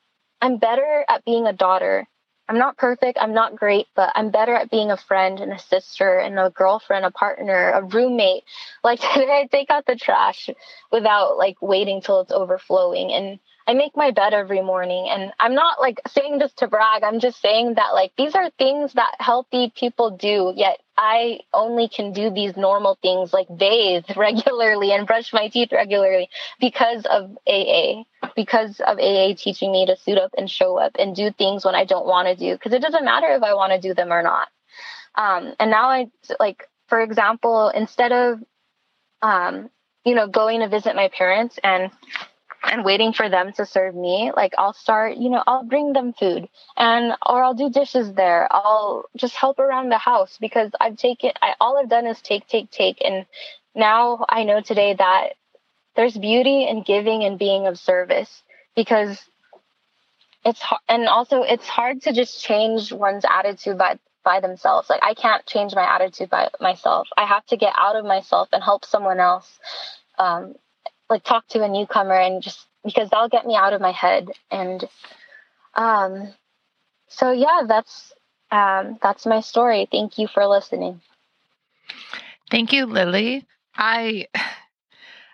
I'm 0.43 0.59
better 0.59 1.05
at 1.09 1.25
being 1.25 1.47
a 1.47 1.55
daughter. 1.55 2.07
I'm 2.51 2.59
not 2.59 2.77
perfect. 2.77 3.17
I'm 3.21 3.33
not 3.33 3.57
great, 3.57 3.87
but 3.95 4.13
I'm 4.15 4.31
better 4.31 4.55
at 4.55 4.71
being 4.71 4.91
a 4.91 4.97
friend 4.97 5.41
and 5.41 5.53
a 5.53 5.59
sister 5.59 6.19
and 6.19 6.39
a 6.39 6.51
girlfriend, 6.51 7.07
a 7.07 7.11
partner, 7.11 7.71
a 7.71 7.83
roommate. 7.83 8.43
Like 8.85 9.01
today, 9.15 9.43
I 9.45 9.49
take 9.51 9.71
out 9.71 9.87
the 9.87 9.97
trash 9.97 10.51
without 10.93 11.39
like 11.39 11.63
waiting 11.63 12.03
till 12.03 12.21
it's 12.21 12.33
overflowing. 12.33 13.13
And 13.13 13.39
I 13.71 13.75
make 13.75 13.97
my 13.97 14.11
bed 14.11 14.35
every 14.35 14.63
morning. 14.63 15.07
And 15.09 15.33
I'm 15.39 15.55
not 15.55 15.81
like 15.81 16.01
saying 16.09 16.39
this 16.39 16.53
to 16.55 16.67
brag. 16.67 17.05
I'm 17.05 17.21
just 17.21 17.41
saying 17.41 17.75
that 17.75 17.95
like 17.95 18.11
these 18.19 18.35
are 18.35 18.51
things 18.59 18.95
that 18.95 19.15
healthy 19.21 19.73
people 19.77 20.11
do, 20.17 20.53
yet 20.57 20.81
I 20.99 21.39
only 21.55 21.89
can 21.89 22.13
do 22.13 22.31
these 22.31 22.57
normal 22.57 22.99
things 23.01 23.33
like 23.33 23.47
bathe 23.57 24.07
regularly 24.17 24.91
and 24.91 25.07
brush 25.07 25.33
my 25.33 25.47
teeth 25.47 25.71
regularly 25.71 26.29
because 26.59 27.07
of 27.07 27.39
AA, 27.47 28.03
because 28.35 28.81
of 28.81 28.99
AA 28.99 29.35
teaching 29.37 29.71
me 29.71 29.87
to 29.87 29.97
suit 29.97 30.19
up 30.19 30.33
and 30.37 30.51
show 30.51 30.77
up 30.77 30.97
and 30.99 31.15
do 31.15 31.31
things 31.31 31.65
when 31.65 31.77
I 31.77 31.85
don't 31.85 32.07
want 32.07 32.27
to 32.27 32.35
do. 32.35 32.55
Because 32.55 32.73
it 32.73 32.83
doesn't 32.83 33.05
matter 33.05 33.29
if 33.29 33.45
I 33.45 33.55
want 33.55 33.73
to 33.73 33.81
do 33.81 33.95
them 33.95 34.13
or 34.13 34.25
not. 34.25 34.49
Um, 35.15 35.55
and 35.61 35.71
now 35.71 35.91
I 35.91 36.11
like, 36.41 36.69
for 36.89 37.01
example, 37.01 37.69
instead 37.69 38.11
of, 38.11 38.41
um, 39.23 39.71
you 40.05 40.17
know, 40.17 40.27
going 40.27 40.59
to 40.59 40.69
visit 40.69 40.97
my 40.97 41.09
parents 41.17 41.57
and 41.63 41.93
and 42.63 42.85
waiting 42.85 43.13
for 43.13 43.29
them 43.29 43.53
to 43.53 43.65
serve 43.65 43.95
me 43.95 44.33
like 44.37 44.53
i'll 44.59 44.73
start 44.73 45.17
you 45.17 45.31
know 45.31 45.43
i'll 45.47 45.65
bring 45.65 45.93
them 45.93 46.13
food 46.13 46.49
and 46.77 47.13
or 47.27 47.43
i'll 47.43 47.55
do 47.55 47.71
dishes 47.71 48.13
there. 48.15 48.49
I'll 48.51 49.05
just 49.17 49.35
help 49.35 49.59
around 49.59 49.91
the 49.91 49.99
house 49.99 50.37
because 50.41 50.71
i've 50.81 50.97
taken 50.97 51.33
I, 51.41 51.55
all 51.61 51.79
i've 51.79 51.89
done 51.89 52.07
is 52.07 52.21
take 52.21 52.47
take 52.47 52.71
take. 52.71 52.99
And 53.05 53.27
now 53.75 54.25
i 54.29 54.45
know 54.45 54.61
today 54.61 54.95
that 54.95 55.35
there's 55.97 56.17
beauty 56.17 56.67
in 56.69 56.83
giving 56.83 57.25
and 57.25 57.39
being 57.39 57.67
of 57.67 57.79
service 57.79 58.43
because 58.77 59.23
it's 60.45 60.61
hard 60.61 60.81
and 60.89 61.09
also 61.09 61.43
it's 61.43 61.69
hard 61.69 62.03
to 62.03 62.13
just 62.13 62.43
change 62.43 62.93
one's 62.93 63.25
attitude 63.29 63.79
by 63.79 63.99
by 64.23 64.41
themselves. 64.41 64.91
Like 64.91 65.01
i 65.03 65.15
can't 65.15 65.45
change 65.47 65.75
my 65.75 65.95
attitude 65.95 66.31
by 66.31 66.49
myself. 66.61 67.09
I 67.17 67.25
have 67.25 67.47
to 67.47 67.57
get 67.57 67.75
out 67.77 67.97
of 67.97 68.05
myself 68.05 68.49
and 68.53 68.63
help 68.63 68.85
someone 68.85 69.19
else. 69.21 69.59
Um, 70.19 70.55
like 71.11 71.25
talk 71.25 71.47
to 71.49 71.63
a 71.63 71.69
newcomer 71.69 72.15
and 72.15 72.43
just 72.43 72.65
because 72.85 73.11
that'll 73.11 73.29
get 73.29 73.47
me 73.47 73.57
out 73.57 73.73
of 73.73 73.81
my 73.81 73.93
head. 73.93 74.31
And 74.51 74.89
um 75.75 76.33
so 77.09 77.33
yeah 77.33 77.63
that's 77.67 78.13
um 78.51 78.99
that's 79.03 79.27
my 79.27 79.41
story. 79.41 79.89
Thank 79.91 80.19
you 80.19 80.29
for 80.29 80.47
listening. 80.47 81.01
Thank 82.51 82.73
you 82.73 82.87
lily. 82.87 83.47
I 83.77 84.29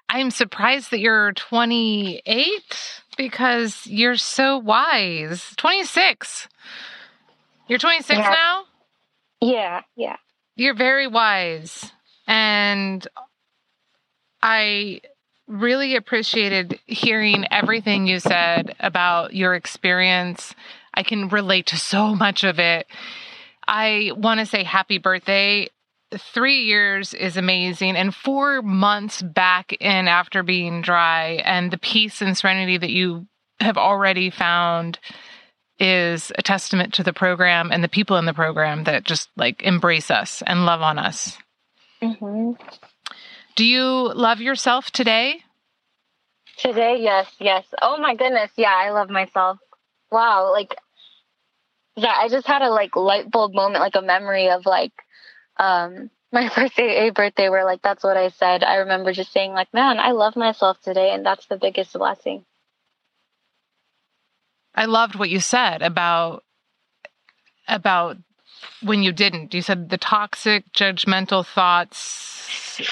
i'm 0.08 0.30
surprised 0.30 0.92
that 0.92 1.00
you're 1.00 1.32
28 1.32 3.02
because 3.16 3.86
you're 3.86 4.16
so 4.16 4.58
wise. 4.58 5.52
26 5.56 6.48
you're 7.68 7.78
26 7.78 8.18
yeah. 8.18 8.30
now? 8.30 8.64
Yeah 9.40 9.82
yeah. 9.96 10.16
You're 10.54 10.74
very 10.74 11.06
wise. 11.06 11.92
And 12.26 13.06
i 14.42 15.00
really 15.46 15.96
appreciated 15.96 16.78
hearing 16.86 17.44
everything 17.50 18.06
you 18.06 18.18
said 18.18 18.74
about 18.80 19.34
your 19.34 19.54
experience. 19.54 20.54
I 20.94 21.02
can 21.02 21.28
relate 21.28 21.66
to 21.66 21.76
so 21.76 22.14
much 22.14 22.44
of 22.44 22.58
it. 22.58 22.86
I 23.66 24.12
want 24.16 24.40
to 24.40 24.46
say 24.46 24.64
happy 24.64 24.98
birthday. 24.98 25.68
Three 26.16 26.62
years 26.64 27.14
is 27.14 27.36
amazing, 27.36 27.96
and 27.96 28.14
four 28.14 28.62
months 28.62 29.20
back 29.22 29.72
in 29.80 30.06
after 30.06 30.44
being 30.44 30.80
dry, 30.80 31.42
and 31.44 31.70
the 31.70 31.78
peace 31.78 32.22
and 32.22 32.38
serenity 32.38 32.78
that 32.78 32.90
you 32.90 33.26
have 33.58 33.76
already 33.76 34.30
found 34.30 35.00
is 35.78 36.32
a 36.38 36.42
testament 36.42 36.94
to 36.94 37.02
the 37.02 37.12
program 37.12 37.70
and 37.72 37.82
the 37.82 37.88
people 37.88 38.16
in 38.16 38.24
the 38.24 38.32
program 38.32 38.84
that 38.84 39.04
just 39.04 39.28
like 39.36 39.62
embrace 39.62 40.10
us 40.10 40.42
and 40.46 40.64
love 40.64 40.80
on 40.80 40.98
us. 40.98 41.36
Mm-hmm. 42.00 42.52
Do 43.56 43.64
you 43.64 44.12
love 44.12 44.40
yourself 44.40 44.90
today? 44.90 45.42
Today, 46.58 46.98
yes, 47.00 47.26
yes. 47.40 47.64
Oh 47.80 47.96
my 47.96 48.14
goodness, 48.14 48.50
yeah, 48.56 48.72
I 48.72 48.90
love 48.90 49.08
myself. 49.08 49.58
Wow, 50.10 50.52
like 50.52 50.76
yeah, 51.96 52.12
I 52.14 52.28
just 52.28 52.46
had 52.46 52.60
a 52.60 52.68
like 52.68 52.94
light 52.94 53.30
bulb 53.30 53.54
moment, 53.54 53.80
like 53.80 53.94
a 53.96 54.02
memory 54.02 54.50
of 54.50 54.66
like 54.66 54.92
um 55.56 56.10
my 56.32 56.50
first 56.50 56.78
AA 56.78 57.10
birthday 57.12 57.48
where 57.48 57.64
like 57.64 57.80
that's 57.80 58.04
what 58.04 58.18
I 58.18 58.28
said. 58.28 58.62
I 58.62 58.76
remember 58.76 59.12
just 59.14 59.32
saying 59.32 59.52
like, 59.52 59.72
man, 59.72 59.98
I 59.98 60.10
love 60.10 60.36
myself 60.36 60.78
today 60.82 61.12
and 61.12 61.24
that's 61.24 61.46
the 61.46 61.56
biggest 61.56 61.94
blessing. 61.94 62.44
I 64.74 64.84
loved 64.84 65.14
what 65.14 65.30
you 65.30 65.40
said 65.40 65.80
about 65.80 66.44
about 67.66 68.18
when 68.82 69.02
you 69.02 69.12
didn't. 69.12 69.54
You 69.54 69.62
said 69.62 69.90
the 69.90 69.98
toxic, 69.98 70.72
judgmental 70.72 71.46
thoughts 71.46 72.36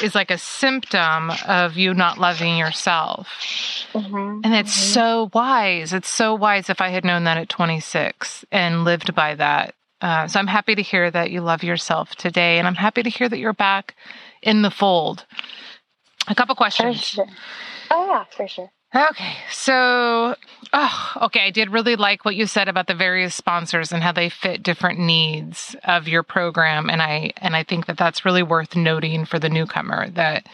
is 0.03 0.15
like 0.15 0.31
a 0.31 0.39
symptom 0.39 1.31
of 1.47 1.77
you 1.77 1.95
not 1.95 2.19
loving 2.19 2.57
yourself. 2.57 3.29
Mm-hmm, 3.93 4.41
and 4.45 4.55
it's 4.55 4.77
mm-hmm. 4.77 4.93
so 4.93 5.31
wise. 5.33 5.93
It's 5.93 6.09
so 6.09 6.35
wise 6.35 6.71
if 6.71 6.81
I 6.81 6.89
had 6.89 7.05
known 7.05 7.25
that 7.25 7.39
at 7.39 7.49
26 7.49 8.45
and 8.51 8.85
lived 8.85 9.15
by 9.15 9.35
that. 9.35 9.75
Uh, 10.01 10.27
so 10.27 10.39
I'm 10.39 10.47
happy 10.47 10.75
to 10.75 10.83
hear 10.83 11.11
that 11.11 11.31
you 11.31 11.41
love 11.41 11.63
yourself 11.63 12.15
today. 12.17 12.59
And 12.59 12.67
I'm 12.67 12.75
happy 12.75 13.03
to 13.03 13.11
hear 13.11 13.29
that 13.29 13.39
you're 13.39 13.53
back 13.53 13.95
in 14.43 14.63
the 14.63 14.71
fold. 14.71 15.25
A 16.29 16.35
couple 16.35 16.55
questions. 16.55 17.03
Sure. 17.03 17.27
Oh, 17.91 18.07
yeah, 18.09 18.25
for 18.31 18.49
sure. 18.49 18.71
Okay. 18.95 19.37
So, 19.51 20.37
oh, 20.73 21.13
okay. 21.23 21.41
I 21.41 21.51
did 21.51 21.71
really 21.71 21.97
like 21.97 22.25
what 22.25 22.37
you 22.37 22.47
said 22.47 22.69
about 22.69 22.87
the 22.87 22.95
various 22.95 23.35
sponsors 23.35 23.91
and 23.93 24.03
how 24.03 24.13
they 24.13 24.29
fit 24.29 24.63
different 24.63 25.01
needs 25.01 25.75
of 25.85 26.07
your 26.07 26.23
program. 26.23 26.89
And 26.89 27.03
I, 27.03 27.33
and 27.39 27.57
I 27.57 27.65
think 27.65 27.87
that 27.87 27.97
that's 27.97 28.25
really 28.25 28.43
worth 28.43 28.77
noting 28.77 29.25
for 29.25 29.39
the 29.39 29.49
newcomer 29.49 30.11
that 30.11 30.47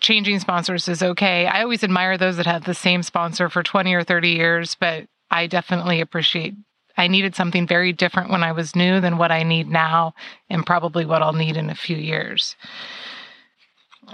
changing 0.00 0.40
sponsors 0.40 0.88
is 0.88 1.02
okay. 1.02 1.46
I 1.46 1.62
always 1.62 1.84
admire 1.84 2.18
those 2.18 2.36
that 2.36 2.46
have 2.46 2.64
the 2.64 2.74
same 2.74 3.02
sponsor 3.02 3.48
for 3.48 3.62
20 3.62 3.94
or 3.94 4.04
30 4.04 4.30
years, 4.30 4.76
but 4.78 5.06
I 5.30 5.46
definitely 5.46 6.00
appreciate 6.00 6.54
I 6.96 7.08
needed 7.08 7.34
something 7.34 7.66
very 7.66 7.92
different 7.92 8.30
when 8.30 8.42
I 8.42 8.52
was 8.52 8.74
new 8.74 9.00
than 9.00 9.18
what 9.18 9.30
I 9.30 9.42
need 9.42 9.68
now 9.68 10.14
and 10.48 10.64
probably 10.64 11.04
what 11.04 11.22
I'll 11.22 11.34
need 11.34 11.56
in 11.56 11.68
a 11.68 11.74
few 11.74 11.96
years. 11.96 12.56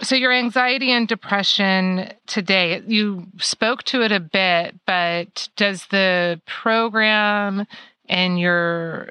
So, 0.00 0.16
your 0.16 0.32
anxiety 0.32 0.90
and 0.90 1.06
depression 1.06 2.12
today, 2.26 2.82
you 2.86 3.26
spoke 3.38 3.82
to 3.84 4.02
it 4.02 4.10
a 4.10 4.20
bit, 4.20 4.74
but 4.86 5.48
does 5.56 5.86
the 5.90 6.40
program 6.46 7.66
and 8.08 8.40
your 8.40 9.10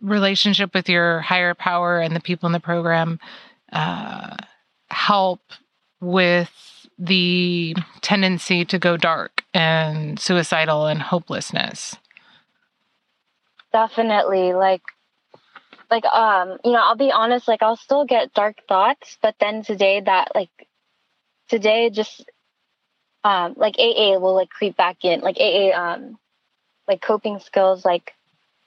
relationship 0.00 0.74
with 0.74 0.88
your 0.88 1.20
higher 1.20 1.54
power 1.54 2.00
and 2.00 2.16
the 2.16 2.20
people 2.20 2.46
in 2.46 2.52
the 2.52 2.60
program 2.60 3.20
uh, 3.72 4.36
help 4.90 5.40
with 6.00 6.50
the 6.98 7.76
tendency 8.00 8.64
to 8.64 8.78
go 8.78 8.96
dark 8.96 9.44
and 9.54 10.18
suicidal 10.18 10.86
and 10.86 11.00
hopelessness? 11.00 11.96
Definitely. 13.72 14.52
Like, 14.52 14.82
like 15.90 16.04
um 16.06 16.58
you 16.64 16.72
know 16.72 16.80
i'll 16.80 16.96
be 16.96 17.12
honest 17.12 17.48
like 17.48 17.62
i'll 17.62 17.76
still 17.76 18.04
get 18.04 18.32
dark 18.34 18.56
thoughts 18.68 19.18
but 19.22 19.34
then 19.40 19.62
today 19.62 20.00
that 20.00 20.32
like 20.34 20.50
today 21.48 21.90
just 21.90 22.24
um 23.24 23.54
like 23.56 23.76
aa 23.78 24.18
will 24.18 24.34
like 24.34 24.50
creep 24.50 24.76
back 24.76 25.04
in 25.04 25.20
like 25.20 25.38
aa 25.38 25.94
um 25.94 26.18
like 26.88 27.00
coping 27.00 27.38
skills 27.40 27.84
like 27.84 28.12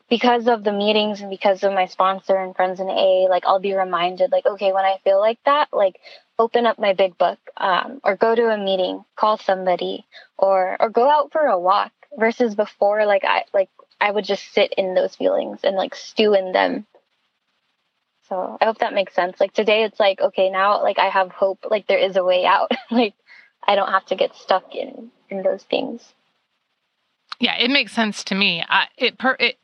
because 0.10 0.48
of 0.48 0.64
the 0.64 0.72
meetings 0.72 1.22
and 1.22 1.30
because 1.30 1.64
of 1.64 1.72
my 1.74 1.86
sponsor 1.86 2.36
and 2.36 2.56
friends 2.56 2.80
in 2.80 2.90
A, 2.90 3.28
like 3.30 3.46
I'll 3.46 3.60
be 3.60 3.76
reminded, 3.76 4.32
like, 4.32 4.46
okay, 4.46 4.74
when 4.74 4.84
I 4.84 4.98
feel 5.04 5.20
like 5.20 5.38
that, 5.46 5.70
like 5.72 6.00
open 6.40 6.66
up 6.66 6.80
my 6.80 6.94
big 6.94 7.18
book, 7.18 7.38
um, 7.56 8.02
or 8.04 8.16
go 8.16 8.34
to 8.34 8.50
a 8.50 8.58
meeting, 8.58 9.06
call 9.16 9.38
somebody, 9.38 10.06
or 10.38 10.78
or 10.80 10.90
go 10.90 11.10
out 11.10 11.32
for 11.32 11.46
a 11.46 11.60
walk. 11.60 11.92
Versus 12.18 12.56
before, 12.56 13.06
like 13.06 13.24
I 13.24 13.44
like 13.54 13.70
I 14.02 14.10
would 14.10 14.26
just 14.26 14.52
sit 14.52 14.74
in 14.76 14.96
those 14.96 15.16
feelings 15.16 15.60
and 15.64 15.76
like 15.76 15.94
stew 15.94 16.34
in 16.34 16.54
them. 16.54 16.88
So 18.30 18.58
I 18.62 18.66
hope 18.66 18.80
that 18.80 18.94
makes 18.94 19.14
sense. 19.14 19.40
Like 19.40 19.54
today, 19.54 19.84
it's 19.84 20.00
like 20.00 20.22
okay, 20.22 20.50
now 20.50 20.82
like 20.82 21.00
I 21.00 21.10
have 21.10 21.32
hope. 21.32 21.66
Like 21.70 21.88
there 21.88 21.98
is 21.98 22.16
a 22.16 22.24
way 22.24 22.46
out. 22.46 22.72
like 22.92 23.16
I 23.68 23.76
don't 23.76 23.92
have 23.92 24.06
to 24.08 24.16
get 24.16 24.36
stuck 24.36 24.76
in 24.76 25.12
in 25.30 25.44
those 25.44 25.64
things. 25.64 26.14
Yeah, 27.40 27.58
it 27.58 27.72
makes 27.72 27.94
sense 27.94 28.24
to 28.26 28.36
me. 28.36 28.64
I, 28.68 28.88
it 28.98 29.18
per 29.18 29.36
it 29.40 29.58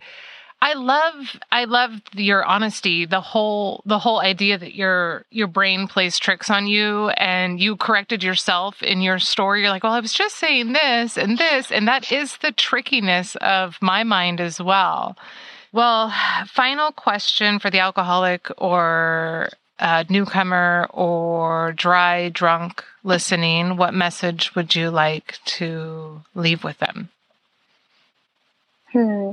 I 0.62 0.74
love 0.74 1.38
I 1.52 1.66
love 1.66 1.92
your 2.14 2.44
honesty. 2.44 3.06
The 3.06 3.22
whole 3.22 3.84
the 3.86 4.00
whole 4.00 4.20
idea 4.20 4.58
that 4.58 4.74
your 4.74 5.26
your 5.30 5.48
brain 5.48 5.88
plays 5.88 6.18
tricks 6.18 6.50
on 6.50 6.66
you 6.66 7.10
and 7.10 7.60
you 7.60 7.76
corrected 7.76 8.24
yourself 8.24 8.82
in 8.82 9.02
your 9.02 9.20
story. 9.20 9.62
You're 9.62 9.70
like, 9.70 9.84
well, 9.84 9.94
I 9.94 10.00
was 10.00 10.14
just 10.14 10.38
saying 10.38 10.74
this 10.74 11.18
and 11.18 11.38
this, 11.38 11.72
and 11.72 11.88
that 11.88 12.12
is 12.12 12.38
the 12.38 12.52
trickiness 12.52 13.36
of 13.42 13.78
my 13.82 14.04
mind 14.04 14.42
as 14.42 14.60
well. 14.60 15.16
Well, 15.76 16.10
final 16.48 16.94
question 16.94 17.60
for 17.60 17.70
the 17.70 17.80
alcoholic 17.80 18.50
or 18.58 19.50
newcomer 20.10 20.88
or 20.92 21.74
dry 21.74 22.30
drunk 22.30 22.82
listening. 23.04 23.76
What 23.76 23.94
message 23.94 24.56
would 24.56 24.74
you 24.74 24.90
like 24.90 25.38
to 25.58 26.22
leave 26.34 26.64
with 26.64 26.78
them? 26.78 27.10
Hmm. 28.94 29.32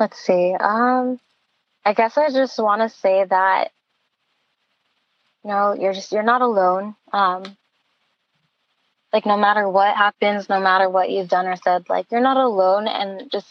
Let's 0.00 0.18
see. 0.18 0.52
Um, 0.58 1.20
I 1.84 1.92
guess 1.92 2.18
I 2.18 2.28
just 2.30 2.58
want 2.58 2.82
to 2.82 2.88
say 2.88 3.24
that 3.24 3.70
you 5.44 5.50
know 5.50 5.74
you're 5.74 5.92
just 5.92 6.10
you're 6.10 6.24
not 6.24 6.42
alone. 6.42 6.96
Um, 7.12 7.44
like 9.12 9.26
no 9.26 9.36
matter 9.36 9.68
what 9.68 9.96
happens, 9.96 10.48
no 10.48 10.58
matter 10.58 10.90
what 10.90 11.08
you've 11.08 11.28
done 11.28 11.46
or 11.46 11.54
said, 11.54 11.88
like 11.88 12.10
you're 12.10 12.20
not 12.20 12.36
alone, 12.36 12.88
and 12.88 13.30
just 13.30 13.46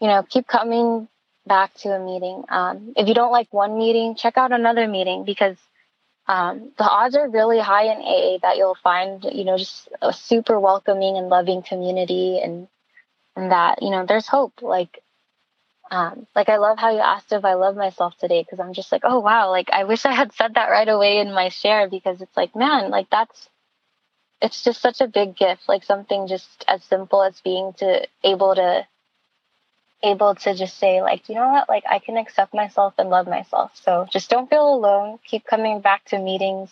you 0.00 0.06
know 0.06 0.22
keep 0.22 0.46
coming 0.46 1.08
back 1.46 1.74
to 1.74 1.90
a 1.90 1.98
meeting. 1.98 2.44
Um, 2.48 2.92
if 2.96 3.08
you 3.08 3.14
don't 3.14 3.32
like 3.32 3.52
one 3.52 3.78
meeting, 3.78 4.14
check 4.14 4.36
out 4.38 4.52
another 4.52 4.86
meeting 4.88 5.24
because 5.24 5.56
um, 6.26 6.72
the 6.78 6.84
odds 6.84 7.16
are 7.16 7.28
really 7.28 7.58
high 7.58 7.84
in 7.84 8.00
AA 8.00 8.38
that 8.42 8.56
you'll 8.56 8.76
find 8.82 9.24
you 9.24 9.44
know 9.44 9.58
just 9.58 9.88
a 10.00 10.12
super 10.12 10.58
welcoming 10.58 11.16
and 11.16 11.28
loving 11.28 11.62
community 11.62 12.40
and 12.42 12.68
and 13.34 13.50
that 13.50 13.82
you 13.82 13.90
know 13.90 14.06
there's 14.06 14.28
hope 14.28 14.62
like 14.62 15.02
um, 15.90 16.26
like 16.34 16.48
I 16.48 16.56
love 16.56 16.78
how 16.78 16.90
you 16.90 17.00
asked 17.00 17.32
if 17.32 17.44
I 17.44 17.52
love 17.54 17.76
myself 17.76 18.16
today 18.16 18.42
because 18.42 18.60
I'm 18.60 18.72
just 18.72 18.90
like, 18.92 19.02
oh 19.04 19.18
wow, 19.20 19.50
like 19.50 19.68
I 19.70 19.84
wish 19.84 20.06
I 20.06 20.12
had 20.12 20.32
said 20.32 20.54
that 20.54 20.70
right 20.70 20.88
away 20.88 21.18
in 21.18 21.34
my 21.34 21.50
share 21.50 21.88
because 21.88 22.22
it's 22.22 22.36
like, 22.36 22.56
man, 22.56 22.90
like 22.90 23.10
that's 23.10 23.50
it's 24.40 24.64
just 24.64 24.80
such 24.80 25.02
a 25.02 25.06
big 25.06 25.36
gift, 25.36 25.68
like 25.68 25.84
something 25.84 26.28
just 26.28 26.64
as 26.66 26.82
simple 26.84 27.22
as 27.22 27.40
being 27.42 27.74
to 27.74 28.06
able 28.24 28.54
to 28.54 28.86
able 30.02 30.34
to 30.34 30.54
just 30.54 30.78
say 30.78 31.00
like, 31.02 31.28
you 31.28 31.34
know 31.34 31.48
what, 31.48 31.68
like 31.68 31.84
I 31.88 31.98
can 31.98 32.16
accept 32.16 32.54
myself 32.54 32.94
and 32.98 33.10
love 33.10 33.26
myself. 33.26 33.72
So 33.74 34.06
just 34.10 34.30
don't 34.30 34.50
feel 34.50 34.74
alone. 34.74 35.18
Keep 35.24 35.44
coming 35.44 35.80
back 35.80 36.04
to 36.06 36.18
meetings 36.18 36.70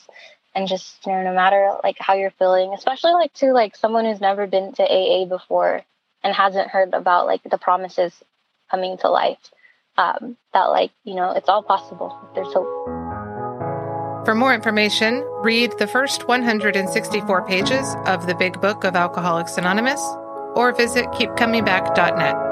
and 0.54 0.66
just 0.66 1.06
you 1.06 1.12
know 1.12 1.22
no 1.22 1.34
matter 1.34 1.76
like 1.84 1.96
how 1.98 2.14
you're 2.14 2.32
feeling, 2.32 2.72
especially 2.74 3.12
like 3.12 3.32
to 3.34 3.52
like 3.52 3.76
someone 3.76 4.04
who's 4.04 4.20
never 4.20 4.46
been 4.46 4.72
to 4.74 4.82
AA 4.82 5.24
before 5.24 5.82
and 6.22 6.34
hasn't 6.34 6.68
heard 6.68 6.92
about 6.92 7.26
like 7.26 7.42
the 7.44 7.58
promises 7.58 8.12
coming 8.70 8.98
to 8.98 9.10
life. 9.10 9.38
Um, 9.96 10.36
that, 10.54 10.66
like, 10.66 10.92
you 11.04 11.14
know, 11.14 11.32
it's 11.32 11.48
all 11.48 11.62
possible. 11.62 12.16
There's 12.34 12.52
hope. 12.54 12.66
For 14.24 14.34
more 14.34 14.54
information, 14.54 15.22
read 15.42 15.72
the 15.78 15.86
first 15.86 16.28
164 16.28 17.46
pages 17.46 17.96
of 18.06 18.26
the 18.26 18.34
Big 18.34 18.60
Book 18.60 18.84
of 18.84 18.96
Alcoholics 18.96 19.58
Anonymous 19.58 20.00
or 20.54 20.72
visit 20.72 21.06
keepcomingback.net. 21.06 22.49